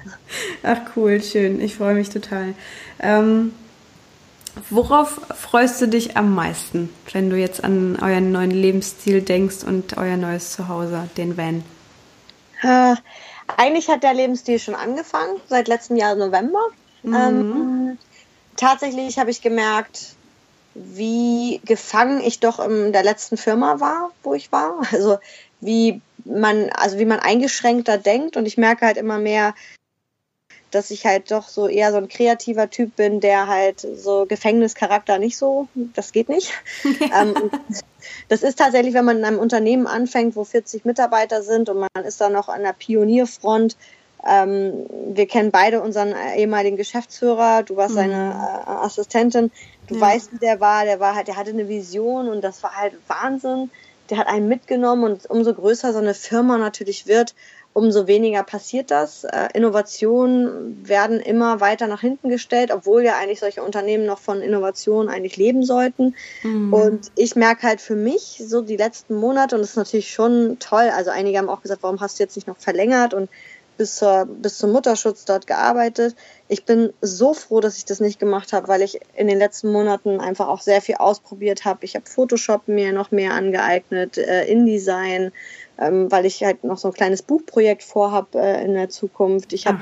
Ach 0.63 0.80
cool, 0.95 1.21
schön. 1.21 1.62
Ich 1.62 1.75
freue 1.75 1.95
mich 1.95 2.10
total. 2.10 2.54
Ähm, 2.99 3.54
Worauf 4.70 5.22
freust 5.36 5.82
du 5.82 5.88
dich 5.88 6.18
am 6.18 6.36
meisten, 6.36 6.94
wenn 7.12 7.30
du 7.30 7.38
jetzt 7.38 7.64
an 7.64 7.98
euren 8.02 8.32
neuen 8.32 8.52
Lebensstil 8.52 9.22
denkst 9.22 9.64
und 9.66 9.98
euer 9.98 10.18
neues 10.18 10.52
Zuhause, 10.52 11.10
den 11.18 11.38
Van? 11.38 11.64
Äh, 12.62 12.96
eigentlich 13.58 13.90
hat 13.90 14.04
der 14.04 14.14
Lebensstil 14.14 14.60
schon 14.60 14.76
angefangen, 14.76 15.40
seit 15.48 15.68
letztem 15.68 15.96
Jahr 15.98 16.16
November. 16.16 16.60
Mhm. 17.04 17.16
Ähm, 17.16 17.98
tatsächlich 18.56 19.20
habe 19.20 19.32
ich 19.32 19.42
gemerkt, 19.42 20.16
wie 20.74 21.62
gefangen 21.65 22.21
ich 22.21 22.40
doch 22.40 22.60
in 22.60 22.94
der 22.94 23.04
letzten 23.04 23.38
Firma 23.38 23.80
war, 23.80 24.12
wo 24.23 24.34
ich 24.34 24.52
war. 24.52 24.82
Also 24.92 25.19
wie 25.60 26.02
man, 26.25 26.69
also 26.71 26.98
wie 26.98 27.06
man 27.06 27.19
eingeschränkter 27.19 27.98
denkt 27.98 28.38
und 28.38 28.46
ich 28.46 28.58
merke 28.58 28.86
halt 28.86 28.98
immer 28.98 29.17
mehr, 29.17 29.54
dass 30.72 30.92
ich 30.92 31.06
halt 31.06 31.32
doch 31.32 31.48
so 31.48 31.67
eher 31.67 31.92
so 31.92 31.98
ein 31.98 32.08
kreativer 32.08 32.69
Typ 32.69 32.96
bin, 32.96 33.19
der 33.19 33.48
halt 33.48 33.82
so 33.82 34.26
Gefängnischarakter 34.26 35.19
nicht 35.19 35.38
so, 35.38 35.67
das 35.76 36.12
geht 36.12 36.30
nicht. 36.30 36.52
ähm, 36.84 37.52
das 38.30 38.44
ist 38.44 38.58
tatsächlich, 38.58 38.94
wenn 38.94 39.06
man 39.06 39.17
in 39.17 39.26
einem 39.26 39.40
Unternehmen 39.40 39.88
anfängt, 39.88 40.36
wo 40.36 40.44
40 40.44 40.86
Mitarbeiter 40.86 41.44
sind 41.44 41.69
und 41.69 41.80
man 41.80 42.06
ist 42.06 42.19
da 42.22 42.30
noch 42.30 42.50
an 42.50 42.63
der 42.63 42.74
Pionierfront. 42.74 43.76
Ähm, 44.26 44.86
wir 45.13 45.28
kennen 45.28 45.52
beide 45.52 45.82
unseren 45.82 46.13
ehemaligen 46.36 46.78
Geschäftsführer. 46.78 47.63
Du 47.63 47.76
warst 47.76 47.92
mhm. 47.92 48.00
seine 48.00 48.63
äh, 48.65 48.69
Assistentin. 48.69 49.52
Du 49.88 49.96
ja. 49.96 50.02
weißt, 50.02 50.34
wie 50.34 50.40
der 50.40 50.60
war. 50.60 50.86
Der 50.86 51.00
war 51.00 51.15
halt, 51.15 51.28
der 51.28 51.38
hatte 51.38 51.50
eine 51.50 51.67
Vision 51.67 52.30
und 52.30 52.42
das 52.42 52.62
war 52.63 52.76
halt 52.76 52.94
Wahnsinn. 53.08 53.72
Der 54.12 54.18
hat 54.18 54.28
einen 54.28 54.48
mitgenommen 54.48 55.06
und 55.06 55.30
umso 55.30 55.54
größer 55.54 55.94
so 55.94 56.00
eine 56.00 56.14
Firma 56.14 56.58
natürlich 56.58 57.08
wird, 57.08 57.34
umso 57.74 58.08
weniger 58.08 58.44
passiert 58.44 58.92
das. 58.92 59.24
Äh, 59.24 59.48
Innovationen 59.54 60.88
werden 60.88 61.20
immer 61.20 61.62
weiter 61.62 61.88
nach 61.88 62.02
hinten 62.02 62.30
gestellt, 62.30 62.72
obwohl 62.72 63.04
ja 63.04 63.18
eigentlich 63.18 63.40
solche 63.40 63.64
Unternehmen 63.64 64.06
noch 64.06 64.20
von 64.20 64.42
Innovationen 64.42 65.10
eigentlich 65.10 65.38
leben 65.38 65.64
sollten. 65.64 66.16
Mhm. 66.44 66.74
Und 66.74 67.12
ich 67.16 67.36
merke 67.36 67.68
halt 67.68 67.80
für 67.82 67.96
mich 67.96 68.44
so 68.46 68.62
die 68.62 68.78
letzten 68.78 69.16
Monate, 69.16 69.56
und 69.56 69.62
das 69.62 69.72
ist 69.72 69.78
natürlich 69.78 70.12
schon 70.12 70.58
toll, 70.60 70.90
also 70.94 71.10
einige 71.10 71.38
haben 71.38 71.50
auch 71.50 71.62
gesagt, 71.62 71.84
warum 71.84 72.02
hast 72.02 72.20
du 72.20 72.24
jetzt 72.24 72.36
nicht 72.36 72.48
noch 72.48 72.58
verlängert 72.58 73.14
und 73.14 73.30
bis, 73.78 73.96
zur, 73.96 74.26
bis 74.26 74.58
zum 74.58 74.72
Mutterschutz 74.72 75.26
dort 75.26 75.48
gearbeitet. 75.48 76.15
Ich 76.48 76.65
bin 76.65 76.94
so 77.02 77.34
froh, 77.34 77.60
dass 77.60 77.78
ich 77.78 77.86
das 77.86 78.00
nicht 78.00 78.19
gemacht 78.19 78.54
habe, 78.54 78.67
weil 78.67 78.82
ich 78.82 79.00
in 79.15 79.28
den 79.28 79.40
letzten 79.40 79.72
Monaten 79.72 80.19
einfach 80.19 80.48
auch 80.48 80.62
sehr 80.62 80.82
viel 80.82 80.96
ausprobiert 80.96 81.65
habe. 81.65 81.86
Ich 81.86 81.96
habe 81.96 82.06
Photoshop 82.06 82.67
mir 82.67 82.94
noch 82.94 83.12
mehr 83.12 83.34
angeeignet, 83.34 84.17
äh, 84.17 84.46
InDesign, 84.46 85.32
ähm, 85.80 86.12
weil 86.12 86.26
ich 86.26 86.44
halt 86.44 86.63
noch 86.63 86.78
so 86.78 86.90
ein 86.90 86.94
kleines 86.94 87.22
Buchprojekt 87.22 87.84
vorhabe 87.84 88.40
äh, 88.40 88.63
in 88.63 88.74
der 88.74 88.90
Zukunft. 88.90 89.54
Ich 89.54 89.65
habe 89.65 89.80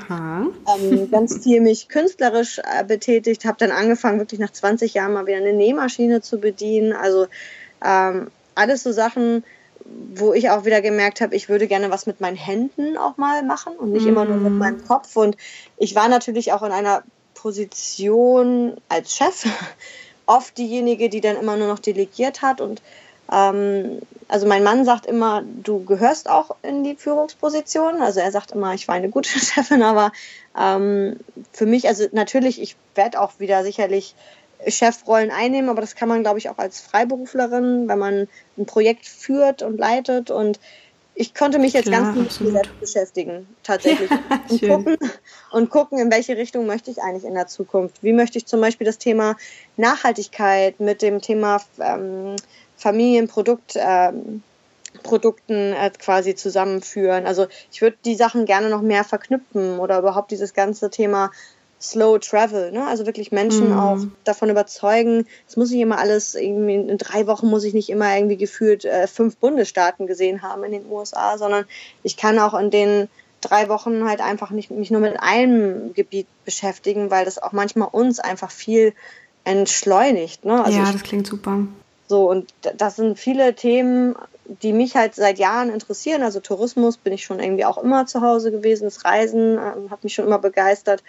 ähm, 0.78 1.10
ganz 1.10 1.42
viel 1.42 1.60
mich 1.60 1.88
künstlerisch 1.88 2.58
äh, 2.58 2.84
betätigt, 2.84 3.44
habe 3.44 3.58
dann 3.58 3.70
angefangen, 3.70 4.18
wirklich 4.18 4.40
nach 4.40 4.52
20 4.52 4.94
Jahren 4.94 5.12
mal 5.12 5.26
wieder 5.26 5.38
eine 5.38 5.52
Nähmaschine 5.52 6.22
zu 6.22 6.38
bedienen. 6.38 6.92
Also 6.92 7.26
ähm, 7.84 8.28
alles 8.54 8.82
so 8.82 8.92
Sachen, 8.92 9.44
wo 10.14 10.32
ich 10.32 10.50
auch 10.50 10.64
wieder 10.64 10.80
gemerkt 10.80 11.20
habe, 11.20 11.34
ich 11.34 11.48
würde 11.48 11.66
gerne 11.66 11.90
was 11.90 12.06
mit 12.06 12.20
meinen 12.20 12.36
Händen 12.36 12.96
auch 12.96 13.16
mal 13.16 13.42
machen 13.42 13.74
und 13.74 13.92
nicht 13.92 14.06
mm. 14.06 14.08
immer 14.08 14.24
nur 14.24 14.36
mit 14.36 14.52
mhm. 14.52 14.58
meinem 14.58 14.84
Kopf. 14.86 15.16
Und 15.16 15.36
ich 15.76 15.94
war 15.94 16.08
natürlich 16.08 16.52
auch 16.52 16.62
in 16.62 16.72
einer 16.72 17.02
Position 17.34 18.76
als 18.88 19.16
Chef 19.16 19.46
oft 20.26 20.56
diejenige, 20.58 21.08
die 21.08 21.20
dann 21.20 21.36
immer 21.36 21.56
nur 21.56 21.68
noch 21.68 21.78
delegiert 21.78 22.42
hat 22.42 22.60
und 22.60 22.82
ähm, 23.32 24.00
also 24.28 24.46
mein 24.46 24.62
Mann 24.62 24.84
sagt 24.84 25.06
immer, 25.06 25.42
du 25.44 25.84
gehörst 25.84 26.28
auch 26.28 26.56
in 26.62 26.84
die 26.84 26.96
Führungsposition. 26.96 28.00
Also 28.00 28.20
er 28.20 28.32
sagt 28.32 28.52
immer, 28.52 28.74
ich 28.74 28.88
war 28.88 28.94
eine 28.94 29.08
gute 29.08 29.28
Chefin, 29.38 29.82
aber 29.82 30.12
ähm, 30.58 31.18
für 31.52 31.66
mich, 31.66 31.88
also 31.88 32.06
natürlich, 32.12 32.60
ich 32.60 32.76
werde 32.94 33.20
auch 33.20 33.32
wieder 33.38 33.62
sicherlich 33.62 34.14
Chefrollen 34.66 35.30
einnehmen, 35.30 35.70
aber 35.70 35.80
das 35.80 35.94
kann 35.94 36.08
man, 36.08 36.22
glaube 36.22 36.38
ich, 36.38 36.48
auch 36.48 36.58
als 36.58 36.80
Freiberuflerin, 36.80 37.88
wenn 37.88 37.98
man 37.98 38.28
ein 38.58 38.66
Projekt 38.66 39.06
führt 39.06 39.62
und 39.62 39.78
leitet. 39.78 40.30
Und 40.30 40.60
ich 41.14 41.34
konnte 41.34 41.58
mich 41.58 41.72
jetzt 41.72 41.86
Klar, 41.86 42.14
ganz 42.14 42.36
viel 42.36 42.52
selbst 42.52 42.80
beschäftigen, 42.80 43.46
tatsächlich. 43.62 44.10
Ja, 44.10 44.76
und, 44.76 44.84
gucken, 44.84 44.96
und 45.52 45.70
gucken, 45.70 45.98
in 45.98 46.10
welche 46.10 46.36
Richtung 46.36 46.66
möchte 46.66 46.90
ich 46.90 47.02
eigentlich 47.02 47.24
in 47.24 47.34
der 47.34 47.46
Zukunft. 47.46 48.02
Wie 48.02 48.12
möchte 48.12 48.38
ich 48.38 48.46
zum 48.46 48.60
Beispiel 48.60 48.84
das 48.84 48.98
Thema 48.98 49.36
Nachhaltigkeit 49.76 50.80
mit 50.80 51.02
dem 51.02 51.20
Thema 51.20 51.60
ähm, 51.78 52.36
Familienprodukt 52.76 53.74
ähm, 53.76 54.42
Produkten 55.02 55.72
äh, 55.72 55.90
quasi 55.98 56.34
zusammenführen. 56.34 57.26
Also 57.26 57.46
ich 57.70 57.80
würde 57.80 57.96
die 58.04 58.16
Sachen 58.16 58.44
gerne 58.44 58.68
noch 58.68 58.82
mehr 58.82 59.04
verknüpfen 59.04 59.78
oder 59.78 59.98
überhaupt 59.98 60.30
dieses 60.30 60.52
ganze 60.52 60.90
Thema 60.90 61.30
Slow 61.80 62.18
Travel, 62.18 62.72
ne? 62.72 62.86
Also 62.86 63.06
wirklich 63.06 63.32
Menschen 63.32 63.70
mm. 63.70 63.78
auch 63.78 63.98
davon 64.24 64.50
überzeugen, 64.50 65.26
es 65.48 65.56
muss 65.56 65.70
nicht 65.70 65.80
immer 65.80 65.98
alles 65.98 66.34
irgendwie 66.34 66.74
in 66.74 66.98
drei 66.98 67.26
Wochen 67.26 67.46
muss 67.46 67.64
ich 67.64 67.72
nicht 67.72 67.88
immer 67.88 68.14
irgendwie 68.14 68.36
gefühlt 68.36 68.84
äh, 68.84 69.06
fünf 69.06 69.36
Bundesstaaten 69.36 70.06
gesehen 70.06 70.42
haben 70.42 70.62
in 70.64 70.72
den 70.72 70.90
USA, 70.90 71.38
sondern 71.38 71.64
ich 72.02 72.16
kann 72.16 72.38
auch 72.38 72.52
in 72.52 72.70
den 72.70 73.08
drei 73.40 73.68
Wochen 73.68 74.06
halt 74.06 74.20
einfach 74.20 74.50
nicht 74.50 74.70
mich 74.70 74.90
nur 74.90 75.00
mit 75.00 75.18
einem 75.20 75.94
Gebiet 75.94 76.26
beschäftigen, 76.44 77.10
weil 77.10 77.24
das 77.24 77.38
auch 77.38 77.52
manchmal 77.52 77.88
uns 77.90 78.20
einfach 78.20 78.50
viel 78.50 78.92
entschleunigt. 79.44 80.44
Ne? 80.44 80.62
Also 80.62 80.78
ja, 80.78 80.92
das 80.92 81.02
klingt 81.02 81.26
super. 81.26 81.60
So, 82.08 82.28
und 82.28 82.52
das 82.76 82.96
sind 82.96 83.18
viele 83.18 83.54
Themen, 83.54 84.16
die 84.62 84.72
mich 84.72 84.96
halt 84.96 85.14
seit 85.14 85.38
Jahren 85.38 85.70
interessieren. 85.70 86.22
Also 86.22 86.40
Tourismus 86.40 86.96
bin 86.96 87.12
ich 87.12 87.24
schon 87.24 87.38
irgendwie 87.38 87.64
auch 87.64 87.78
immer 87.78 88.06
zu 88.06 88.20
Hause 88.20 88.50
gewesen. 88.50 88.84
Das 88.84 89.04
Reisen 89.04 89.58
äh, 89.58 89.90
hat 89.90 90.02
mich 90.02 90.14
schon 90.14 90.26
immer 90.26 90.40
begeistert. 90.40 91.02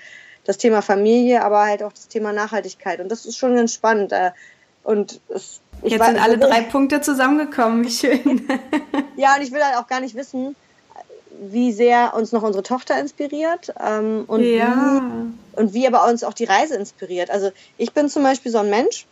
Das 0.46 0.58
Thema 0.58 0.82
Familie, 0.82 1.44
aber 1.44 1.66
halt 1.66 1.84
auch 1.84 1.94
das 1.94 2.08
Thema 2.08 2.34
Nachhaltigkeit. 2.34 3.00
Und 3.00 3.10
das 3.10 3.26
ist 3.26 3.38
schon 3.38 3.56
ganz 3.56 3.74
spannend. 3.74 4.12
Äh, 4.12 4.32
und 4.84 5.20
es, 5.30 5.62
Jetzt 5.84 6.00
weiß, 6.00 6.08
sind 6.08 6.22
alle 6.22 6.38
drei 6.38 6.62
Punkte 6.62 7.02
zusammengekommen. 7.02 7.86
Wie 7.86 7.92
schön. 7.92 8.48
ja, 9.18 9.36
und 9.36 9.42
ich 9.42 9.52
will 9.52 9.64
halt 9.64 9.78
auch 9.78 9.88
gar 9.88 10.00
nicht 10.00 10.16
wissen, 10.16 10.56
wie 11.39 11.72
sehr 11.72 12.14
uns 12.14 12.32
noch 12.32 12.44
unsere 12.44 12.64
Tochter 12.64 13.00
inspiriert 13.00 13.74
ähm, 13.80 14.26
und, 14.28 14.44
ja. 14.44 15.02
wie, 15.02 15.60
und 15.60 15.74
wie 15.74 15.88
aber 15.88 16.08
uns 16.08 16.24
auch 16.24 16.34
die 16.34 16.44
Reise 16.44 16.76
inspiriert. 16.76 17.32
Also 17.32 17.52
ich 17.78 17.94
bin 17.94 18.10
zum 18.10 18.24
Beispiel 18.24 18.52
so 18.52 18.60
ein 18.60 18.70
Mensch, 18.70 19.08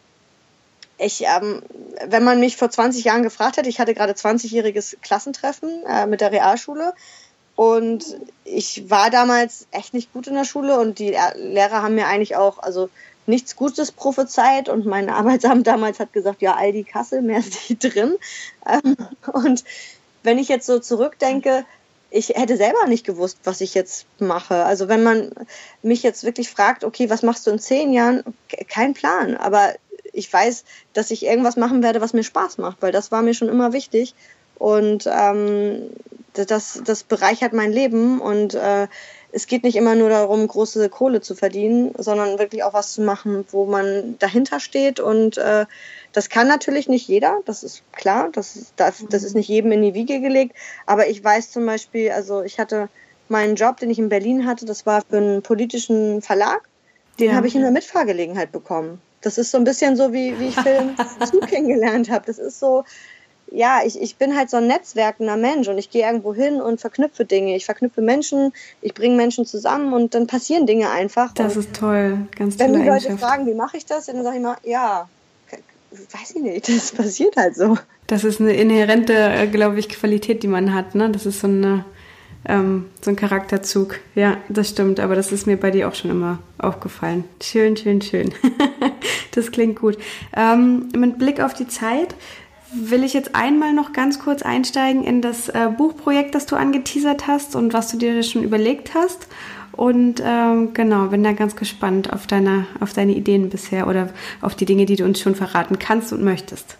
ich, 1.00 1.24
ähm, 1.24 1.64
wenn 2.06 2.24
man 2.24 2.40
mich 2.40 2.58
vor 2.58 2.70
20 2.70 3.06
Jahren 3.06 3.24
gefragt 3.24 3.58
hätte, 3.58 3.70
ich 3.70 3.80
hatte 3.80 3.94
gerade 3.94 4.14
20-jähriges 4.14 4.98
Klassentreffen 5.02 5.84
äh, 5.88 6.06
mit 6.06 6.22
der 6.22 6.32
Realschule 6.32 6.94
und 7.60 8.16
ich 8.46 8.90
war 8.90 9.10
damals 9.10 9.68
echt 9.72 9.94
nicht 9.94 10.14
gut 10.14 10.28
in 10.28 10.36
der 10.36 10.46
Schule 10.46 10.80
und 10.80 10.98
die 10.98 11.14
Lehrer 11.36 11.82
haben 11.82 11.96
mir 11.96 12.08
eigentlich 12.08 12.38
auch, 12.38 12.60
also 12.60 12.90
nichts 13.26 13.58
Gutes 13.58 13.92
prophezeit 13.92 14.70
und 14.70 14.86
mein 14.86 15.10
Arbeitsamt 15.10 15.68
damals 15.68 16.00
hat 16.00 16.14
gesagt, 16.14 16.42
ja, 16.42 16.56
Aldi 16.56 16.86
Kassel, 16.86 17.22
mehr 17.22 17.40
ist 17.46 17.70
nicht 17.70 17.84
drin. 17.84 18.16
Ähm, 18.66 18.96
und 19.34 19.66
wenn 20.24 20.38
ich 20.38 20.48
jetzt 20.48 20.68
so 20.68 20.80
zurückdenke, 20.80 21.66
ich 22.12 22.30
hätte 22.30 22.56
selber 22.56 22.88
nicht 22.88 23.06
gewusst, 23.06 23.40
was 23.44 23.60
ich 23.60 23.74
jetzt 23.74 24.06
mache. 24.20 24.64
Also 24.64 24.88
wenn 24.88 25.04
man 25.04 25.30
mich 25.82 26.02
jetzt 26.02 26.24
wirklich 26.24 26.50
fragt, 26.50 26.86
okay, 26.86 27.10
was 27.10 27.24
machst 27.24 27.46
du 27.46 27.52
in 27.52 27.60
zehn 27.60 27.92
Jahren? 27.92 28.24
Kein 28.70 28.94
Plan. 28.94 29.36
Aber 29.36 29.76
ich 30.14 30.32
weiß, 30.32 30.64
dass 30.94 31.12
ich 31.12 31.26
irgendwas 31.26 31.58
machen 31.58 31.84
werde, 31.84 32.00
was 32.00 32.14
mir 32.14 32.24
Spaß 32.24 32.58
macht, 32.58 32.78
weil 32.80 32.94
das 32.94 33.12
war 33.12 33.22
mir 33.22 33.34
schon 33.34 33.50
immer 33.50 33.74
wichtig. 33.74 34.16
Und 34.60 35.10
ähm, 35.12 35.90
das, 36.34 36.82
das 36.86 37.04
bereichert 37.04 37.54
mein 37.54 37.72
Leben 37.72 38.22
und 38.22 38.54
äh, 38.54 38.88
es 39.32 39.48
geht 39.48 39.64
nicht 39.64 39.76
immer 39.76 39.96
nur 39.96 40.10
darum, 40.10 40.48
große 40.48 40.90
Kohle 40.90 41.22
zu 41.22 41.36
verdienen, 41.36 41.94
sondern 41.98 42.40
wirklich 42.40 42.64
auch 42.64 42.74
was 42.74 42.94
zu 42.94 43.02
machen, 43.02 43.46
wo 43.52 43.66
man 43.66 44.18
dahinter 44.18 44.60
steht. 44.60 45.00
Und 45.00 45.38
äh, 45.38 45.66
das 46.14 46.30
kann 46.30 46.48
natürlich 46.48 46.88
nicht 46.88 47.08
jeder, 47.08 47.42
das 47.46 47.64
ist 47.64 47.84
klar, 47.92 48.30
das 48.32 48.56
ist, 48.56 48.74
das, 48.78 49.06
das 49.08 49.24
ist 49.24 49.36
nicht 49.36 49.48
jedem 49.48 49.72
in 49.72 49.84
die 49.84 49.94
Wiege 49.94 50.20
gelegt. 50.20 50.56
Aber 50.88 51.08
ich 51.08 51.24
weiß 51.24 51.52
zum 51.52 51.66
Beispiel, 51.66 52.12
also 52.12 52.42
ich 52.42 52.60
hatte 52.60 52.90
meinen 53.28 53.56
Job, 53.56 53.78
den 53.78 53.92
ich 53.92 54.00
in 54.00 54.10
Berlin 54.10 54.48
hatte, 54.48 54.66
das 54.66 54.86
war 54.86 55.04
für 55.08 55.18
einen 55.18 55.42
politischen 55.44 56.22
Verlag. 56.22 56.68
Den 57.20 57.30
ja. 57.30 57.36
habe 57.36 57.48
ich 57.48 57.56
in 57.56 57.62
der 57.62 57.72
Mitfahrgelegenheit 57.72 58.52
bekommen. 58.52 59.00
Das 59.22 59.38
ist 59.38 59.52
so 59.52 59.58
ein 59.58 59.66
bisschen 59.66 59.96
so, 59.96 60.14
wie, 60.14 60.40
wie 60.40 60.48
ich 60.48 60.56
Film 60.56 60.96
zu 61.30 61.40
kennengelernt 61.42 62.10
habe. 62.10 62.26
Das 62.26 62.40
ist 62.40 62.60
so, 62.60 62.86
ja, 63.52 63.82
ich, 63.86 64.00
ich 64.02 64.18
bin 64.18 64.36
halt 64.36 64.50
so 64.50 64.58
ein 64.58 64.68
netzwerkender 64.68 65.38
Mensch 65.38 65.68
und 65.68 65.78
ich 65.78 65.90
gehe 65.90 66.06
irgendwo 66.06 66.34
hin 66.34 66.62
und 66.62 66.80
verknüpfe 66.80 67.26
Dinge. 67.26 67.56
Ich 67.56 67.66
verknüpfe 67.66 68.02
Menschen, 68.02 68.54
ich 68.82 68.94
bringe 68.94 69.16
Menschen 69.16 69.46
zusammen 69.46 69.94
und 69.94 70.14
dann 70.14 70.28
passieren 70.28 70.66
Dinge 70.66 70.90
einfach. 70.90 71.34
Das 71.34 71.56
und 71.56 71.66
ist 71.66 71.76
toll, 71.76 72.28
ganz 72.36 72.58
toll. 72.58 72.68
Wenn 72.68 72.82
die 72.82 72.88
Leute 72.88 73.18
fragen, 73.18 73.46
wie 73.46 73.54
mache 73.54 73.78
ich 73.78 73.86
das, 73.86 74.06
dann 74.06 74.24
sage 74.24 74.38
ich 74.38 74.44
mal, 74.44 74.58
ja, 74.64 75.10
weiß 75.92 76.36
ich 76.36 76.42
nicht, 76.42 76.70
das 76.76 76.92
passiert 76.92 77.36
halt 77.38 77.56
so. 77.56 77.78
Das 78.08 78.24
ist 78.24 78.40
eine 78.40 78.54
inhärente, 78.54 79.14
äh, 79.14 79.48
glaube 79.48 79.80
ich, 79.80 79.90
Qualität, 79.90 80.44
die 80.44 80.48
man 80.48 80.74
hat. 80.74 80.96
Ne? 80.96 81.10
Das 81.10 81.26
ist 81.26 81.40
so 81.40 81.48
eine 81.48 81.86
ähm, 82.46 82.86
so 83.02 83.12
ein 83.12 83.16
Charakterzug. 83.16 84.00
Ja, 84.16 84.38
das 84.48 84.70
stimmt, 84.70 85.00
aber 85.00 85.16
das 85.16 85.32
ist 85.32 85.46
mir 85.46 85.58
bei 85.58 85.72
dir 85.72 85.88
auch 85.88 85.96
schon 85.96 86.12
immer 86.12 86.40
aufgefallen. 86.58 87.26
Schön, 87.42 87.76
schön, 87.76 88.02
schön. 88.02 88.34
das 89.36 89.52
klingt 89.52 89.80
gut. 89.80 89.98
Ähm, 90.36 90.90
mit 90.96 91.20
Blick 91.20 91.42
auf 91.42 91.54
die 91.54 91.68
Zeit 91.68 92.16
will 92.72 93.04
ich 93.04 93.14
jetzt 93.14 93.36
einmal 93.36 93.74
noch 93.74 93.94
ganz 93.94 94.20
kurz 94.20 94.42
einsteigen 94.42 95.04
in 95.04 95.22
das 95.22 95.50
äh, 95.50 95.70
Buchprojekt, 95.76 96.36
das 96.36 96.46
du 96.46 96.56
angeteasert 96.56 97.28
hast 97.28 97.56
und 97.56 97.74
was 97.74 97.92
du 97.92 97.98
dir 97.98 98.22
schon 98.24 98.44
überlegt 98.44 98.94
hast. 98.94 99.28
Und 99.72 100.22
ähm, 100.24 100.74
genau, 100.74 101.08
bin 101.08 101.24
da 101.24 101.32
ganz 101.32 101.56
gespannt 101.56 102.12
auf 102.12 102.28
deine, 102.28 102.68
auf 102.80 102.94
deine 102.94 103.14
Ideen 103.14 103.50
bisher 103.50 103.88
oder 103.88 104.10
auf 104.42 104.56
die 104.56 104.66
Dinge, 104.66 104.86
die 104.86 104.98
du 104.98 105.06
uns 105.06 105.20
schon 105.20 105.36
verraten 105.36 105.80
kannst 105.80 106.12
und 106.12 106.24
möchtest. 106.24 106.78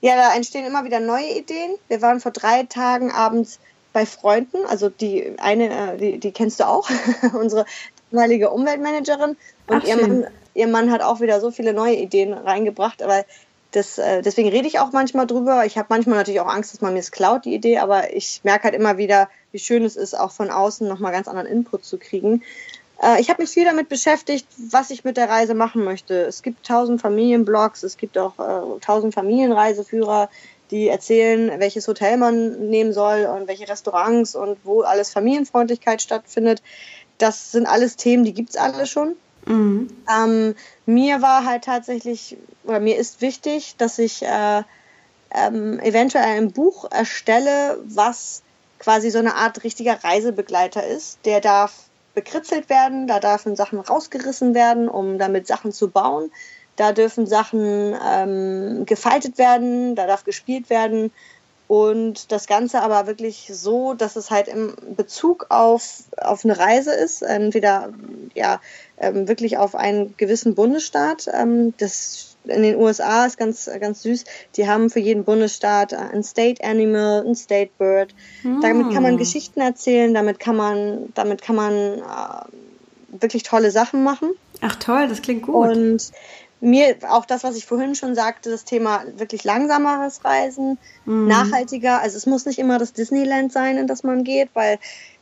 Ja, 0.00 0.16
da 0.16 0.34
entstehen 0.34 0.66
immer 0.66 0.84
wieder 0.84 1.00
neue 1.00 1.38
Ideen. 1.38 1.76
Wir 1.88 2.02
waren 2.02 2.20
vor 2.20 2.32
drei 2.32 2.64
Tagen 2.64 3.10
abends 3.10 3.60
bei 3.92 4.04
Freunden, 4.04 4.66
also 4.66 4.88
die 4.88 5.34
eine, 5.38 5.94
äh, 5.94 5.96
die, 5.96 6.18
die 6.18 6.32
kennst 6.32 6.60
du 6.60 6.66
auch, 6.66 6.90
unsere 7.40 7.64
ehemalige 8.10 8.50
Umweltmanagerin. 8.50 9.36
Und 9.66 9.82
Ach, 9.82 9.84
ihr, 9.84 9.96
Mann, 9.96 10.26
ihr 10.54 10.68
Mann 10.68 10.90
hat 10.90 11.02
auch 11.02 11.20
wieder 11.20 11.40
so 11.40 11.50
viele 11.50 11.72
neue 11.72 11.94
Ideen 11.94 12.32
reingebracht, 12.32 13.02
aber 13.02 13.24
das, 13.74 13.98
äh, 13.98 14.22
deswegen 14.22 14.48
rede 14.50 14.68
ich 14.68 14.78
auch 14.78 14.92
manchmal 14.92 15.26
drüber. 15.26 15.66
Ich 15.66 15.76
habe 15.76 15.88
manchmal 15.90 16.18
natürlich 16.18 16.40
auch 16.40 16.46
Angst, 16.46 16.72
dass 16.72 16.80
man 16.80 16.92
mir 16.92 17.00
es 17.00 17.10
klaut, 17.10 17.44
die 17.44 17.54
Idee, 17.54 17.78
aber 17.78 18.14
ich 18.14 18.40
merke 18.44 18.64
halt 18.64 18.74
immer 18.74 18.98
wieder, 18.98 19.28
wie 19.50 19.58
schön 19.58 19.84
es 19.84 19.96
ist, 19.96 20.14
auch 20.14 20.30
von 20.30 20.50
außen 20.50 20.86
nochmal 20.86 21.10
ganz 21.10 21.26
anderen 21.26 21.48
Input 21.48 21.84
zu 21.84 21.98
kriegen. 21.98 22.42
Äh, 23.02 23.20
ich 23.20 23.30
habe 23.30 23.42
mich 23.42 23.50
viel 23.50 23.64
damit 23.64 23.88
beschäftigt, 23.88 24.46
was 24.70 24.90
ich 24.90 25.02
mit 25.02 25.16
der 25.16 25.28
Reise 25.28 25.54
machen 25.54 25.82
möchte. 25.82 26.14
Es 26.22 26.42
gibt 26.42 26.64
tausend 26.64 27.00
Familienblogs, 27.00 27.82
es 27.82 27.96
gibt 27.96 28.16
auch 28.16 28.38
äh, 28.38 28.80
tausend 28.80 29.12
Familienreiseführer, 29.12 30.30
die 30.70 30.88
erzählen, 30.88 31.58
welches 31.58 31.88
Hotel 31.88 32.16
man 32.16 32.70
nehmen 32.70 32.92
soll 32.92 33.26
und 33.26 33.48
welche 33.48 33.68
Restaurants 33.68 34.36
und 34.36 34.56
wo 34.62 34.82
alles 34.82 35.12
Familienfreundlichkeit 35.12 36.00
stattfindet. 36.00 36.62
Das 37.18 37.50
sind 37.50 37.66
alles 37.66 37.96
Themen, 37.96 38.24
die 38.24 38.34
gibt 38.34 38.50
es 38.50 38.56
alle 38.56 38.86
schon. 38.86 39.16
Mhm. 39.46 39.88
Ähm, 40.10 40.54
mir 40.86 41.22
war 41.22 41.44
halt 41.44 41.64
tatsächlich, 41.64 42.36
oder 42.64 42.80
mir 42.80 42.96
ist 42.96 43.20
wichtig, 43.20 43.76
dass 43.76 43.98
ich 43.98 44.22
äh, 44.22 44.62
ähm, 45.30 45.80
eventuell 45.80 46.38
ein 46.38 46.52
Buch 46.52 46.90
erstelle, 46.90 47.78
was 47.84 48.42
quasi 48.78 49.10
so 49.10 49.18
eine 49.18 49.34
Art 49.34 49.64
richtiger 49.64 50.02
Reisebegleiter 50.02 50.86
ist. 50.86 51.18
Der 51.24 51.40
darf 51.40 51.72
bekritzelt 52.14 52.68
werden, 52.68 53.06
da 53.06 53.18
dürfen 53.18 53.56
Sachen 53.56 53.80
rausgerissen 53.80 54.54
werden, 54.54 54.88
um 54.88 55.18
damit 55.18 55.46
Sachen 55.46 55.72
zu 55.72 55.90
bauen. 55.90 56.30
Da 56.76 56.92
dürfen 56.92 57.26
Sachen 57.26 57.94
ähm, 58.04 58.84
gefaltet 58.84 59.38
werden, 59.38 59.94
da 59.94 60.06
darf 60.06 60.24
gespielt 60.24 60.70
werden. 60.70 61.12
Und 61.66 62.30
das 62.30 62.46
Ganze 62.46 62.82
aber 62.82 63.06
wirklich 63.06 63.50
so, 63.52 63.94
dass 63.94 64.16
es 64.16 64.30
halt 64.30 64.48
im 64.48 64.74
Bezug 64.96 65.46
auf, 65.48 66.04
auf 66.18 66.44
eine 66.44 66.58
Reise 66.58 66.92
ist, 66.92 67.22
entweder 67.22 67.92
ja, 68.34 68.60
ähm, 68.98 69.28
wirklich 69.28 69.56
auf 69.56 69.74
einen 69.74 70.14
gewissen 70.16 70.54
Bundesstaat. 70.54 71.26
Ähm, 71.32 71.72
das 71.78 72.36
in 72.44 72.62
den 72.62 72.76
USA 72.76 73.24
ist 73.24 73.38
ganz, 73.38 73.70
ganz 73.80 74.02
süß. 74.02 74.24
Die 74.56 74.68
haben 74.68 74.90
für 74.90 75.00
jeden 75.00 75.24
Bundesstaat 75.24 75.94
ein 75.94 76.22
State 76.22 76.62
Animal, 76.62 77.24
ein 77.26 77.34
State 77.34 77.70
Bird. 77.78 78.14
Mm. 78.42 78.60
Damit 78.60 78.92
kann 78.92 79.02
man 79.02 79.12
hm. 79.12 79.18
Geschichten 79.18 79.60
erzählen, 79.60 80.12
damit 80.12 80.38
kann 80.40 80.56
man, 80.56 81.12
damit 81.14 81.40
kann 81.40 81.56
man 81.56 81.72
äh, 81.72 83.20
wirklich 83.20 83.42
tolle 83.44 83.70
Sachen 83.70 84.04
machen. 84.04 84.30
Ach 84.60 84.76
toll, 84.76 85.08
das 85.08 85.22
klingt 85.22 85.42
gut. 85.42 85.54
Und 85.70 86.10
mir 86.64 86.96
auch 87.08 87.26
das, 87.26 87.44
was 87.44 87.56
ich 87.56 87.66
vorhin 87.66 87.94
schon 87.94 88.14
sagte, 88.14 88.50
das 88.50 88.64
Thema 88.64 89.04
wirklich 89.16 89.44
langsameres 89.44 90.24
Reisen, 90.24 90.78
mhm. 91.04 91.28
nachhaltiger. 91.28 92.00
Also 92.00 92.16
es 92.16 92.26
muss 92.26 92.46
nicht 92.46 92.58
immer 92.58 92.78
das 92.78 92.92
Disneyland 92.92 93.52
sein, 93.52 93.76
in 93.76 93.86
das 93.86 94.02
man 94.02 94.24
geht, 94.24 94.50
weil 94.54 94.78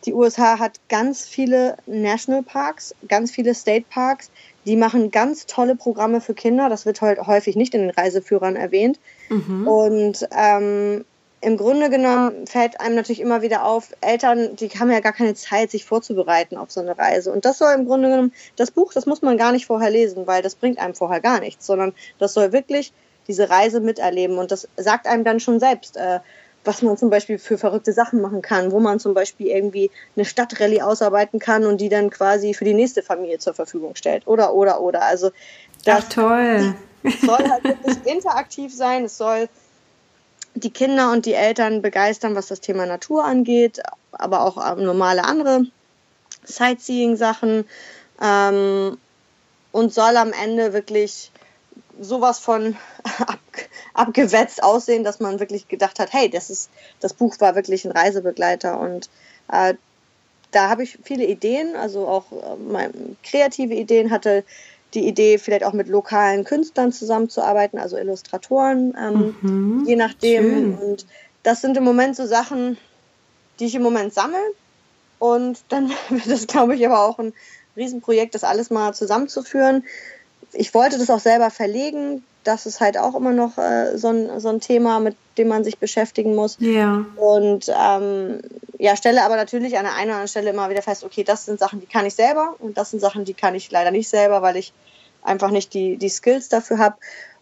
die 0.07 0.14
USA 0.14 0.59
hat 0.59 0.80
ganz 0.88 1.26
viele 1.26 1.76
Nationalparks, 1.86 2.95
ganz 3.09 3.30
viele 3.30 3.55
State 3.55 3.86
Parks. 3.90 4.30
Die 4.64 4.76
machen 4.76 5.11
ganz 5.11 5.47
tolle 5.47 5.74
Programme 5.74 6.20
für 6.20 6.34
Kinder. 6.34 6.68
Das 6.68 6.86
wird 6.86 7.01
halt 7.01 7.18
häufig 7.26 7.57
nicht 7.57 7.74
in 7.74 7.82
den 7.82 7.90
Reiseführern 7.90 8.57
erwähnt. 8.57 9.01
Mhm. 9.28 9.66
Und 9.66 10.28
ähm, 10.30 11.05
im 11.43 11.57
Grunde 11.57 11.90
genommen 11.90 12.47
fällt 12.47 12.80
einem 12.80 12.95
natürlich 12.95 13.20
immer 13.20 13.43
wieder 13.43 13.64
auf, 13.64 13.88
Eltern, 14.01 14.55
die 14.55 14.68
haben 14.68 14.93
ja 14.93 15.01
gar 15.01 15.12
keine 15.12 15.34
Zeit, 15.34 15.72
sich 15.72 15.84
vorzubereiten 15.84 16.57
auf 16.57 16.70
so 16.70 16.80
eine 16.80 16.97
Reise. 16.97 17.32
Und 17.32 17.45
das 17.45 17.59
soll 17.59 17.74
im 17.74 17.84
Grunde 17.84 18.11
genommen, 18.11 18.32
das 18.55 18.70
Buch, 18.70 18.93
das 18.93 19.07
muss 19.07 19.22
man 19.22 19.36
gar 19.36 19.51
nicht 19.51 19.66
vorher 19.66 19.90
lesen, 19.90 20.28
weil 20.28 20.43
das 20.43 20.55
bringt 20.55 20.78
einem 20.78 20.95
vorher 20.95 21.20
gar 21.20 21.40
nichts, 21.40 21.66
sondern 21.66 21.95
das 22.20 22.32
soll 22.32 22.53
wirklich 22.53 22.93
diese 23.26 23.51
Reise 23.51 23.80
miterleben. 23.80 24.38
Und 24.38 24.53
das 24.53 24.68
sagt 24.76 25.09
einem 25.09 25.24
dann 25.24 25.40
schon 25.40 25.59
selbst, 25.59 25.97
äh, 25.97 26.20
was 26.64 26.80
man 26.80 26.97
zum 26.97 27.11
Beispiel 27.11 27.38
für 27.38 27.59
verrückte 27.59 27.93
Sachen 27.93 28.20
machen 28.20 28.40
kann, 28.40 28.70
wo 28.70 28.78
man 28.78 29.01
zum 29.01 29.12
Beispiel 29.12 29.49
irgendwie 29.49 29.90
eine 30.14 30.24
Stadtrallye 30.24 30.82
ausarbeiten 30.82 31.40
kann 31.40 31.64
und 31.64 31.80
die 31.80 31.88
dann 31.88 32.11
quasi 32.11 32.55
für 32.55 32.64
die 32.64 32.74
nächste 32.74 33.03
Familie 33.03 33.40
zur 33.40 33.55
Verfügung 33.55 33.97
stellt. 33.97 34.28
Oder, 34.28 34.55
oder, 34.55 34.80
oder. 34.80 35.03
Also 35.03 35.32
das 35.84 36.05
Ach, 36.05 36.09
toll. 36.09 36.74
soll 37.20 37.51
halt 37.51 37.64
wirklich 37.64 37.97
interaktiv 38.07 38.72
sein. 38.72 39.07
Es 39.07 39.18
soll 39.18 39.49
die 40.55 40.70
Kinder 40.70 41.12
und 41.12 41.26
die 41.26 41.34
Eltern 41.34 41.82
begeistern, 41.82 42.34
was 42.34 42.48
das 42.48 42.61
Thema 42.61 42.86
Natur 42.86 43.24
angeht, 43.24 43.82
aber 44.12 44.42
auch 44.44 44.57
ähm, 44.72 44.84
normale 44.84 45.24
andere 45.24 45.66
Sightseeing-Sachen 46.44 47.64
ähm, 48.20 48.98
und 49.72 49.94
soll 49.94 50.16
am 50.16 50.32
Ende 50.32 50.72
wirklich 50.72 51.30
sowas 52.00 52.38
von 52.38 52.76
ab, 53.26 53.38
abgewetzt 53.94 54.62
aussehen, 54.62 55.05
dass 55.05 55.20
man 55.20 55.40
wirklich 55.40 55.68
gedacht 55.68 55.98
hat, 55.98 56.12
hey, 56.12 56.28
das 56.28 56.50
ist 56.50 56.70
das 57.00 57.14
Buch 57.14 57.36
war 57.40 57.55
wirklich 57.55 57.84
ein 57.84 57.92
Reisebegleiter. 57.92 58.78
Und 58.78 59.09
äh, 59.50 59.74
da 60.50 60.68
habe 60.68 60.82
ich 60.82 60.98
viele 61.03 61.24
Ideen, 61.24 61.76
also 61.76 62.07
auch 62.07 62.26
äh, 62.32 62.90
kreative 63.22 63.74
Ideen 63.74 64.11
hatte 64.11 64.44
die 64.95 65.07
Idee, 65.07 65.38
vielleicht 65.38 65.64
auch 65.64 65.72
mit 65.72 65.88
lokalen 65.88 66.45
Künstlern 66.45 66.93
zusammenzuarbeiten, 66.93 67.78
also 67.78 67.97
Illustratoren, 67.97 68.95
ähm, 68.99 69.34
mhm, 69.40 69.84
je 69.86 69.97
nachdem. 69.97 70.43
Schön. 70.43 70.74
Und 70.74 71.07
das 71.43 71.61
sind 71.61 71.76
im 71.76 71.84
Moment 71.84 72.16
so 72.16 72.26
Sachen, 72.26 72.76
die 73.59 73.66
ich 73.66 73.74
im 73.74 73.82
Moment 73.82 74.12
sammle. 74.12 74.38
Und 75.18 75.61
dann 75.68 75.90
wird 76.09 76.26
es, 76.26 76.47
glaube 76.47 76.74
ich, 76.74 76.86
aber 76.86 77.03
auch 77.03 77.18
ein 77.18 77.32
Riesenprojekt, 77.76 78.34
das 78.34 78.45
alles 78.45 78.70
mal 78.70 78.93
zusammenzuführen. 78.95 79.84
Ich 80.53 80.74
wollte 80.74 80.99
das 80.99 81.11
auch 81.11 81.20
selber 81.20 81.51
verlegen. 81.51 82.24
Das 82.45 82.66
ist 82.66 82.80
halt 82.80 82.99
auch 82.99 83.14
immer 83.14 83.32
noch 83.32 83.59
äh, 83.59 83.97
so, 83.97 84.09
ein, 84.09 84.40
so 84.40 84.49
ein 84.49 84.61
Thema, 84.61 85.01
mit 85.01 85.16
dem 85.38 85.49
man 85.49 85.64
sich 85.64 85.78
beschäftigen 85.78 86.34
muss. 86.34 86.57
Ja. 86.61 87.05
Und 87.16 87.66
ähm, 87.68 88.40
ja, 88.78 88.97
stelle 88.97 89.24
aber 89.24 89.36
natürlich 89.36 89.78
an 89.78 89.84
der 89.84 89.95
einen 89.95 90.07
oder 90.07 90.14
anderen 90.14 90.28
Stelle 90.28 90.51
immer 90.51 90.68
wieder 90.70 90.82
fest, 90.82 91.05
okay, 91.05 91.24
das 91.24 91.45
sind 91.45 91.59
Sachen, 91.59 91.80
die 91.80 91.86
kann 91.86 92.07
ich 92.07 92.14
selber 92.14 92.57
und 92.59 92.76
das 92.76 92.90
sind 92.90 93.01
Sachen, 93.01 93.24
die 93.24 93.34
kann 93.34 93.55
ich 93.55 93.70
leider 93.70 93.90
nicht 93.90 94.09
selber, 94.09 94.43
weil 94.43 94.57
ich 94.57 94.72
einfach 95.22 95.51
nicht 95.51 95.72
die, 95.74 95.97
die 95.97 96.09
Skills 96.09 96.49
dafür 96.49 96.78
habe. 96.78 96.97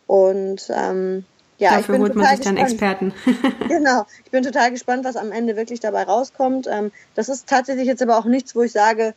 Und 0.07 0.71
ähm, 0.75 1.25
ja, 1.61 1.77
Dafür 1.77 1.99
holt 1.99 2.15
man 2.15 2.27
sich 2.27 2.41
dann 2.41 2.57
Experten. 2.57 3.13
genau. 3.69 4.07
Ich 4.25 4.31
bin 4.31 4.43
total 4.43 4.71
gespannt, 4.71 5.05
was 5.05 5.17
am 5.17 5.31
Ende 5.31 5.57
wirklich 5.57 5.79
dabei 5.79 6.05
rauskommt. 6.05 6.67
Ähm, 6.67 6.91
das 7.15 7.29
ist 7.29 7.47
tatsächlich 7.47 7.87
jetzt 7.87 8.03
aber 8.03 8.19
auch 8.19 8.25
nichts, 8.25 8.57
wo 8.57 8.63
ich 8.63 8.73
sage, 8.73 9.15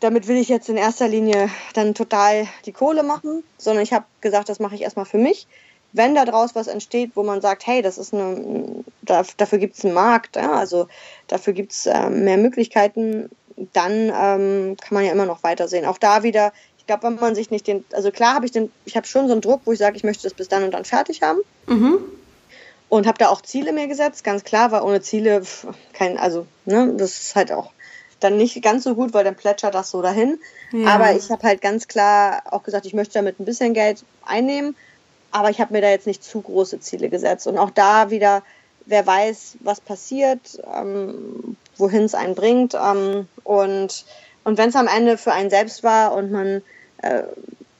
damit 0.00 0.28
will 0.28 0.36
ich 0.36 0.48
jetzt 0.48 0.68
in 0.68 0.76
erster 0.76 1.08
Linie 1.08 1.50
dann 1.74 1.94
total 1.94 2.46
die 2.66 2.72
Kohle 2.72 3.02
machen, 3.02 3.42
sondern 3.56 3.82
ich 3.82 3.92
habe 3.92 4.04
gesagt, 4.20 4.48
das 4.48 4.60
mache 4.60 4.74
ich 4.74 4.82
erstmal 4.82 5.06
für 5.06 5.18
mich. 5.18 5.46
Wenn 5.92 6.14
da 6.14 6.24
draus 6.24 6.54
was 6.54 6.66
entsteht, 6.66 7.12
wo 7.14 7.22
man 7.22 7.40
sagt, 7.40 7.66
hey, 7.66 7.80
das 7.80 7.96
ist 7.98 8.12
eine, 8.12 8.84
dafür 9.02 9.58
gibt 9.58 9.76
es 9.76 9.84
einen 9.84 9.94
Markt, 9.94 10.36
ja, 10.36 10.52
also 10.52 10.86
dafür 11.28 11.54
gibt 11.54 11.72
es 11.72 11.86
äh, 11.86 12.10
mehr 12.10 12.36
Möglichkeiten, 12.36 13.30
dann 13.72 14.12
ähm, 14.14 14.76
kann 14.80 14.94
man 14.94 15.04
ja 15.04 15.12
immer 15.12 15.26
noch 15.26 15.42
weitersehen. 15.42 15.86
Auch 15.86 15.98
da 15.98 16.22
wieder, 16.22 16.52
glaube, 16.88 17.04
wenn 17.04 17.14
man 17.14 17.36
sich 17.36 17.52
nicht 17.52 17.68
den, 17.68 17.84
also 17.92 18.10
klar 18.10 18.34
habe 18.34 18.46
ich 18.46 18.50
den, 18.50 18.72
ich 18.84 18.96
habe 18.96 19.06
schon 19.06 19.28
so 19.28 19.32
einen 19.32 19.40
Druck, 19.40 19.60
wo 19.64 19.72
ich 19.72 19.78
sage, 19.78 19.96
ich 19.96 20.02
möchte 20.02 20.24
das 20.24 20.34
bis 20.34 20.48
dann 20.48 20.64
und 20.64 20.72
dann 20.72 20.84
fertig 20.84 21.22
haben. 21.22 21.38
Mhm. 21.66 22.00
Und 22.88 23.06
habe 23.06 23.18
da 23.18 23.28
auch 23.28 23.42
Ziele 23.42 23.72
mir 23.72 23.86
gesetzt, 23.86 24.24
ganz 24.24 24.42
klar, 24.44 24.72
weil 24.72 24.80
ohne 24.80 25.02
Ziele 25.02 25.42
kein, 25.92 26.18
also, 26.18 26.46
ne, 26.64 26.94
das 26.96 27.20
ist 27.20 27.36
halt 27.36 27.52
auch 27.52 27.70
dann 28.20 28.36
nicht 28.36 28.60
ganz 28.62 28.84
so 28.84 28.94
gut, 28.94 29.14
weil 29.14 29.24
dann 29.24 29.36
plätschert 29.36 29.74
das 29.74 29.90
so 29.90 30.02
dahin. 30.02 30.38
Ja. 30.72 30.88
Aber 30.88 31.12
ich 31.12 31.30
habe 31.30 31.42
halt 31.42 31.60
ganz 31.60 31.88
klar 31.88 32.42
auch 32.50 32.62
gesagt, 32.62 32.86
ich 32.86 32.94
möchte 32.94 33.14
damit 33.14 33.40
ein 33.40 33.44
bisschen 33.44 33.74
Geld 33.74 34.04
einnehmen, 34.24 34.76
aber 35.30 35.50
ich 35.50 35.60
habe 35.60 35.72
mir 35.72 35.80
da 35.80 35.90
jetzt 35.90 36.06
nicht 36.06 36.24
zu 36.24 36.40
große 36.40 36.80
Ziele 36.80 37.08
gesetzt. 37.08 37.46
Und 37.46 37.58
auch 37.58 37.70
da 37.70 38.10
wieder, 38.10 38.42
wer 38.86 39.06
weiß, 39.06 39.58
was 39.60 39.80
passiert, 39.80 40.60
ähm, 40.74 41.56
wohin 41.76 42.04
es 42.04 42.14
einen 42.14 42.34
bringt. 42.34 42.74
Ähm, 42.74 43.28
und 43.44 44.04
und 44.44 44.56
wenn 44.56 44.70
es 44.70 44.76
am 44.76 44.88
Ende 44.88 45.18
für 45.18 45.32
einen 45.32 45.50
selbst 45.50 45.82
war 45.82 46.14
und 46.14 46.30
man 46.30 46.62
äh, 47.02 47.24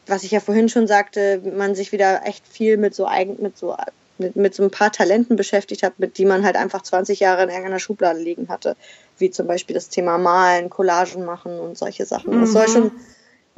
was 0.08 0.24
ich 0.24 0.30
ja 0.30 0.40
vorhin 0.40 0.68
schon 0.68 0.86
sagte, 0.86 1.40
man 1.54 1.74
sich 1.74 1.92
wieder 1.92 2.22
echt 2.24 2.46
viel 2.46 2.76
mit 2.76 2.94
so 2.94 3.06
eigen, 3.06 3.36
mit 3.40 3.56
so 3.58 3.76
mit, 4.18 4.36
mit 4.36 4.54
so 4.54 4.64
ein 4.64 4.70
paar 4.70 4.90
Talenten 4.90 5.36
beschäftigt 5.36 5.82
hat, 5.82 5.98
mit 5.98 6.18
die 6.18 6.24
man 6.24 6.44
halt 6.44 6.56
einfach 6.56 6.82
20 6.82 7.20
Jahre 7.20 7.44
in 7.44 7.50
irgendeiner 7.50 7.78
Schublade 7.78 8.18
liegen 8.18 8.48
hatte, 8.48 8.76
wie 9.18 9.30
zum 9.30 9.46
Beispiel 9.46 9.74
das 9.74 9.88
Thema 9.88 10.18
Malen, 10.18 10.70
Collagen 10.70 11.24
machen 11.24 11.58
und 11.58 11.76
solche 11.76 12.06
Sachen. 12.06 12.36
Mhm. 12.36 12.42
Es 12.44 12.52
soll 12.52 12.68
schon 12.68 12.92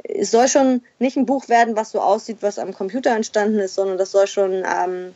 es 0.03 0.31
soll 0.31 0.47
schon 0.47 0.81
nicht 0.99 1.15
ein 1.15 1.27
Buch 1.27 1.47
werden, 1.47 1.75
was 1.75 1.91
so 1.91 1.99
aussieht, 1.99 2.37
was 2.41 2.57
am 2.57 2.73
Computer 2.73 3.15
entstanden 3.15 3.59
ist, 3.59 3.75
sondern 3.75 3.97
das 3.97 4.11
soll 4.11 4.27
schon 4.27 4.63
ähm, 4.65 5.13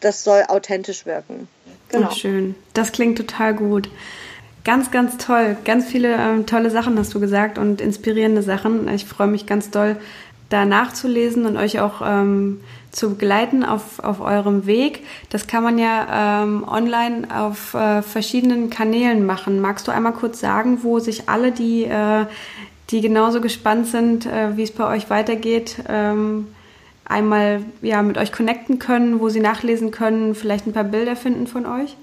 das 0.00 0.24
soll 0.24 0.44
authentisch 0.48 1.06
wirken. 1.06 1.48
Genau. 1.90 2.08
Ach, 2.10 2.16
schön. 2.16 2.54
Das 2.72 2.92
klingt 2.92 3.18
total 3.18 3.54
gut. 3.54 3.88
Ganz, 4.64 4.90
ganz 4.90 5.16
toll. 5.16 5.56
Ganz 5.64 5.86
viele 5.86 6.14
ähm, 6.14 6.46
tolle 6.46 6.70
Sachen 6.70 6.98
hast 6.98 7.14
du 7.14 7.20
gesagt 7.20 7.58
und 7.58 7.80
inspirierende 7.80 8.42
Sachen. 8.42 8.88
Ich 8.88 9.04
freue 9.04 9.26
mich 9.26 9.46
ganz 9.46 9.70
doll, 9.70 9.96
da 10.50 10.66
nachzulesen 10.66 11.46
und 11.46 11.56
euch 11.56 11.80
auch 11.80 12.02
ähm, 12.04 12.60
zu 12.90 13.10
begleiten 13.10 13.64
auf, 13.64 14.00
auf 14.00 14.20
eurem 14.20 14.66
Weg. 14.66 15.04
Das 15.30 15.46
kann 15.46 15.62
man 15.62 15.78
ja 15.78 16.42
ähm, 16.42 16.64
online 16.68 17.28
auf 17.34 17.74
äh, 17.74 18.02
verschiedenen 18.02 18.68
Kanälen 18.68 19.24
machen. 19.24 19.60
Magst 19.60 19.88
du 19.88 19.92
einmal 19.92 20.12
kurz 20.12 20.40
sagen, 20.40 20.80
wo 20.82 20.98
sich 20.98 21.28
alle, 21.28 21.52
die, 21.52 21.84
äh, 21.84 22.26
die 22.90 23.00
genauso 23.00 23.40
gespannt 23.40 23.86
sind, 23.86 24.26
äh, 24.26 24.56
wie 24.56 24.64
es 24.64 24.72
bei 24.72 24.86
euch 24.92 25.08
weitergeht, 25.08 25.76
ähm, 25.88 26.48
einmal 27.04 27.62
ja, 27.80 28.02
mit 28.02 28.18
euch 28.18 28.32
connecten 28.32 28.78
können, 28.80 29.20
wo 29.20 29.28
sie 29.28 29.40
nachlesen 29.40 29.92
können, 29.92 30.34
vielleicht 30.34 30.66
ein 30.66 30.72
paar 30.72 30.84
Bilder 30.84 31.16
finden 31.16 31.46
von 31.46 31.66
euch? 31.66 31.96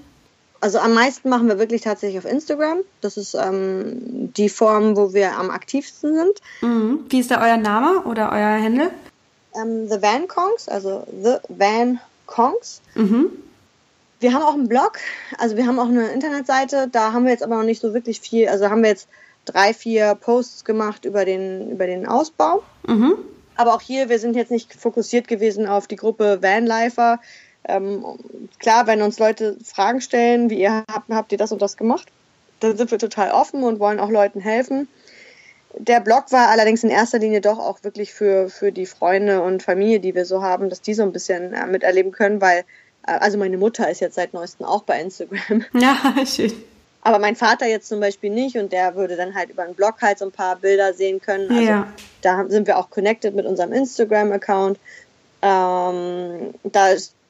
Also 0.60 0.78
am 0.78 0.94
meisten 0.94 1.28
machen 1.28 1.46
wir 1.48 1.58
wirklich 1.58 1.82
tatsächlich 1.82 2.18
auf 2.18 2.30
Instagram. 2.30 2.78
Das 3.00 3.16
ist 3.16 3.34
ähm, 3.34 4.32
die 4.34 4.48
Form, 4.48 4.96
wo 4.96 5.12
wir 5.12 5.36
am 5.38 5.50
aktivsten 5.50 6.14
sind. 6.14 6.40
Mhm. 6.60 7.04
Wie 7.08 7.20
ist 7.20 7.30
da 7.30 7.40
euer 7.42 7.56
Name 7.56 8.02
oder 8.02 8.32
euer 8.32 8.60
Handle? 8.60 8.90
Ähm, 9.54 9.88
The 9.88 10.02
Van 10.02 10.26
Kongs, 10.26 10.68
also 10.68 11.06
The 11.22 11.36
Van 11.48 12.00
Kongs. 12.26 12.80
Mhm. 12.94 13.30
Wir 14.20 14.34
haben 14.34 14.42
auch 14.42 14.54
einen 14.54 14.68
Blog, 14.68 14.98
also 15.38 15.56
wir 15.56 15.66
haben 15.66 15.78
auch 15.78 15.86
eine 15.86 16.08
Internetseite. 16.08 16.88
Da 16.90 17.12
haben 17.12 17.24
wir 17.24 17.30
jetzt 17.30 17.44
aber 17.44 17.56
noch 17.56 17.62
nicht 17.62 17.80
so 17.80 17.94
wirklich 17.94 18.20
viel. 18.20 18.48
Also 18.48 18.68
haben 18.68 18.82
wir 18.82 18.90
jetzt 18.90 19.08
drei, 19.44 19.72
vier 19.72 20.16
Posts 20.16 20.64
gemacht 20.64 21.04
über 21.04 21.24
den, 21.24 21.70
über 21.70 21.86
den 21.86 22.06
Ausbau. 22.06 22.64
Mhm. 22.86 23.14
Aber 23.56 23.74
auch 23.74 23.80
hier, 23.80 24.08
wir 24.08 24.18
sind 24.18 24.36
jetzt 24.36 24.50
nicht 24.50 24.74
fokussiert 24.74 25.28
gewesen 25.28 25.66
auf 25.66 25.86
die 25.86 25.96
Gruppe 25.96 26.42
Vanlifer. 26.42 27.20
Ähm, 27.68 28.04
klar, 28.58 28.86
wenn 28.86 29.02
uns 29.02 29.18
Leute 29.18 29.56
Fragen 29.62 30.00
stellen, 30.00 30.50
wie 30.50 30.60
ihr 30.60 30.84
habt, 30.90 31.10
habt 31.10 31.32
ihr 31.32 31.38
das 31.38 31.52
und 31.52 31.62
das 31.62 31.76
gemacht, 31.76 32.08
dann 32.60 32.76
sind 32.76 32.90
wir 32.90 32.98
total 32.98 33.30
offen 33.30 33.62
und 33.62 33.78
wollen 33.78 34.00
auch 34.00 34.10
Leuten 34.10 34.40
helfen. 34.40 34.88
Der 35.76 36.00
Blog 36.00 36.32
war 36.32 36.48
allerdings 36.48 36.82
in 36.82 36.90
erster 36.90 37.18
Linie 37.18 37.40
doch 37.40 37.58
auch 37.58 37.84
wirklich 37.84 38.14
für, 38.14 38.48
für 38.48 38.72
die 38.72 38.86
Freunde 38.86 39.42
und 39.42 39.62
Familie, 39.62 40.00
die 40.00 40.14
wir 40.14 40.24
so 40.24 40.42
haben, 40.42 40.70
dass 40.70 40.80
die 40.80 40.94
so 40.94 41.02
ein 41.02 41.12
bisschen 41.12 41.52
äh, 41.52 41.66
miterleben 41.66 42.10
können, 42.10 42.40
weil, 42.40 42.60
äh, 43.06 43.12
also 43.12 43.38
meine 43.38 43.58
Mutter 43.58 43.88
ist 43.90 44.00
jetzt 44.00 44.14
seit 44.14 44.32
neuestem 44.32 44.66
auch 44.66 44.82
bei 44.82 45.00
Instagram. 45.00 45.64
Ja, 45.74 46.14
schön. 46.24 46.52
Aber 47.02 47.18
mein 47.18 47.36
Vater 47.36 47.66
jetzt 47.66 47.88
zum 47.88 48.00
Beispiel 48.00 48.30
nicht 48.30 48.56
und 48.56 48.72
der 48.72 48.96
würde 48.96 49.16
dann 49.16 49.34
halt 49.34 49.50
über 49.50 49.62
einen 49.62 49.74
Blog 49.74 50.02
halt 50.02 50.18
so 50.18 50.24
ein 50.24 50.32
paar 50.32 50.56
Bilder 50.56 50.94
sehen 50.94 51.20
können. 51.20 51.48
Also 51.48 51.62
ja. 51.62 51.92
da 52.22 52.44
sind 52.48 52.66
wir 52.66 52.76
auch 52.76 52.90
connected 52.90 53.34
mit 53.34 53.46
unserem 53.46 53.72
Instagram-Account. 53.72 54.78
Ähm, 55.40 56.54
da 56.64 56.88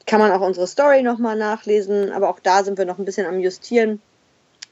kann 0.08 0.20
man 0.20 0.32
auch 0.32 0.40
unsere 0.40 0.66
Story 0.66 1.02
nochmal 1.02 1.36
nachlesen, 1.36 2.10
aber 2.10 2.30
auch 2.30 2.40
da 2.40 2.64
sind 2.64 2.78
wir 2.78 2.86
noch 2.86 2.98
ein 2.98 3.04
bisschen 3.04 3.26
am 3.26 3.38
Justieren. 3.38 4.00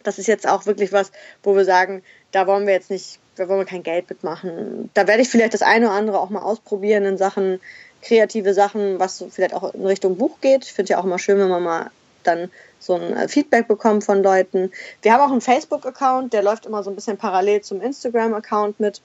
Das 0.02 0.18
ist 0.18 0.26
jetzt 0.26 0.48
auch 0.48 0.66
wirklich 0.66 0.92
was, 0.92 1.12
wo 1.42 1.54
wir 1.54 1.64
sagen, 1.64 2.02
da 2.32 2.46
wollen 2.46 2.66
wir 2.66 2.72
jetzt 2.72 2.90
nicht, 2.90 3.18
da 3.36 3.48
wollen 3.48 3.60
wir 3.60 3.66
kein 3.66 3.82
Geld 3.82 4.08
mitmachen. 4.08 4.90
Da 4.94 5.06
werde 5.06 5.22
ich 5.22 5.28
vielleicht 5.28 5.52
das 5.52 5.62
eine 5.62 5.86
oder 5.86 5.94
andere 5.94 6.20
auch 6.20 6.30
mal 6.30 6.42
ausprobieren 6.42 7.04
in 7.04 7.18
Sachen 7.18 7.60
kreative 8.02 8.54
Sachen, 8.54 8.98
was 8.98 9.24
vielleicht 9.30 9.52
auch 9.52 9.74
in 9.74 9.84
Richtung 9.84 10.16
Buch 10.16 10.40
geht. 10.40 10.64
Ich 10.64 10.72
finde 10.72 10.92
ja 10.92 10.98
auch 10.98 11.04
immer 11.04 11.18
schön, 11.18 11.38
wenn 11.38 11.48
man 11.48 11.62
mal 11.62 11.90
dann 12.22 12.50
so 12.78 12.94
ein 12.94 13.16
äh, 13.16 13.28
Feedback 13.28 13.68
bekommt 13.68 14.04
von 14.04 14.22
Leuten. 14.22 14.70
Wir 15.02 15.12
haben 15.12 15.20
auch 15.20 15.32
einen 15.32 15.40
Facebook-Account, 15.40 16.32
der 16.32 16.42
läuft 16.42 16.66
immer 16.66 16.82
so 16.82 16.90
ein 16.90 16.96
bisschen 16.96 17.16
parallel 17.18 17.60
zum 17.60 17.80
Instagram-Account 17.80 18.80
mit. 18.80 19.00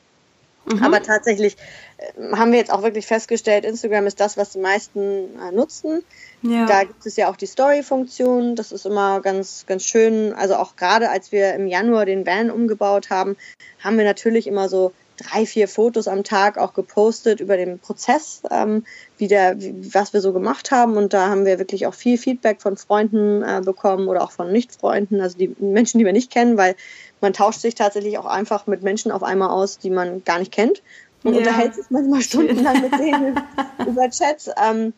Mhm. 0.65 0.83
Aber 0.83 1.01
tatsächlich 1.01 1.57
äh, 1.97 2.35
haben 2.35 2.51
wir 2.51 2.59
jetzt 2.59 2.71
auch 2.71 2.83
wirklich 2.83 3.07
festgestellt, 3.07 3.65
Instagram 3.65 4.07
ist 4.07 4.19
das, 4.19 4.37
was 4.37 4.51
die 4.51 4.59
meisten 4.59 4.99
äh, 5.39 5.51
nutzen. 5.51 6.03
Ja. 6.41 6.65
Da 6.65 6.83
gibt 6.83 7.05
es 7.05 7.15
ja 7.15 7.29
auch 7.29 7.35
die 7.35 7.45
Story-Funktion. 7.45 8.55
Das 8.55 8.71
ist 8.71 8.85
immer 8.85 9.21
ganz, 9.21 9.65
ganz 9.67 9.83
schön. 9.83 10.33
Also 10.33 10.55
auch 10.55 10.75
gerade 10.75 11.09
als 11.09 11.31
wir 11.31 11.53
im 11.53 11.67
Januar 11.67 12.05
den 12.05 12.25
Van 12.25 12.51
umgebaut 12.51 13.09
haben, 13.09 13.37
haben 13.83 13.97
wir 13.97 14.05
natürlich 14.05 14.47
immer 14.47 14.69
so 14.69 14.91
drei, 15.21 15.45
vier 15.45 15.67
Fotos 15.67 16.07
am 16.07 16.23
Tag 16.23 16.57
auch 16.57 16.73
gepostet 16.73 17.39
über 17.39 17.57
den 17.57 17.79
Prozess, 17.79 18.41
ähm, 18.49 18.85
wie 19.17 19.27
der, 19.27 19.55
was 19.93 20.13
wir 20.13 20.21
so 20.21 20.33
gemacht 20.33 20.71
haben. 20.71 20.97
Und 20.97 21.13
da 21.13 21.29
haben 21.29 21.45
wir 21.45 21.59
wirklich 21.59 21.87
auch 21.87 21.93
viel 21.93 22.17
Feedback 22.17 22.61
von 22.61 22.77
Freunden 22.77 23.43
äh, 23.43 23.61
bekommen 23.63 24.07
oder 24.07 24.23
auch 24.23 24.31
von 24.31 24.51
Nicht-Freunden, 24.51 25.21
also 25.21 25.37
die 25.37 25.55
Menschen, 25.59 25.99
die 25.99 26.05
wir 26.05 26.13
nicht 26.13 26.31
kennen, 26.31 26.57
weil 26.57 26.75
man 27.21 27.33
tauscht 27.33 27.61
sich 27.61 27.75
tatsächlich 27.75 28.17
auch 28.17 28.25
einfach 28.25 28.67
mit 28.67 28.83
Menschen 28.83 29.11
auf 29.11 29.23
einmal 29.23 29.49
aus, 29.49 29.77
die 29.77 29.89
man 29.89 30.23
gar 30.23 30.39
nicht 30.39 30.51
kennt 30.51 30.81
und 31.23 31.33
ja. 31.33 31.39
unterhält 31.39 31.75
sich 31.75 31.85
manchmal 31.89 32.21
stundenlang 32.21 32.81
mit 32.81 32.93
denen 32.93 33.39
über 33.87 34.09
Chats. 34.09 34.49
Ähm, 34.61 34.93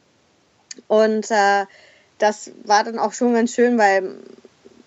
und 0.88 1.30
äh, 1.30 1.66
das 2.18 2.52
war 2.64 2.84
dann 2.84 3.00
auch 3.00 3.14
schon 3.14 3.34
ganz 3.34 3.54
schön, 3.54 3.78
weil 3.78 4.16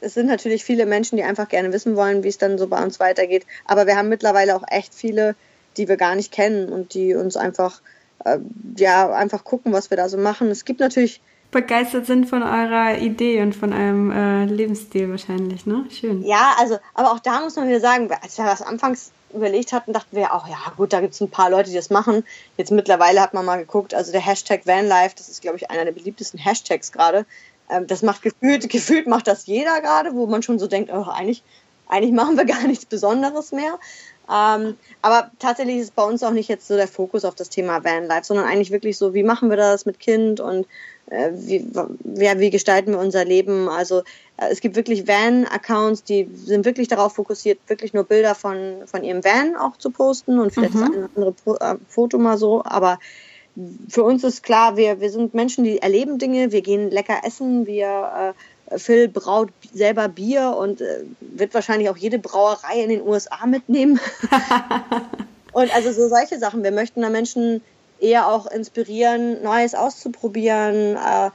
es 0.01 0.15
sind 0.15 0.27
natürlich 0.27 0.65
viele 0.65 0.87
Menschen, 0.87 1.17
die 1.17 1.25
einfach 1.25 1.49
gerne 1.49 1.73
wissen 1.73 1.97
wollen, 1.97 2.23
wie 2.23 2.29
es 2.29 2.39
dann 2.39 2.59
so 2.59 2.67
bei 2.69 2.83
uns 2.83 3.01
weitergeht. 3.01 3.47
Aber 3.65 3.87
wir 3.87 3.97
haben 3.97 4.09
mittlerweile 4.09 4.57
auch 4.57 4.65
echt 4.69 4.95
viele, 4.95 5.35
die 5.77 5.89
wir 5.89 5.97
gar 5.97 6.15
nicht 6.15 6.33
kennen 6.33 6.69
und 6.69 6.95
die 6.95 7.15
uns 7.15 7.37
einfach, 7.37 7.81
äh, 8.25 8.39
ja, 8.77 9.11
einfach 9.13 9.45
gucken, 9.45 9.73
was 9.73 9.91
wir 9.91 9.97
da 9.97 10.09
so 10.09 10.19
machen. 10.19 10.51
Es 10.51 10.65
gibt 10.65 10.81
natürlich 10.81 11.21
begeistert 11.51 12.07
sind 12.07 12.29
von 12.29 12.43
eurer 12.43 12.99
Idee 12.99 13.41
und 13.41 13.55
von 13.55 13.73
eurem 13.73 14.11
äh, 14.11 14.45
Lebensstil 14.45 15.11
wahrscheinlich, 15.11 15.65
ne? 15.65 15.87
Schön. 15.91 16.23
Ja, 16.23 16.55
also, 16.59 16.79
aber 16.93 17.13
auch 17.13 17.21
da 17.21 17.41
muss 17.41 17.57
man 17.57 17.69
wieder 17.69 17.81
sagen, 17.81 18.11
als 18.23 18.37
wir 18.37 18.45
das 18.45 18.63
anfangs 18.63 19.13
überlegt 19.33 19.73
hatten, 19.73 19.93
dachten 19.93 20.17
wir 20.17 20.35
auch, 20.35 20.49
ja 20.49 20.57
gut, 20.77 20.93
da 20.93 21.01
gibt 21.01 21.15
es 21.15 21.21
ein 21.21 21.31
paar 21.31 21.51
Leute, 21.51 21.71
die 21.71 21.77
das 21.77 21.91
machen. 21.91 22.25
Jetzt 22.57 22.73
mittlerweile 22.73 23.21
hat 23.21 23.35
man 23.35 23.45
mal 23.45 23.57
geguckt, 23.57 23.95
also 23.95 24.13
der 24.13 24.21
Hashtag 24.21 24.67
Vanlife, 24.67 25.15
das 25.17 25.29
ist, 25.29 25.43
glaube 25.43 25.57
ich, 25.57 25.71
einer 25.71 25.85
der 25.85 25.93
beliebtesten 25.93 26.39
Hashtags 26.39 26.93
gerade. 26.93 27.27
Ähm, 27.71 27.87
das 27.87 28.03
macht 28.03 28.23
gefühlt, 28.23 28.69
gefühlt 28.69 29.07
macht 29.07 29.27
das 29.27 29.47
jeder 29.47 29.81
gerade, 29.81 30.15
wo 30.15 30.27
man 30.27 30.43
schon 30.43 30.59
so 30.59 30.67
denkt, 30.67 30.91
oh, 30.93 31.07
eigentlich, 31.09 31.43
eigentlich 31.89 32.13
machen 32.13 32.37
wir 32.37 32.45
gar 32.47 32.67
nichts 32.67 32.87
Besonderes 32.87 33.53
mehr. 33.53 33.79
Ähm, 34.29 34.77
aber 35.03 35.31
tatsächlich 35.39 35.79
ist 35.79 35.95
bei 35.95 36.03
uns 36.03 36.23
auch 36.25 36.33
nicht 36.33 36.49
jetzt 36.49 36.67
so 36.67 36.75
der 36.75 36.89
Fokus 36.89 37.25
auf 37.25 37.37
das 37.37 37.49
Thema 37.49 37.85
Vanlife, 37.85 38.25
sondern 38.25 38.47
eigentlich 38.47 38.73
wirklich 38.73 38.99
so, 38.99 39.15
wie 39.15 39.23
machen 39.23 39.51
wir 39.51 39.57
das 39.57 39.87
mit 39.87 40.01
Kind 40.01 40.41
und 40.41 40.67
äh, 41.07 41.31
wie, 41.33 41.65
ja, 42.17 42.39
wie 42.41 42.51
gestalten 42.51 42.91
wir 42.91 42.99
unser 42.99 43.25
Leben. 43.25 43.69
Also 43.69 44.01
äh, 44.37 44.49
es 44.51 44.61
gibt 44.61 44.75
wirklich 44.75 45.07
Van-Accounts, 45.07 46.03
die 46.03 46.29
sind 46.35 46.65
wirklich 46.65 46.89
darauf 46.89 47.15
fokussiert, 47.15 47.61
wirklich 47.69 47.95
nur 47.95 48.03
Bilder 48.03 48.35
von, 48.35 48.83
von 48.87 49.05
ihrem 49.05 49.25
Van 49.25 49.55
auch 49.57 49.77
zu 49.77 49.91
posten 49.91 50.41
und 50.41 50.53
vielleicht 50.53 50.75
mhm. 50.75 50.81
das 50.81 50.91
eine 50.91 51.09
andere 51.15 51.35
äh, 51.61 51.77
Foto 51.89 52.19
mal 52.19 52.37
so, 52.37 52.65
aber 52.65 52.99
für 53.89 54.03
uns 54.03 54.23
ist 54.25 54.43
klar, 54.43 54.77
wir, 54.77 55.01
wir 55.01 55.11
sind 55.11 55.35
Menschen, 55.35 55.65
die 55.65 55.79
erleben 55.79 56.19
Dinge, 56.19 56.53
wir 56.53 56.63
gehen 56.63 56.91
lecker 56.91 57.21
essen, 57.25 57.67
wir 57.67 58.35
äh, 58.71 58.79
Phil 58.79 59.09
braut 59.09 59.51
selber 59.73 60.09
Bier 60.09 60.57
und 60.59 60.81
äh, 60.81 61.05
wird 61.21 61.55
wahrscheinlich 61.55 61.89
auch 61.89 61.97
jede 61.97 62.19
Brauerei 62.19 62.83
in 62.83 62.91
den 62.91 63.03
USA 63.03 63.47
mitnehmen. 63.47 63.99
und 65.53 65.75
also 65.75 65.93
so 65.93 66.09
solche 66.09 66.39
Sachen. 66.39 66.65
Wir 66.65 66.73
möchten 66.73 67.01
da 67.01 67.09
Menschen 67.09 67.63
eher 67.99 68.29
auch 68.29 68.47
inspirieren, 68.47 69.43
Neues 69.43 69.75
auszuprobieren, 69.75 70.97
äh, 70.97 71.31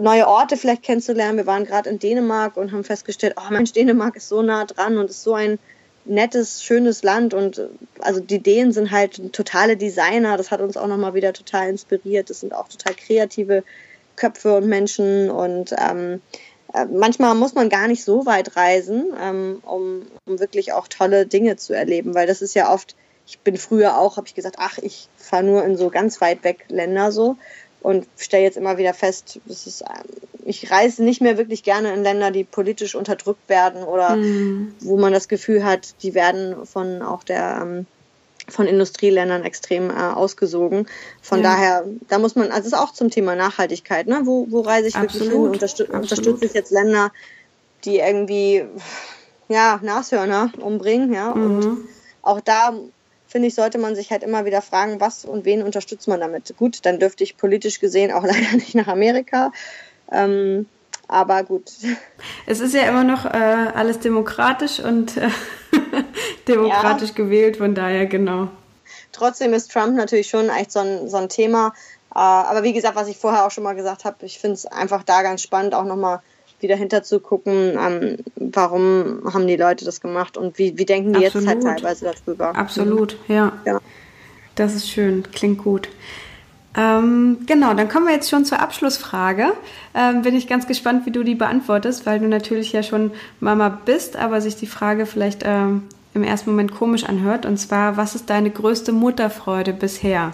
neue 0.00 0.28
Orte 0.28 0.56
vielleicht 0.56 0.82
kennenzulernen. 0.82 1.38
Wir 1.38 1.46
waren 1.46 1.64
gerade 1.64 1.90
in 1.90 1.98
Dänemark 1.98 2.56
und 2.56 2.72
haben 2.72 2.84
festgestellt, 2.84 3.34
oh 3.36 3.52
Mensch, 3.52 3.72
Dänemark 3.72 4.16
ist 4.16 4.28
so 4.28 4.42
nah 4.42 4.64
dran 4.64 4.98
und 4.98 5.10
ist 5.10 5.22
so 5.22 5.34
ein 5.34 5.58
nettes, 6.04 6.62
schönes 6.62 7.02
Land 7.02 7.34
und 7.34 7.58
äh, 7.58 7.68
also 8.00 8.20
die 8.20 8.36
Ideen 8.36 8.72
sind 8.72 8.90
halt 8.90 9.32
totale 9.32 9.76
Designer. 9.76 10.36
Das 10.36 10.50
hat 10.50 10.60
uns 10.60 10.76
auch 10.76 10.86
nochmal 10.86 11.14
wieder 11.14 11.32
total 11.32 11.68
inspiriert. 11.68 12.30
Das 12.30 12.40
sind 12.40 12.54
auch 12.54 12.68
total 12.68 12.94
kreative 12.94 13.64
Köpfe 14.16 14.56
und 14.56 14.68
Menschen 14.68 15.30
und 15.30 15.74
ähm, 15.78 16.20
äh, 16.74 16.86
manchmal 16.86 17.34
muss 17.34 17.54
man 17.54 17.68
gar 17.68 17.88
nicht 17.88 18.04
so 18.04 18.26
weit 18.26 18.56
reisen, 18.56 19.12
ähm, 19.20 19.62
um, 19.64 20.06
um 20.26 20.38
wirklich 20.38 20.72
auch 20.72 20.88
tolle 20.88 21.26
Dinge 21.26 21.56
zu 21.56 21.74
erleben, 21.74 22.14
weil 22.14 22.26
das 22.26 22.42
ist 22.42 22.54
ja 22.54 22.72
oft, 22.72 22.94
ich 23.26 23.38
bin 23.40 23.56
früher 23.56 23.98
auch, 23.98 24.16
habe 24.16 24.26
ich 24.26 24.34
gesagt, 24.34 24.56
ach, 24.58 24.78
ich 24.78 25.08
fahre 25.16 25.44
nur 25.44 25.64
in 25.64 25.76
so 25.76 25.90
ganz 25.90 26.20
weit 26.20 26.44
weg 26.44 26.64
Länder 26.68 27.12
so 27.12 27.36
und 27.82 28.06
stelle 28.16 28.44
jetzt 28.44 28.56
immer 28.56 28.78
wieder 28.78 28.94
fest, 28.94 29.40
ist, 29.46 29.84
ich 30.44 30.70
reise 30.70 31.02
nicht 31.02 31.20
mehr 31.20 31.38
wirklich 31.38 31.62
gerne 31.62 31.92
in 31.92 32.02
Länder, 32.02 32.30
die 32.30 32.44
politisch 32.44 32.94
unterdrückt 32.94 33.48
werden 33.48 33.82
oder 33.82 34.16
mhm. 34.16 34.74
wo 34.80 34.96
man 34.96 35.12
das 35.12 35.28
Gefühl 35.28 35.64
hat, 35.64 35.94
die 36.02 36.14
werden 36.14 36.66
von 36.66 37.02
auch 37.02 37.24
der 37.24 37.60
ähm, 37.62 37.86
von 38.48 38.66
Industrieländern 38.66 39.44
extrem 39.44 39.90
äh, 39.90 39.94
ausgesogen. 39.94 40.86
Von 41.20 41.42
ja. 41.42 41.50
daher, 41.50 41.84
da 42.08 42.18
muss 42.18 42.34
man, 42.34 42.50
also 42.50 42.60
es 42.60 42.66
ist 42.66 42.78
auch 42.78 42.92
zum 42.92 43.08
Thema 43.08 43.36
Nachhaltigkeit, 43.36 44.08
ne? 44.08 44.22
Wo, 44.24 44.46
wo 44.50 44.60
reise 44.60 44.88
ich 44.88 44.96
Absolut. 44.96 45.26
wirklich 45.26 45.40
hin? 45.42 45.50
Unterstüt 45.52 45.86
Absolut. 45.86 46.02
Unterstütze 46.02 46.44
ich 46.46 46.52
jetzt 46.52 46.72
Länder, 46.72 47.12
die 47.84 47.98
irgendwie 47.98 48.64
ja, 49.48 49.78
Nashörner 49.82 50.50
umbringen, 50.58 51.12
ja. 51.12 51.34
Mhm. 51.34 51.56
Und 51.56 51.78
auch 52.22 52.40
da 52.40 52.74
finde 53.32 53.48
ich, 53.48 53.54
sollte 53.54 53.78
man 53.78 53.96
sich 53.96 54.10
halt 54.10 54.22
immer 54.22 54.44
wieder 54.44 54.60
fragen, 54.60 55.00
was 55.00 55.24
und 55.24 55.46
wen 55.46 55.62
unterstützt 55.62 56.06
man 56.06 56.20
damit. 56.20 56.54
Gut, 56.58 56.84
dann 56.84 57.00
dürfte 57.00 57.24
ich 57.24 57.38
politisch 57.38 57.80
gesehen 57.80 58.12
auch 58.12 58.22
leider 58.26 58.52
nicht 58.52 58.74
nach 58.74 58.88
Amerika. 58.88 59.50
Ähm, 60.10 60.66
aber 61.08 61.42
gut. 61.42 61.72
Es 62.46 62.60
ist 62.60 62.74
ja 62.74 62.82
immer 62.82 63.04
noch 63.04 63.24
äh, 63.24 63.28
alles 63.28 63.98
demokratisch 64.00 64.80
und 64.80 65.16
äh, 65.16 65.28
demokratisch 66.48 67.10
ja. 67.10 67.14
gewählt, 67.14 67.56
von 67.56 67.74
daher 67.74 68.06
genau. 68.06 68.48
Trotzdem 69.12 69.52
ist 69.54 69.72
Trump 69.72 69.96
natürlich 69.96 70.28
schon 70.28 70.48
echt 70.48 70.70
so 70.70 70.80
ein, 70.80 71.08
so 71.08 71.16
ein 71.16 71.28
Thema. 71.28 71.74
Äh, 72.14 72.18
aber 72.18 72.62
wie 72.62 72.74
gesagt, 72.74 72.96
was 72.96 73.08
ich 73.08 73.16
vorher 73.16 73.46
auch 73.46 73.50
schon 73.50 73.64
mal 73.64 73.74
gesagt 73.74 74.04
habe, 74.04 74.24
ich 74.26 74.38
finde 74.38 74.54
es 74.54 74.66
einfach 74.66 75.02
da 75.02 75.22
ganz 75.22 75.42
spannend, 75.42 75.74
auch 75.74 75.84
nochmal 75.84 76.20
wieder 76.62 76.76
hinter 76.76 77.02
zu 77.02 77.20
gucken, 77.20 77.76
ähm, 77.78 78.16
warum 78.36 79.22
haben 79.32 79.46
die 79.46 79.56
Leute 79.56 79.84
das 79.84 80.00
gemacht 80.00 80.36
und 80.36 80.58
wie, 80.58 80.78
wie 80.78 80.84
denken 80.84 81.12
die 81.12 81.26
Absolut. 81.26 81.48
jetzt 81.48 81.64
halt 81.66 81.78
teilweise 81.78 82.12
darüber. 82.26 82.54
Absolut, 82.54 83.16
ja. 83.28 83.52
ja. 83.64 83.80
Das 84.54 84.74
ist 84.74 84.88
schön, 84.88 85.24
klingt 85.32 85.58
gut. 85.58 85.88
Ähm, 86.74 87.38
genau, 87.46 87.74
dann 87.74 87.88
kommen 87.88 88.06
wir 88.06 88.14
jetzt 88.14 88.30
schon 88.30 88.44
zur 88.44 88.60
Abschlussfrage. 88.60 89.52
Ähm, 89.94 90.22
bin 90.22 90.34
ich 90.34 90.46
ganz 90.46 90.66
gespannt, 90.66 91.04
wie 91.04 91.10
du 91.10 91.22
die 91.22 91.34
beantwortest, 91.34 92.06
weil 92.06 92.18
du 92.18 92.28
natürlich 92.28 92.72
ja 92.72 92.82
schon 92.82 93.10
Mama 93.40 93.68
bist, 93.68 94.16
aber 94.16 94.40
sich 94.40 94.56
die 94.56 94.66
Frage 94.66 95.04
vielleicht 95.04 95.42
ähm, 95.44 95.82
im 96.14 96.22
ersten 96.22 96.50
Moment 96.50 96.74
komisch 96.74 97.04
anhört. 97.04 97.44
Und 97.44 97.58
zwar, 97.58 97.96
was 97.96 98.14
ist 98.14 98.30
deine 98.30 98.50
größte 98.50 98.92
Mutterfreude 98.92 99.72
bisher? 99.74 100.32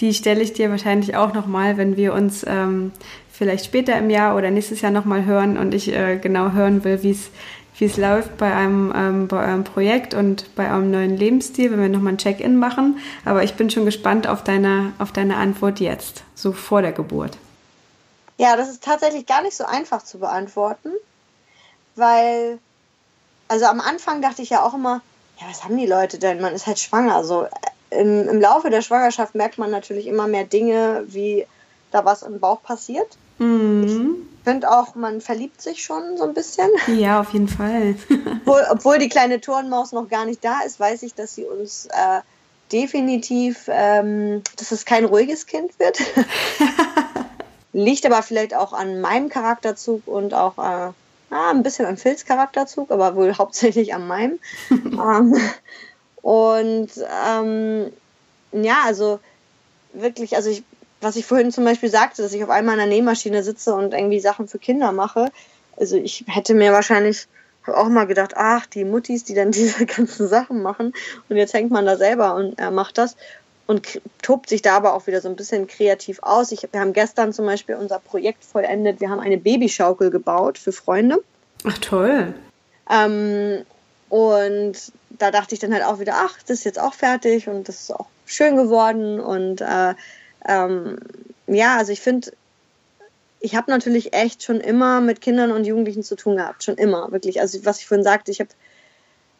Die 0.00 0.12
stelle 0.14 0.42
ich 0.42 0.52
dir 0.52 0.70
wahrscheinlich 0.70 1.16
auch 1.16 1.32
nochmal, 1.32 1.76
wenn 1.76 1.96
wir 1.96 2.12
uns 2.12 2.44
ähm, 2.46 2.92
vielleicht 3.42 3.64
später 3.64 3.98
im 3.98 4.08
Jahr 4.08 4.36
oder 4.36 4.52
nächstes 4.52 4.82
Jahr 4.82 4.92
nochmal 4.92 5.24
hören 5.24 5.58
und 5.58 5.74
ich 5.74 5.92
äh, 5.92 6.16
genau 6.16 6.52
hören 6.52 6.84
will, 6.84 7.02
wie 7.02 7.10
es 7.10 7.30
wie 7.76 7.86
es 7.86 7.96
läuft 7.96 8.36
bei 8.36 8.54
einem 8.54 8.92
ähm, 8.94 9.26
bei 9.26 9.48
eurem 9.48 9.64
Projekt 9.64 10.14
und 10.14 10.54
bei 10.54 10.70
eurem 10.70 10.92
neuen 10.92 11.16
Lebensstil, 11.16 11.72
wenn 11.72 11.82
wir 11.82 11.88
nochmal 11.88 12.12
ein 12.12 12.18
Check-in 12.18 12.56
machen. 12.56 13.00
Aber 13.24 13.42
ich 13.42 13.54
bin 13.54 13.68
schon 13.68 13.84
gespannt 13.84 14.28
auf 14.28 14.44
deine, 14.44 14.92
auf 15.00 15.10
deine 15.10 15.38
Antwort 15.38 15.80
jetzt, 15.80 16.22
so 16.36 16.52
vor 16.52 16.82
der 16.82 16.92
Geburt. 16.92 17.36
Ja, 18.38 18.56
das 18.56 18.68
ist 18.68 18.84
tatsächlich 18.84 19.26
gar 19.26 19.42
nicht 19.42 19.56
so 19.56 19.64
einfach 19.64 20.04
zu 20.04 20.20
beantworten, 20.20 20.90
weil, 21.96 22.60
also 23.48 23.64
am 23.64 23.80
Anfang 23.80 24.22
dachte 24.22 24.42
ich 24.42 24.50
ja 24.50 24.64
auch 24.64 24.74
immer, 24.74 25.00
ja, 25.40 25.48
was 25.48 25.64
haben 25.64 25.76
die 25.76 25.86
Leute 25.86 26.20
denn? 26.20 26.40
Man 26.40 26.54
ist 26.54 26.68
halt 26.68 26.78
schwanger. 26.78 27.16
Also 27.16 27.48
im, 27.90 28.28
im 28.28 28.40
Laufe 28.40 28.70
der 28.70 28.82
Schwangerschaft 28.82 29.34
merkt 29.34 29.58
man 29.58 29.72
natürlich 29.72 30.06
immer 30.06 30.28
mehr 30.28 30.44
Dinge, 30.44 31.02
wie 31.08 31.48
da 31.90 32.04
was 32.04 32.22
im 32.22 32.38
Bauch 32.38 32.62
passiert. 32.62 33.16
Mhm. 33.38 34.28
Ich 34.38 34.44
finde 34.44 34.70
auch, 34.70 34.96
man 34.96 35.20
verliebt 35.20 35.62
sich 35.62 35.84
schon 35.84 36.16
so 36.16 36.24
ein 36.24 36.34
bisschen. 36.34 36.68
Ja, 36.88 37.20
auf 37.20 37.32
jeden 37.32 37.48
Fall. 37.48 37.94
obwohl, 38.40 38.62
obwohl, 38.70 38.98
die 38.98 39.08
kleine 39.08 39.40
Turnmaus 39.40 39.92
noch 39.92 40.08
gar 40.08 40.24
nicht 40.24 40.44
da 40.44 40.60
ist, 40.66 40.80
weiß 40.80 41.04
ich, 41.04 41.14
dass 41.14 41.34
sie 41.34 41.44
uns 41.44 41.86
äh, 41.86 42.20
definitiv, 42.72 43.68
ähm, 43.68 44.42
dass 44.56 44.72
es 44.72 44.84
kein 44.84 45.04
ruhiges 45.04 45.46
Kind 45.46 45.78
wird. 45.78 46.00
Liegt 47.72 48.04
aber 48.04 48.22
vielleicht 48.22 48.54
auch 48.54 48.72
an 48.72 49.00
meinem 49.00 49.28
Charakterzug 49.28 50.06
und 50.06 50.34
auch 50.34 50.58
äh, 50.58 50.92
ah, 51.30 51.50
ein 51.50 51.62
bisschen 51.62 51.86
an 51.86 51.96
Phils 51.96 52.24
Charakterzug, 52.24 52.90
aber 52.90 53.14
wohl 53.14 53.36
hauptsächlich 53.38 53.94
an 53.94 54.06
meinem. 54.06 54.38
ähm, 54.70 55.36
und 56.20 56.90
ähm, 57.28 57.92
ja, 58.52 58.78
also 58.84 59.20
wirklich, 59.92 60.36
also 60.36 60.50
ich, 60.50 60.64
was 61.02 61.16
ich 61.16 61.26
vorhin 61.26 61.52
zum 61.52 61.64
Beispiel 61.64 61.90
sagte, 61.90 62.22
dass 62.22 62.32
ich 62.32 62.42
auf 62.42 62.50
einmal 62.50 62.74
an 62.74 62.88
der 62.88 62.96
Nähmaschine 62.96 63.42
sitze 63.42 63.74
und 63.74 63.92
irgendwie 63.92 64.20
Sachen 64.20 64.48
für 64.48 64.58
Kinder 64.58 64.92
mache. 64.92 65.30
Also 65.76 65.96
ich 65.96 66.24
hätte 66.28 66.54
mir 66.54 66.72
wahrscheinlich 66.72 67.26
auch 67.66 67.88
mal 67.88 68.06
gedacht, 68.06 68.32
ach, 68.36 68.66
die 68.66 68.84
Muttis, 68.84 69.24
die 69.24 69.34
dann 69.34 69.50
diese 69.52 69.86
ganzen 69.86 70.28
Sachen 70.28 70.62
machen 70.62 70.94
und 71.28 71.36
jetzt 71.36 71.54
hängt 71.54 71.70
man 71.70 71.86
da 71.86 71.96
selber 71.96 72.34
und 72.34 72.58
er 72.58 72.70
macht 72.70 72.98
das 72.98 73.16
und 73.66 74.00
tobt 74.20 74.48
sich 74.48 74.62
da 74.62 74.76
aber 74.76 74.94
auch 74.94 75.06
wieder 75.06 75.20
so 75.20 75.28
ein 75.28 75.36
bisschen 75.36 75.66
kreativ 75.66 76.18
aus. 76.22 76.52
Ich, 76.52 76.66
wir 76.70 76.80
haben 76.80 76.92
gestern 76.92 77.32
zum 77.32 77.46
Beispiel 77.46 77.76
unser 77.76 78.00
Projekt 78.00 78.44
vollendet. 78.44 79.00
Wir 79.00 79.08
haben 79.08 79.20
eine 79.20 79.38
Babyschaukel 79.38 80.10
gebaut 80.10 80.58
für 80.58 80.72
Freunde. 80.72 81.22
Ach 81.64 81.78
toll. 81.78 82.34
Ähm, 82.90 83.64
und 84.08 84.74
da 85.10 85.30
dachte 85.30 85.54
ich 85.54 85.60
dann 85.60 85.72
halt 85.72 85.84
auch 85.84 86.00
wieder, 86.00 86.14
ach, 86.16 86.38
das 86.46 86.58
ist 86.58 86.64
jetzt 86.64 86.80
auch 86.80 86.94
fertig 86.94 87.48
und 87.48 87.68
das 87.68 87.82
ist 87.82 87.92
auch 87.92 88.06
schön 88.26 88.56
geworden. 88.56 89.20
Und 89.20 89.60
äh, 89.60 89.94
ähm, 90.46 90.98
ja, 91.46 91.76
also 91.76 91.92
ich 91.92 92.00
finde, 92.00 92.32
ich 93.40 93.56
habe 93.56 93.70
natürlich 93.70 94.14
echt 94.14 94.42
schon 94.42 94.60
immer 94.60 95.00
mit 95.00 95.20
Kindern 95.20 95.50
und 95.50 95.64
Jugendlichen 95.64 96.02
zu 96.02 96.16
tun 96.16 96.36
gehabt, 96.36 96.62
schon 96.64 96.76
immer, 96.76 97.10
wirklich. 97.12 97.40
Also 97.40 97.64
was 97.64 97.80
ich 97.80 97.86
vorhin 97.86 98.04
sagte, 98.04 98.30
ich 98.30 98.40
habe 98.40 98.50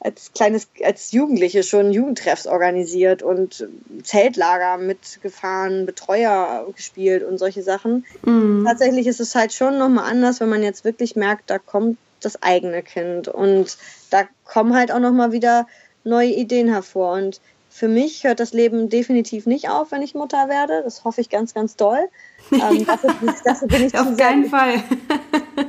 als 0.01 0.33
kleines, 0.33 0.69
als 0.83 1.13
Jugendliche 1.13 1.63
schon 1.63 1.93
Jugendtreffs 1.93 2.49
organisiert 2.49 3.23
und 3.23 3.69
Zeltlager 4.03 4.77
mitgefahren, 4.77 5.87
Betreuer 5.87 6.67
gespielt 6.75 7.23
und 7.23 7.39
solche 7.39 7.63
Sachen. 7.63 8.05
Mhm. 8.25 8.65
Tatsächlich 8.67 9.07
ist 9.07 9.21
es 9.21 9.37
halt 9.37 9.53
schon 9.53 9.79
nochmal 9.79 10.11
anders, 10.11 10.41
wenn 10.41 10.49
man 10.49 10.65
jetzt 10.65 10.85
wirklich 10.85 11.15
merkt, 11.15 11.49
da 11.51 11.59
kommt 11.59 11.99
das 12.21 12.43
eigene 12.43 12.83
Kind 12.83 13.29
und 13.29 13.79
da 14.11 14.25
kommen 14.45 14.75
halt 14.75 14.91
auch 14.93 14.99
nochmal 14.99 15.31
wieder 15.33 15.69
neue 16.05 16.31
Ideen 16.31 16.69
hervor. 16.69 17.13
Und 17.13 17.41
für 17.73 17.89
mich 17.89 18.25
hört 18.25 18.39
das 18.39 18.53
Leben 18.53 18.91
definitiv 18.91 19.47
nicht 19.47 19.71
auf, 19.71 19.93
wenn 19.93 20.03
ich 20.03 20.15
Mutter 20.15 20.49
werde. 20.49 20.83
Das 20.85 21.05
hoffe 21.05 21.23
ich 21.23 21.31
ganz, 21.31 21.55
ganz 21.55 21.75
doll. 21.75 22.09
Ähm, 22.53 22.85
dafür, 22.87 23.15
dafür, 23.45 23.69
bin 23.69 23.87
ich 23.87 23.99
auf 23.99 24.15
keinen 24.17 24.43
sehr, 24.43 24.51
Fall. 24.51 24.85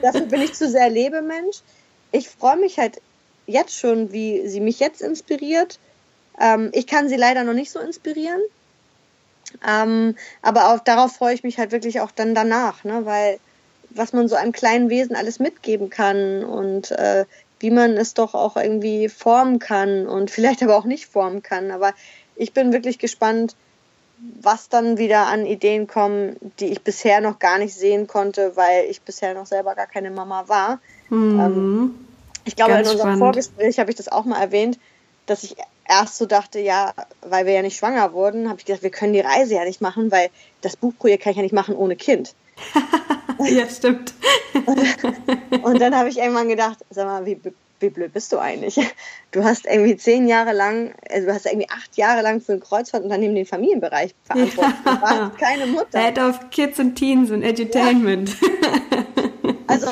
dafür 0.01 0.25
bin 0.25 0.41
ich 0.41 0.53
zu 0.53 0.69
sehr 0.69 0.89
Lebemensch. 0.89 1.61
Ich 2.11 2.27
freue 2.27 2.57
mich 2.57 2.77
halt 2.77 3.01
jetzt 3.47 3.79
schon, 3.79 4.11
wie 4.11 4.47
sie 4.49 4.59
mich 4.59 4.79
jetzt 4.79 5.01
inspiriert. 5.01 5.79
Ähm, 6.39 6.71
ich 6.73 6.87
kann 6.87 7.07
sie 7.07 7.15
leider 7.15 7.45
noch 7.45 7.53
nicht 7.53 7.71
so 7.71 7.79
inspirieren. 7.79 8.41
Ähm, 9.65 10.15
aber 10.41 10.73
auch, 10.73 10.79
darauf 10.79 11.15
freue 11.15 11.33
ich 11.33 11.43
mich 11.43 11.57
halt 11.57 11.71
wirklich 11.71 12.01
auch 12.01 12.11
dann 12.11 12.35
danach, 12.35 12.83
ne? 12.83 13.05
weil 13.05 13.39
was 13.91 14.11
man 14.11 14.27
so 14.27 14.35
einem 14.35 14.51
kleinen 14.51 14.89
Wesen 14.89 15.15
alles 15.15 15.39
mitgeben 15.39 15.89
kann 15.89 16.43
und 16.43 16.91
äh, 16.91 17.25
wie 17.63 17.71
man 17.71 17.95
es 17.95 18.13
doch 18.13 18.33
auch 18.33 18.57
irgendwie 18.57 19.07
formen 19.07 19.57
kann 19.57 20.05
und 20.05 20.29
vielleicht 20.29 20.61
aber 20.61 20.75
auch 20.75 20.83
nicht 20.83 21.05
formen 21.05 21.41
kann. 21.41 21.71
Aber 21.71 21.93
ich 22.35 22.51
bin 22.51 22.73
wirklich 22.73 22.99
gespannt, 22.99 23.55
was 24.41 24.67
dann 24.67 24.97
wieder 24.97 25.27
an 25.27 25.45
Ideen 25.45 25.87
kommen, 25.87 26.35
die 26.59 26.67
ich 26.67 26.81
bisher 26.81 27.21
noch 27.21 27.39
gar 27.39 27.57
nicht 27.57 27.73
sehen 27.73 28.05
konnte, 28.05 28.57
weil 28.57 28.85
ich 28.89 29.01
bisher 29.01 29.33
noch 29.33 29.45
selber 29.45 29.75
gar 29.75 29.87
keine 29.87 30.11
Mama 30.11 30.49
war. 30.49 30.79
Mhm. 31.09 31.39
Ähm, 31.39 32.07
ich 32.43 32.57
glaube, 32.57 32.73
Ganz 32.73 32.87
in 32.87 32.91
unserem 32.91 33.11
spannend. 33.11 33.19
Vorgespräch 33.19 33.79
habe 33.79 33.89
ich 33.91 33.95
das 33.95 34.09
auch 34.09 34.25
mal 34.25 34.41
erwähnt, 34.41 34.77
dass 35.25 35.43
ich 35.43 35.55
erst 35.87 36.17
so 36.17 36.25
dachte, 36.25 36.59
ja, 36.59 36.93
weil 37.21 37.45
wir 37.45 37.53
ja 37.53 37.61
nicht 37.61 37.77
schwanger 37.77 38.11
wurden, 38.11 38.49
habe 38.49 38.59
ich 38.59 38.65
gedacht, 38.65 38.83
wir 38.83 38.89
können 38.89 39.13
die 39.13 39.21
Reise 39.21 39.55
ja 39.55 39.63
nicht 39.63 39.79
machen, 39.79 40.11
weil 40.11 40.29
das 40.59 40.75
Buchprojekt 40.75 41.23
kann 41.23 41.31
ich 41.31 41.37
ja 41.37 41.43
nicht 41.43 41.53
machen 41.53 41.77
ohne 41.77 41.95
Kind. 41.95 42.35
Ja, 43.39 43.67
stimmt. 43.69 44.13
und, 44.53 45.63
und 45.63 45.81
dann 45.81 45.95
habe 45.95 46.09
ich 46.09 46.17
irgendwann 46.17 46.49
gedacht, 46.49 46.79
sag 46.89 47.05
mal, 47.05 47.25
wie, 47.25 47.39
wie 47.79 47.89
blöd 47.89 48.13
bist 48.13 48.31
du 48.31 48.39
eigentlich? 48.39 48.79
Du 49.31 49.43
hast 49.43 49.65
irgendwie 49.65 49.97
zehn 49.97 50.27
Jahre 50.27 50.53
lang, 50.53 50.93
also 51.09 51.27
du 51.27 51.33
hast 51.33 51.45
irgendwie 51.47 51.69
acht 51.69 51.97
Jahre 51.97 52.21
lang 52.21 52.39
für 52.39 52.53
ein 52.53 52.59
Kreuzfahrtunternehmen 52.59 53.35
den 53.35 53.45
Familienbereich 53.45 54.13
verantwortet. 54.25 54.75
Ja. 54.85 54.95
Du 54.95 55.01
warst 55.01 55.37
keine 55.39 55.65
Mutter. 55.65 55.99
Head 55.99 56.19
of 56.19 56.49
Kids 56.51 56.79
and 56.79 56.95
Teens 56.95 57.31
und 57.31 57.41
Edutainment. 57.41 58.35
Ja. 58.41 59.55
Also 59.67 59.91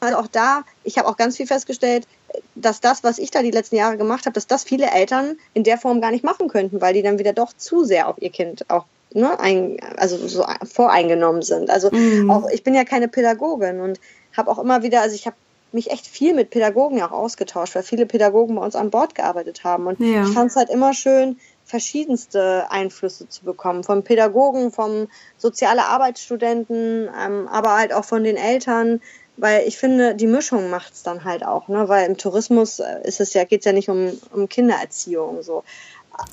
also 0.00 0.16
auch 0.16 0.26
da, 0.26 0.64
ich 0.84 0.98
habe 0.98 1.08
auch 1.08 1.16
ganz 1.16 1.36
viel 1.36 1.46
festgestellt, 1.46 2.06
dass 2.54 2.80
das, 2.80 3.02
was 3.04 3.18
ich 3.18 3.30
da 3.30 3.42
die 3.42 3.50
letzten 3.50 3.76
Jahre 3.76 3.96
gemacht 3.96 4.26
habe, 4.26 4.34
dass 4.34 4.46
das 4.46 4.64
viele 4.64 4.90
Eltern 4.90 5.36
in 5.54 5.64
der 5.64 5.78
Form 5.78 6.00
gar 6.00 6.10
nicht 6.10 6.24
machen 6.24 6.48
könnten, 6.48 6.80
weil 6.80 6.94
die 6.94 7.02
dann 7.02 7.18
wieder 7.18 7.32
doch 7.32 7.52
zu 7.56 7.84
sehr 7.84 8.08
auf 8.08 8.16
ihr 8.20 8.30
Kind 8.30 8.64
auch 8.68 8.84
ne, 9.12 9.38
ein, 9.38 9.78
also 9.96 10.16
so 10.28 10.44
voreingenommen 10.64 11.42
sind. 11.42 11.70
Also 11.70 11.90
mhm. 11.90 12.30
auch 12.30 12.48
ich 12.50 12.62
bin 12.62 12.74
ja 12.74 12.84
keine 12.84 13.08
Pädagogin 13.08 13.80
und 13.80 14.00
habe 14.36 14.50
auch 14.50 14.58
immer 14.58 14.82
wieder, 14.82 15.00
also 15.00 15.14
ich 15.14 15.26
habe 15.26 15.36
mich 15.72 15.90
echt 15.90 16.06
viel 16.06 16.34
mit 16.34 16.50
Pädagogen 16.50 17.00
auch 17.02 17.12
ausgetauscht, 17.12 17.74
weil 17.74 17.82
viele 17.82 18.06
Pädagogen 18.06 18.56
bei 18.56 18.64
uns 18.64 18.74
an 18.74 18.90
Bord 18.90 19.14
gearbeitet 19.14 19.62
haben. 19.64 19.86
Und 19.86 20.00
ja. 20.00 20.24
ich 20.24 20.32
fand 20.32 20.50
es 20.50 20.56
halt 20.56 20.70
immer 20.70 20.94
schön, 20.94 21.38
verschiedenste 21.64 22.66
Einflüsse 22.70 23.28
zu 23.28 23.44
bekommen. 23.44 23.84
Vom 23.84 24.02
Pädagogen, 24.02 24.72
vom 24.72 25.06
soziale 25.38 25.84
Arbeitsstudenten, 25.84 27.08
ähm, 27.08 27.48
aber 27.48 27.76
halt 27.76 27.92
auch 27.92 28.04
von 28.04 28.24
den 28.24 28.36
Eltern, 28.36 29.00
weil 29.40 29.66
ich 29.66 29.78
finde, 29.78 30.14
die 30.14 30.26
Mischung 30.26 30.70
macht 30.70 30.92
es 30.92 31.02
dann 31.02 31.24
halt 31.24 31.44
auch, 31.44 31.68
ne? 31.68 31.88
Weil 31.88 32.06
im 32.06 32.16
Tourismus 32.16 32.78
äh, 32.78 33.00
ist 33.04 33.20
es 33.20 33.32
ja, 33.32 33.44
geht 33.44 33.60
es 33.60 33.64
ja 33.64 33.72
nicht 33.72 33.88
um, 33.88 34.12
um 34.32 34.48
Kindererziehung 34.48 35.42
so. 35.42 35.64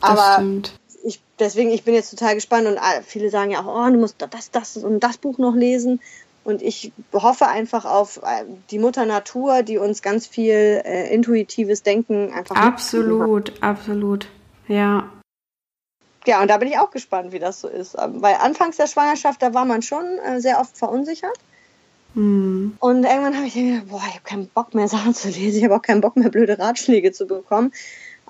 Aber 0.02 0.44
ich, 1.04 1.22
deswegen, 1.40 1.72
ich 1.72 1.84
bin 1.84 1.94
jetzt 1.94 2.10
total 2.10 2.36
gespannt 2.36 2.68
und 2.68 2.76
äh, 2.76 3.02
viele 3.06 3.30
sagen 3.30 3.52
ja 3.52 3.62
auch, 3.62 3.88
oh, 3.88 3.90
du 3.90 3.98
musst 3.98 4.16
das, 4.30 4.52
das 4.52 4.78
und 4.78 5.00
das 5.00 5.18
Buch 5.18 5.38
noch 5.38 5.56
lesen. 5.56 6.02
Und 6.44 6.62
ich 6.62 6.92
hoffe 7.14 7.48
einfach 7.48 7.86
auf 7.86 8.18
äh, 8.18 8.44
die 8.72 8.80
Mutter 8.80 9.06
Natur, 9.06 9.64
die 9.64 9.78
uns 9.78 10.02
ganz 10.02 10.28
viel 10.28 10.82
äh, 10.86 11.14
intuitives 11.14 11.84
Denken 11.84 12.34
einfach. 12.34 12.56
Absolut, 12.56 13.54
absolut. 13.62 14.28
Ja. 14.68 15.10
Ja, 16.26 16.42
und 16.42 16.50
da 16.50 16.58
bin 16.58 16.68
ich 16.68 16.78
auch 16.78 16.92
gespannt, 16.92 17.32
wie 17.32 17.40
das 17.40 17.62
so 17.62 17.70
ist. 17.70 17.96
Ähm, 17.98 18.22
weil 18.22 18.36
anfangs 18.36 18.76
der 18.78 18.88
Schwangerschaft, 18.88 19.42
da 19.42 19.54
war 19.54 19.66
man 19.66 19.82
schon 19.82 20.06
sehr 20.38 20.60
oft 20.60 20.78
verunsichert. 20.78 21.38
Mhm. 22.14 22.76
Und 22.80 23.04
irgendwann 23.04 23.36
habe 23.36 23.48
ich 23.48 23.54
gedacht, 23.54 23.90
boah, 23.90 24.02
ich 24.08 24.16
habe 24.16 24.24
keinen 24.24 24.48
Bock 24.48 24.74
mehr, 24.74 24.88
Sachen 24.90 25.14
zu 25.14 25.30
lesen. 25.30 25.58
Ich 25.58 25.64
habe 25.64 25.76
auch 25.76 25.82
keinen 25.82 26.02
Bock 26.02 26.16
mehr, 26.16 26.30
blöde 26.30 26.60
Ratschläge 26.60 27.12
zu 27.12 27.28
bekommen. 27.28 27.72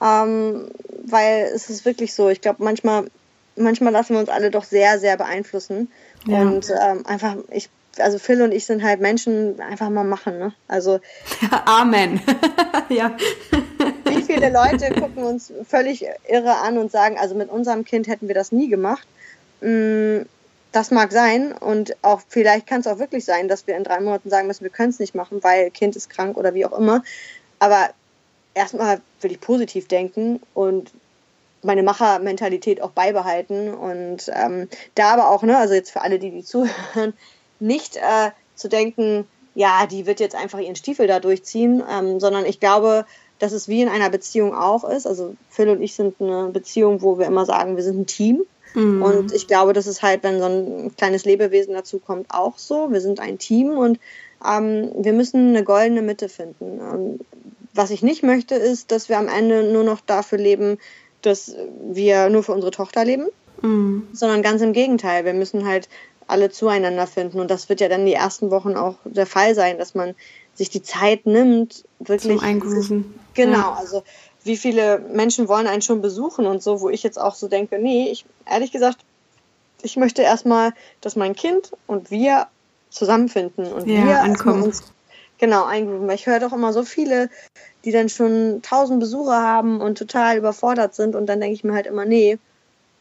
Ähm, 0.01 0.69
weil 1.05 1.49
es 1.53 1.69
ist 1.69 1.85
wirklich 1.85 2.13
so, 2.13 2.29
ich 2.29 2.41
glaube, 2.41 2.63
manchmal, 2.63 3.09
manchmal 3.55 3.91
lassen 3.91 4.13
wir 4.13 4.19
uns 4.19 4.29
alle 4.29 4.51
doch 4.51 4.63
sehr, 4.63 4.99
sehr 4.99 5.17
beeinflussen. 5.17 5.89
Ja. 6.27 6.41
Und 6.41 6.69
ähm, 6.69 7.05
einfach, 7.05 7.37
ich, 7.51 7.69
also 7.99 8.19
Phil 8.19 8.41
und 8.41 8.51
ich 8.51 8.65
sind 8.65 8.83
halt 8.83 9.01
Menschen, 9.01 9.59
einfach 9.59 9.89
mal 9.89 10.03
machen, 10.03 10.37
ne? 10.37 10.53
Also. 10.67 10.99
Amen. 11.65 12.21
ja. 12.89 13.15
Wie 14.05 14.21
viele 14.21 14.51
Leute 14.51 14.93
gucken 14.93 15.23
uns 15.23 15.51
völlig 15.67 16.05
irre 16.27 16.57
an 16.57 16.77
und 16.77 16.91
sagen, 16.91 17.17
also 17.17 17.33
mit 17.33 17.49
unserem 17.49 17.85
Kind 17.85 18.07
hätten 18.07 18.27
wir 18.27 18.35
das 18.35 18.51
nie 18.51 18.69
gemacht. 18.69 19.07
Das 20.77 20.91
mag 20.91 21.11
sein 21.11 21.53
und 21.53 21.95
auch 22.03 22.21
vielleicht 22.27 22.67
kann 22.67 22.81
es 22.81 22.85
auch 22.85 22.99
wirklich 22.99 23.25
sein, 23.25 23.47
dass 23.47 23.65
wir 23.65 23.75
in 23.75 23.83
drei 23.83 23.99
Monaten 23.99 24.29
sagen 24.29 24.45
müssen, 24.45 24.61
wir 24.61 24.69
können 24.69 24.91
es 24.91 24.99
nicht 24.99 25.15
machen, 25.15 25.43
weil 25.43 25.71
Kind 25.71 25.95
ist 25.95 26.07
krank 26.07 26.37
oder 26.37 26.53
wie 26.53 26.67
auch 26.67 26.77
immer. 26.77 27.01
Aber 27.57 27.89
erstmal 28.53 29.01
will 29.21 29.31
ich 29.31 29.41
positiv 29.41 29.87
denken 29.87 30.39
und 30.53 30.91
meine 31.63 31.81
Machermentalität 31.81 32.79
auch 32.79 32.91
beibehalten 32.91 33.73
und 33.73 34.31
ähm, 34.31 34.69
da 34.93 35.13
aber 35.13 35.31
auch, 35.31 35.41
ne, 35.41 35.57
also 35.57 35.73
jetzt 35.73 35.89
für 35.89 36.01
alle, 36.01 36.19
die 36.19 36.29
die 36.29 36.43
zuhören, 36.43 37.13
nicht 37.59 37.95
äh, 37.95 38.29
zu 38.53 38.67
denken, 38.69 39.27
ja, 39.55 39.87
die 39.87 40.05
wird 40.05 40.19
jetzt 40.19 40.35
einfach 40.35 40.59
ihren 40.59 40.75
Stiefel 40.75 41.07
da 41.07 41.19
durchziehen, 41.19 41.81
ähm, 41.91 42.19
sondern 42.19 42.45
ich 42.45 42.59
glaube, 42.59 43.07
dass 43.39 43.51
es 43.51 43.67
wie 43.67 43.81
in 43.81 43.89
einer 43.89 44.11
Beziehung 44.11 44.53
auch 44.53 44.83
ist. 44.83 45.07
Also 45.07 45.35
Phil 45.49 45.69
und 45.69 45.81
ich 45.81 45.95
sind 45.95 46.21
eine 46.21 46.49
Beziehung, 46.49 47.01
wo 47.01 47.17
wir 47.17 47.25
immer 47.25 47.47
sagen, 47.47 47.77
wir 47.77 47.83
sind 47.83 48.01
ein 48.01 48.05
Team 48.05 48.45
Mhm. 48.77 49.01
Und 49.01 49.33
ich 49.33 49.47
glaube, 49.47 49.73
das 49.73 49.87
ist 49.87 50.03
halt, 50.03 50.23
wenn 50.23 50.39
so 50.39 50.45
ein 50.45 50.95
kleines 50.95 51.25
Lebewesen 51.25 51.73
dazu 51.73 51.97
kommt, 51.97 52.27
auch 52.29 52.59
so. 52.59 52.91
Wir 52.91 53.01
sind 53.01 53.19
ein 53.19 53.39
Team 53.39 53.71
und 53.71 53.99
ähm, 54.47 54.91
wir 54.95 55.13
müssen 55.13 55.49
eine 55.49 55.63
goldene 55.63 56.03
Mitte 56.03 56.29
finden. 56.29 56.79
Ähm, 56.79 57.19
was 57.73 57.89
ich 57.89 58.03
nicht 58.03 58.21
möchte, 58.21 58.53
ist, 58.53 58.91
dass 58.91 59.09
wir 59.09 59.17
am 59.17 59.27
Ende 59.27 59.63
nur 59.63 59.83
noch 59.83 59.99
dafür 59.99 60.37
leben, 60.37 60.77
dass 61.23 61.55
wir 61.89 62.29
nur 62.29 62.43
für 62.43 62.53
unsere 62.53 62.71
Tochter 62.71 63.03
leben, 63.03 63.25
mhm. 63.63 64.07
sondern 64.13 64.43
ganz 64.43 64.61
im 64.61 64.73
Gegenteil. 64.73 65.25
Wir 65.25 65.33
müssen 65.33 65.67
halt 65.67 65.89
alle 66.27 66.51
zueinander 66.51 67.07
finden. 67.07 67.39
Und 67.39 67.49
das 67.49 67.69
wird 67.69 67.81
ja 67.81 67.89
dann 67.89 68.05
die 68.05 68.13
ersten 68.13 68.51
Wochen 68.51 68.75
auch 68.75 68.97
der 69.05 69.25
Fall 69.25 69.55
sein, 69.55 69.79
dass 69.79 69.95
man 69.95 70.13
sich 70.53 70.69
die 70.69 70.83
Zeit 70.83 71.25
nimmt, 71.25 71.83
wirklich. 71.99 72.37
Zum 72.37 72.47
Eingrooven. 72.47 73.15
Genau, 73.33 73.57
ja. 73.57 73.77
also 73.79 74.03
wie 74.47 74.57
viele 74.57 74.99
Menschen 74.99 75.47
wollen 75.47 75.67
einen 75.67 75.81
schon 75.81 76.01
besuchen 76.01 76.45
und 76.45 76.63
so, 76.63 76.81
wo 76.81 76.89
ich 76.89 77.03
jetzt 77.03 77.19
auch 77.19 77.35
so 77.35 77.47
denke, 77.47 77.77
nee, 77.77 78.09
ich 78.09 78.25
ehrlich 78.49 78.71
gesagt, 78.71 78.97
ich 79.81 79.97
möchte 79.97 80.23
erstmal, 80.23 80.73
dass 81.01 81.15
mein 81.15 81.35
Kind 81.35 81.71
und 81.85 82.09
wir 82.09 82.47
zusammenfinden 82.89 83.71
und 83.71 83.87
ja, 83.87 84.05
wir 84.05 84.23
ankommen. 84.23 84.63
uns 84.63 84.83
genau 85.37 85.65
eingrooven. 85.65 86.09
Ich 86.09 86.25
höre 86.25 86.39
doch 86.39 86.53
immer 86.53 86.73
so 86.73 86.83
viele, 86.83 87.29
die 87.85 87.91
dann 87.91 88.09
schon 88.09 88.61
tausend 88.63 88.99
Besucher 88.99 89.41
haben 89.41 89.81
und 89.81 89.97
total 89.97 90.37
überfordert 90.37 90.95
sind 90.95 91.15
und 91.15 91.27
dann 91.27 91.39
denke 91.39 91.53
ich 91.53 91.63
mir 91.63 91.73
halt 91.73 91.85
immer, 91.85 92.05
nee, 92.05 92.39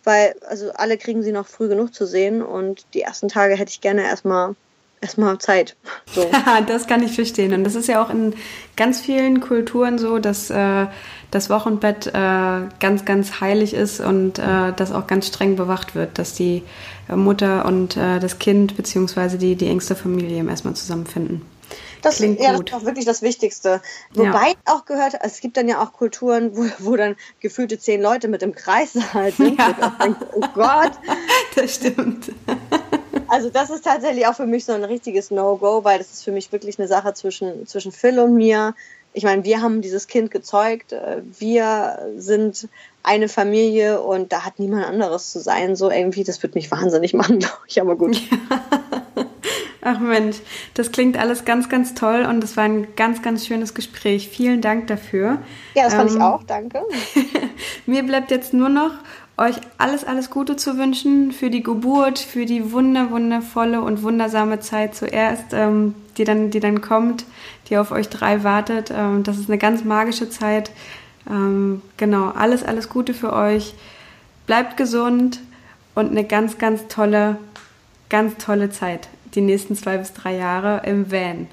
weil 0.04 0.36
also 0.46 0.70
alle 0.72 0.98
kriegen 0.98 1.22
sie 1.22 1.32
noch 1.32 1.46
früh 1.46 1.68
genug 1.68 1.94
zu 1.94 2.06
sehen 2.06 2.42
und 2.42 2.84
die 2.94 3.02
ersten 3.02 3.28
Tage 3.28 3.56
hätte 3.56 3.70
ich 3.70 3.80
gerne 3.80 4.02
erstmal 4.02 4.54
erstmal 5.00 5.38
Zeit. 5.38 5.76
So. 6.12 6.28
das 6.66 6.86
kann 6.86 7.02
ich 7.02 7.12
verstehen. 7.12 7.52
Und 7.52 7.64
das 7.64 7.74
ist 7.74 7.88
ja 7.88 8.02
auch 8.02 8.10
in 8.10 8.34
ganz 8.76 9.00
vielen 9.00 9.40
Kulturen 9.40 9.98
so, 9.98 10.18
dass 10.18 10.50
äh, 10.50 10.86
das 11.30 11.50
Wochenbett 11.50 12.06
äh, 12.08 12.12
ganz, 12.80 13.04
ganz 13.04 13.40
heilig 13.40 13.74
ist 13.74 14.00
und 14.00 14.38
äh, 14.38 14.72
das 14.74 14.92
auch 14.92 15.06
ganz 15.06 15.26
streng 15.26 15.56
bewacht 15.56 15.94
wird, 15.94 16.18
dass 16.18 16.34
die 16.34 16.62
Mutter 17.08 17.64
und 17.66 17.96
äh, 17.96 18.18
das 18.18 18.38
Kind 18.38 18.76
beziehungsweise 18.76 19.38
die, 19.38 19.56
die 19.56 19.68
engste 19.68 19.94
Familie 19.94 20.44
erstmal 20.48 20.74
zusammenfinden. 20.74 21.42
Das, 22.02 22.16
Klingt 22.16 22.40
ja, 22.40 22.54
gut. 22.54 22.68
das 22.68 22.78
ist 22.78 22.82
auch 22.82 22.86
wirklich 22.86 23.04
das 23.04 23.22
Wichtigste. 23.22 23.80
Wobei 24.14 24.50
ja. 24.50 24.54
auch 24.66 24.84
gehört, 24.84 25.14
es 25.22 25.40
gibt 25.40 25.56
dann 25.56 25.68
ja 25.68 25.82
auch 25.82 25.92
Kulturen, 25.92 26.56
wo, 26.56 26.64
wo 26.78 26.96
dann 26.96 27.16
gefühlte 27.40 27.78
zehn 27.78 28.00
Leute 28.00 28.28
mit 28.28 28.42
im 28.42 28.54
Kreis 28.54 28.96
halt 29.14 29.36
sind. 29.36 29.58
Ja. 29.58 29.96
Denke, 30.02 30.26
oh 30.34 30.44
Gott. 30.54 30.92
Das 31.54 31.76
stimmt. 31.76 32.30
Also 33.28 33.50
das 33.50 33.70
ist 33.70 33.84
tatsächlich 33.84 34.26
auch 34.26 34.34
für 34.34 34.46
mich 34.46 34.64
so 34.64 34.72
ein 34.72 34.84
richtiges 34.84 35.30
No-Go, 35.30 35.84
weil 35.84 35.98
das 35.98 36.12
ist 36.12 36.24
für 36.24 36.32
mich 36.32 36.52
wirklich 36.52 36.78
eine 36.78 36.88
Sache 36.88 37.14
zwischen, 37.14 37.66
zwischen 37.66 37.92
Phil 37.92 38.18
und 38.18 38.34
mir. 38.34 38.74
Ich 39.12 39.24
meine, 39.24 39.44
wir 39.44 39.62
haben 39.62 39.80
dieses 39.80 40.06
Kind 40.06 40.30
gezeugt, 40.30 40.92
äh, 40.92 41.22
wir 41.38 42.12
sind 42.16 42.68
eine 43.02 43.28
Familie 43.28 44.00
und 44.02 44.32
da 44.32 44.44
hat 44.44 44.58
niemand 44.58 44.84
anderes 44.84 45.32
zu 45.32 45.40
sein. 45.40 45.74
So 45.76 45.90
irgendwie, 45.90 46.24
das 46.24 46.42
wird 46.42 46.54
mich 46.54 46.70
wahnsinnig 46.70 47.14
machen, 47.14 47.38
glaube 47.40 47.58
ich, 47.66 47.80
aber 47.80 47.96
gut. 47.96 48.16
Ja. 48.16 48.38
Ach 49.88 50.00
Mensch, 50.00 50.38
das 50.74 50.90
klingt 50.90 51.16
alles 51.16 51.44
ganz, 51.44 51.68
ganz 51.68 51.94
toll 51.94 52.26
und 52.28 52.42
es 52.42 52.56
war 52.56 52.64
ein 52.64 52.88
ganz, 52.96 53.22
ganz 53.22 53.46
schönes 53.46 53.72
Gespräch. 53.72 54.28
Vielen 54.28 54.60
Dank 54.60 54.88
dafür. 54.88 55.38
Ja, 55.74 55.84
das 55.84 55.94
fand 55.94 56.10
ähm, 56.10 56.16
ich 56.16 56.22
auch, 56.22 56.42
danke. 56.42 56.82
mir 57.86 58.02
bleibt 58.02 58.32
jetzt 58.32 58.52
nur 58.52 58.68
noch 58.68 58.90
euch 59.38 59.56
alles, 59.76 60.04
alles 60.04 60.30
Gute 60.30 60.56
zu 60.56 60.78
wünschen 60.78 61.32
für 61.32 61.50
die 61.50 61.62
Geburt, 61.62 62.18
für 62.18 62.46
die 62.46 62.72
wunder, 62.72 63.10
wundervolle 63.10 63.82
und 63.82 64.02
wundersame 64.02 64.60
Zeit 64.60 64.94
zuerst, 64.94 65.52
ähm, 65.52 65.94
die, 66.16 66.24
dann, 66.24 66.50
die 66.50 66.60
dann 66.60 66.80
kommt, 66.80 67.24
die 67.68 67.76
auf 67.76 67.90
euch 67.90 68.08
drei 68.08 68.44
wartet. 68.44 68.90
Ähm, 68.90 69.22
das 69.22 69.38
ist 69.38 69.48
eine 69.48 69.58
ganz 69.58 69.84
magische 69.84 70.30
Zeit. 70.30 70.70
Ähm, 71.28 71.82
genau, 71.96 72.30
alles, 72.30 72.62
alles 72.64 72.88
Gute 72.88 73.12
für 73.12 73.32
euch. 73.32 73.74
Bleibt 74.46 74.76
gesund 74.76 75.40
und 75.94 76.10
eine 76.10 76.24
ganz, 76.24 76.56
ganz 76.56 76.88
tolle, 76.88 77.36
ganz 78.08 78.36
tolle 78.38 78.70
Zeit 78.70 79.08
die 79.36 79.42
nächsten 79.42 79.76
zwei 79.76 79.98
bis 79.98 80.12
drei 80.12 80.36
Jahre 80.36 80.82
im 80.86 81.12
Van. 81.12 81.48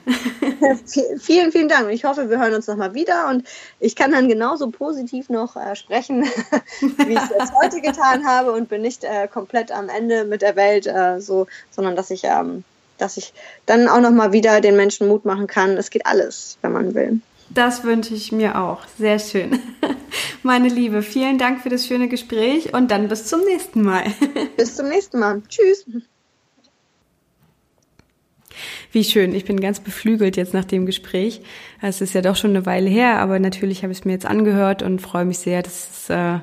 vielen, 1.19 1.51
vielen 1.51 1.67
Dank. 1.67 1.91
Ich 1.91 2.05
hoffe, 2.05 2.29
wir 2.29 2.39
hören 2.39 2.53
uns 2.53 2.67
nochmal 2.67 2.93
wieder 2.93 3.29
und 3.29 3.45
ich 3.79 3.95
kann 3.95 4.11
dann 4.11 4.27
genauso 4.27 4.71
positiv 4.71 5.29
noch 5.29 5.55
äh, 5.55 5.75
sprechen, 5.75 6.23
wie 6.81 7.13
ich 7.13 7.19
es 7.39 7.53
heute 7.61 7.81
getan 7.81 8.25
habe 8.25 8.53
und 8.53 8.69
bin 8.69 8.81
nicht 8.81 9.03
äh, 9.03 9.27
komplett 9.27 9.71
am 9.71 9.89
Ende 9.89 10.25
mit 10.25 10.41
der 10.41 10.55
Welt, 10.55 10.87
äh, 10.87 11.19
so, 11.19 11.47
sondern 11.69 11.95
dass 11.95 12.09
ich, 12.09 12.23
ähm, 12.23 12.63
dass 12.97 13.17
ich 13.17 13.33
dann 13.65 13.87
auch 13.87 13.99
nochmal 13.99 14.31
wieder 14.31 14.61
den 14.61 14.75
Menschen 14.75 15.07
Mut 15.07 15.25
machen 15.25 15.47
kann. 15.47 15.77
Es 15.77 15.89
geht 15.89 16.05
alles, 16.05 16.57
wenn 16.61 16.71
man 16.71 16.95
will. 16.95 17.19
Das 17.49 17.83
wünsche 17.83 18.15
ich 18.15 18.31
mir 18.31 18.57
auch. 18.59 18.79
Sehr 18.97 19.19
schön. 19.19 19.59
Meine 20.43 20.69
Liebe, 20.69 21.01
vielen 21.01 21.37
Dank 21.37 21.61
für 21.61 21.69
das 21.69 21.85
schöne 21.85 22.07
Gespräch 22.07 22.73
und 22.73 22.89
dann 22.89 23.09
bis 23.09 23.27
zum 23.27 23.41
nächsten 23.41 23.83
Mal. 23.83 24.05
bis 24.57 24.75
zum 24.75 24.89
nächsten 24.89 25.19
Mal. 25.19 25.41
Tschüss. 25.47 25.85
Wie 28.93 29.03
schön. 29.03 29.33
Ich 29.33 29.43
bin 29.45 29.59
ganz 29.59 29.79
beflügelt 29.79 30.37
jetzt 30.37 30.53
nach 30.53 30.65
dem 30.65 30.85
Gespräch. 30.85 31.41
Es 31.81 31.99
ist 31.99 32.13
ja 32.13 32.21
doch 32.21 32.35
schon 32.35 32.51
eine 32.51 32.67
Weile 32.67 32.87
her, 32.87 33.17
aber 33.17 33.39
natürlich 33.39 33.81
habe 33.81 33.91
ich 33.91 33.99
es 33.99 34.05
mir 34.05 34.11
jetzt 34.11 34.27
angehört 34.27 34.83
und 34.83 35.01
freue 35.01 35.25
mich 35.25 35.39
sehr, 35.39 35.63
dass 35.63 35.89
es 35.89 36.09
äh, 36.11 36.37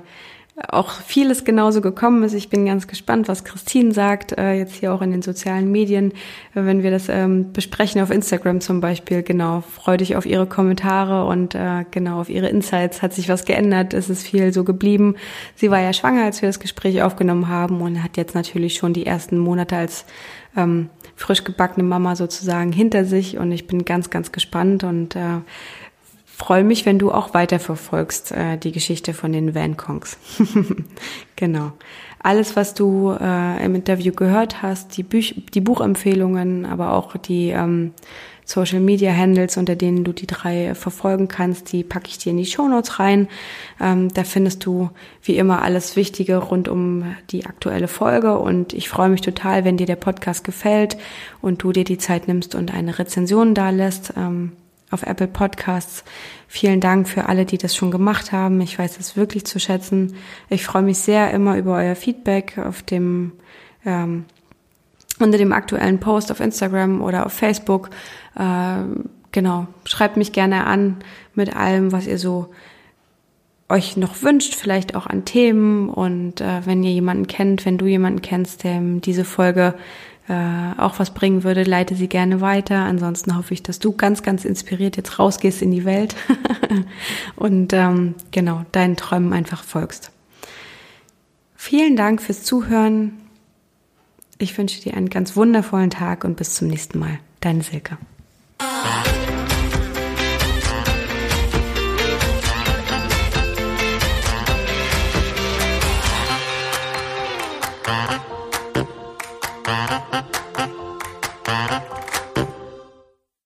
auch 0.69 0.91
vieles 0.91 1.45
genauso 1.45 1.81
gekommen 1.81 2.25
ist. 2.25 2.35
Ich 2.35 2.49
bin 2.49 2.67
ganz 2.67 2.89
gespannt, 2.89 3.29
was 3.29 3.45
Christine 3.45 3.93
sagt, 3.93 4.37
äh, 4.37 4.55
jetzt 4.55 4.75
hier 4.75 4.93
auch 4.93 5.01
in 5.01 5.13
den 5.13 5.23
sozialen 5.23 5.71
Medien, 5.71 6.11
äh, 6.57 6.65
wenn 6.65 6.83
wir 6.83 6.91
das 6.91 7.09
ähm, 7.09 7.53
besprechen 7.53 8.01
auf 8.01 8.11
Instagram 8.11 8.61
zum 8.61 8.81
Beispiel. 8.81 9.23
Genau, 9.23 9.61
freue 9.61 9.99
dich 9.99 10.17
auf 10.17 10.27
ihre 10.27 10.47
Kommentare 10.47 11.27
und 11.27 11.55
äh, 11.55 11.85
genau 11.93 12.21
auf 12.21 12.29
ihre 12.29 12.49
Insights. 12.49 13.01
Hat 13.01 13.15
sich 13.15 13.29
was 13.29 13.45
geändert? 13.45 13.95
Ist 13.95 14.11
es 14.11 14.25
viel 14.25 14.53
so 14.53 14.65
geblieben? 14.65 15.15
Sie 15.55 15.71
war 15.71 15.81
ja 15.81 15.93
schwanger, 15.93 16.25
als 16.25 16.43
wir 16.43 16.49
das 16.49 16.59
Gespräch 16.59 17.01
aufgenommen 17.05 17.47
haben 17.47 17.81
und 17.81 18.03
hat 18.03 18.17
jetzt 18.17 18.35
natürlich 18.35 18.75
schon 18.75 18.93
die 18.93 19.07
ersten 19.07 19.39
Monate 19.39 19.77
als 19.77 20.05
ähm, 20.57 20.91
frisch 21.21 21.45
gebackene 21.45 21.87
Mama 21.87 22.17
sozusagen 22.17 22.73
hinter 22.73 23.05
sich 23.05 23.37
und 23.37 23.53
ich 23.53 23.67
bin 23.67 23.85
ganz, 23.85 24.09
ganz 24.09 24.33
gespannt 24.33 24.85
und 24.85 25.17
äh, 25.17 25.41
freue 26.25 26.65
mich, 26.65 26.87
wenn 26.87 26.99
du 26.99 27.13
auch 27.13 27.35
weiterverfolgst 27.35 28.33
äh, 28.33 28.57
die 28.57 28.73
Geschichte 28.73 29.13
von 29.13 29.31
den 29.31 29.55
Vankongs. 29.55 30.17
genau. 31.37 31.73
Alles, 32.23 32.57
was 32.57 32.73
du 32.73 33.15
äh, 33.21 33.63
im 33.63 33.75
Interview 33.75 34.13
gehört 34.13 34.63
hast, 34.63 34.97
die, 34.97 35.03
Büch 35.03 35.43
die 35.53 35.61
Buchempfehlungen, 35.61 36.65
aber 36.65 36.95
auch 36.95 37.15
die 37.19 37.51
ähm, 37.51 37.93
Social 38.51 38.81
Media 38.81 39.13
Handles, 39.13 39.57
unter 39.57 39.77
denen 39.77 40.03
du 40.03 40.13
die 40.13 40.27
drei 40.27 40.75
verfolgen 40.75 41.29
kannst, 41.29 41.71
die 41.71 41.85
packe 41.85 42.09
ich 42.09 42.19
dir 42.19 42.31
in 42.31 42.39
die 42.39 42.47
Show 42.47 42.67
Notes 42.67 42.99
rein. 42.99 43.29
Ähm, 43.81 44.13
da 44.13 44.25
findest 44.25 44.67
du 44.67 44.91
wie 45.23 45.37
immer 45.37 45.63
alles 45.63 45.95
Wichtige 45.95 46.37
rund 46.37 46.67
um 46.67 47.15
die 47.31 47.47
aktuelle 47.47 47.87
Folge 47.87 48.37
und 48.39 48.73
ich 48.73 48.89
freue 48.89 49.09
mich 49.09 49.21
total, 49.21 49.65
wenn 49.65 49.77
dir 49.77 49.87
der 49.87 49.95
Podcast 49.95 50.43
gefällt 50.43 50.97
und 51.41 51.63
du 51.63 51.71
dir 51.71 51.85
die 51.85 51.99
Zeit 51.99 52.27
nimmst 52.27 52.57
und 52.57 52.75
eine 52.75 52.99
Rezension 52.99 53.55
da 53.55 53.71
lässt. 53.71 54.15
Ähm, 54.17 54.53
auf 54.93 55.05
Apple 55.05 55.29
Podcasts. 55.29 56.03
Vielen 56.49 56.81
Dank 56.81 57.09
für 57.09 57.27
alle, 57.27 57.45
die 57.45 57.59
das 57.59 57.77
schon 57.77 57.93
gemacht 57.93 58.33
haben. 58.33 58.61
Ich 58.61 58.77
weiß 58.77 58.97
das 58.97 59.17
wirklich 59.17 59.45
zu 59.45 59.61
schätzen. 59.61 60.17
Ich 60.49 60.65
freue 60.65 60.83
mich 60.83 60.99
sehr 60.99 61.31
immer 61.31 61.57
über 61.57 61.77
euer 61.77 61.95
Feedback 61.95 62.59
auf 62.59 62.83
dem 62.83 63.31
ähm, 63.87 64.25
unter 65.21 65.39
dem 65.39 65.53
aktuellen 65.53 66.01
Post 66.01 66.33
auf 66.33 66.41
Instagram 66.41 67.03
oder 67.03 67.27
auf 67.27 67.33
Facebook. 67.33 67.91
Äh, 68.41 68.85
genau, 69.33 69.67
schreibt 69.85 70.17
mich 70.17 70.33
gerne 70.33 70.67
an 70.67 70.97
mit 71.35 71.55
allem, 71.55 71.93
was 71.93 72.07
ihr 72.07 72.19
so 72.19 72.51
euch 73.69 73.97
noch 73.97 74.23
wünscht, 74.23 74.55
vielleicht 74.55 74.95
auch 74.95 75.07
an 75.07 75.25
Themen. 75.25 75.89
Und 75.89 76.41
äh, 76.41 76.67
wenn 76.67 76.83
ihr 76.83 76.93
jemanden 76.93 77.27
kennt, 77.27 77.65
wenn 77.67 77.79
du 77.79 77.87
jemanden 77.87 78.23
kennst, 78.23 78.65
dem 78.65 79.01
diese 79.01 79.25
Folge 79.25 79.75
äh, 80.29 80.79
auch 80.79 80.99
was 80.99 81.13
bringen 81.13 81.45
würde, 81.45 81.63
leite 81.63 81.95
sie 81.95 82.09
gerne 82.09 82.41
weiter. 82.41 82.79
Ansonsten 82.79 83.37
hoffe 83.37 83.55
ich, 83.55 83.63
dass 83.63 83.79
du 83.79 83.93
ganz, 83.93 84.23
ganz 84.23 84.45
inspiriert 84.45 84.97
jetzt 84.97 85.19
rausgehst 85.19 85.63
in 85.63 85.71
die 85.71 85.85
Welt 85.85 86.17
und 87.37 87.73
ähm, 87.73 88.15
genau 88.31 88.65
deinen 88.73 88.97
Träumen 88.97 89.33
einfach 89.33 89.63
folgst. 89.63 90.11
Vielen 91.55 91.95
Dank 91.95 92.23
fürs 92.23 92.43
Zuhören. 92.43 93.13
Ich 94.39 94.57
wünsche 94.57 94.81
dir 94.81 94.95
einen 94.95 95.11
ganz 95.11 95.37
wundervollen 95.37 95.91
Tag 95.91 96.25
und 96.25 96.37
bis 96.37 96.55
zum 96.55 96.69
nächsten 96.69 96.99
Mal. 96.99 97.19
Deine 97.41 97.63
Silke. 97.63 97.99
Ah. 98.63 99.30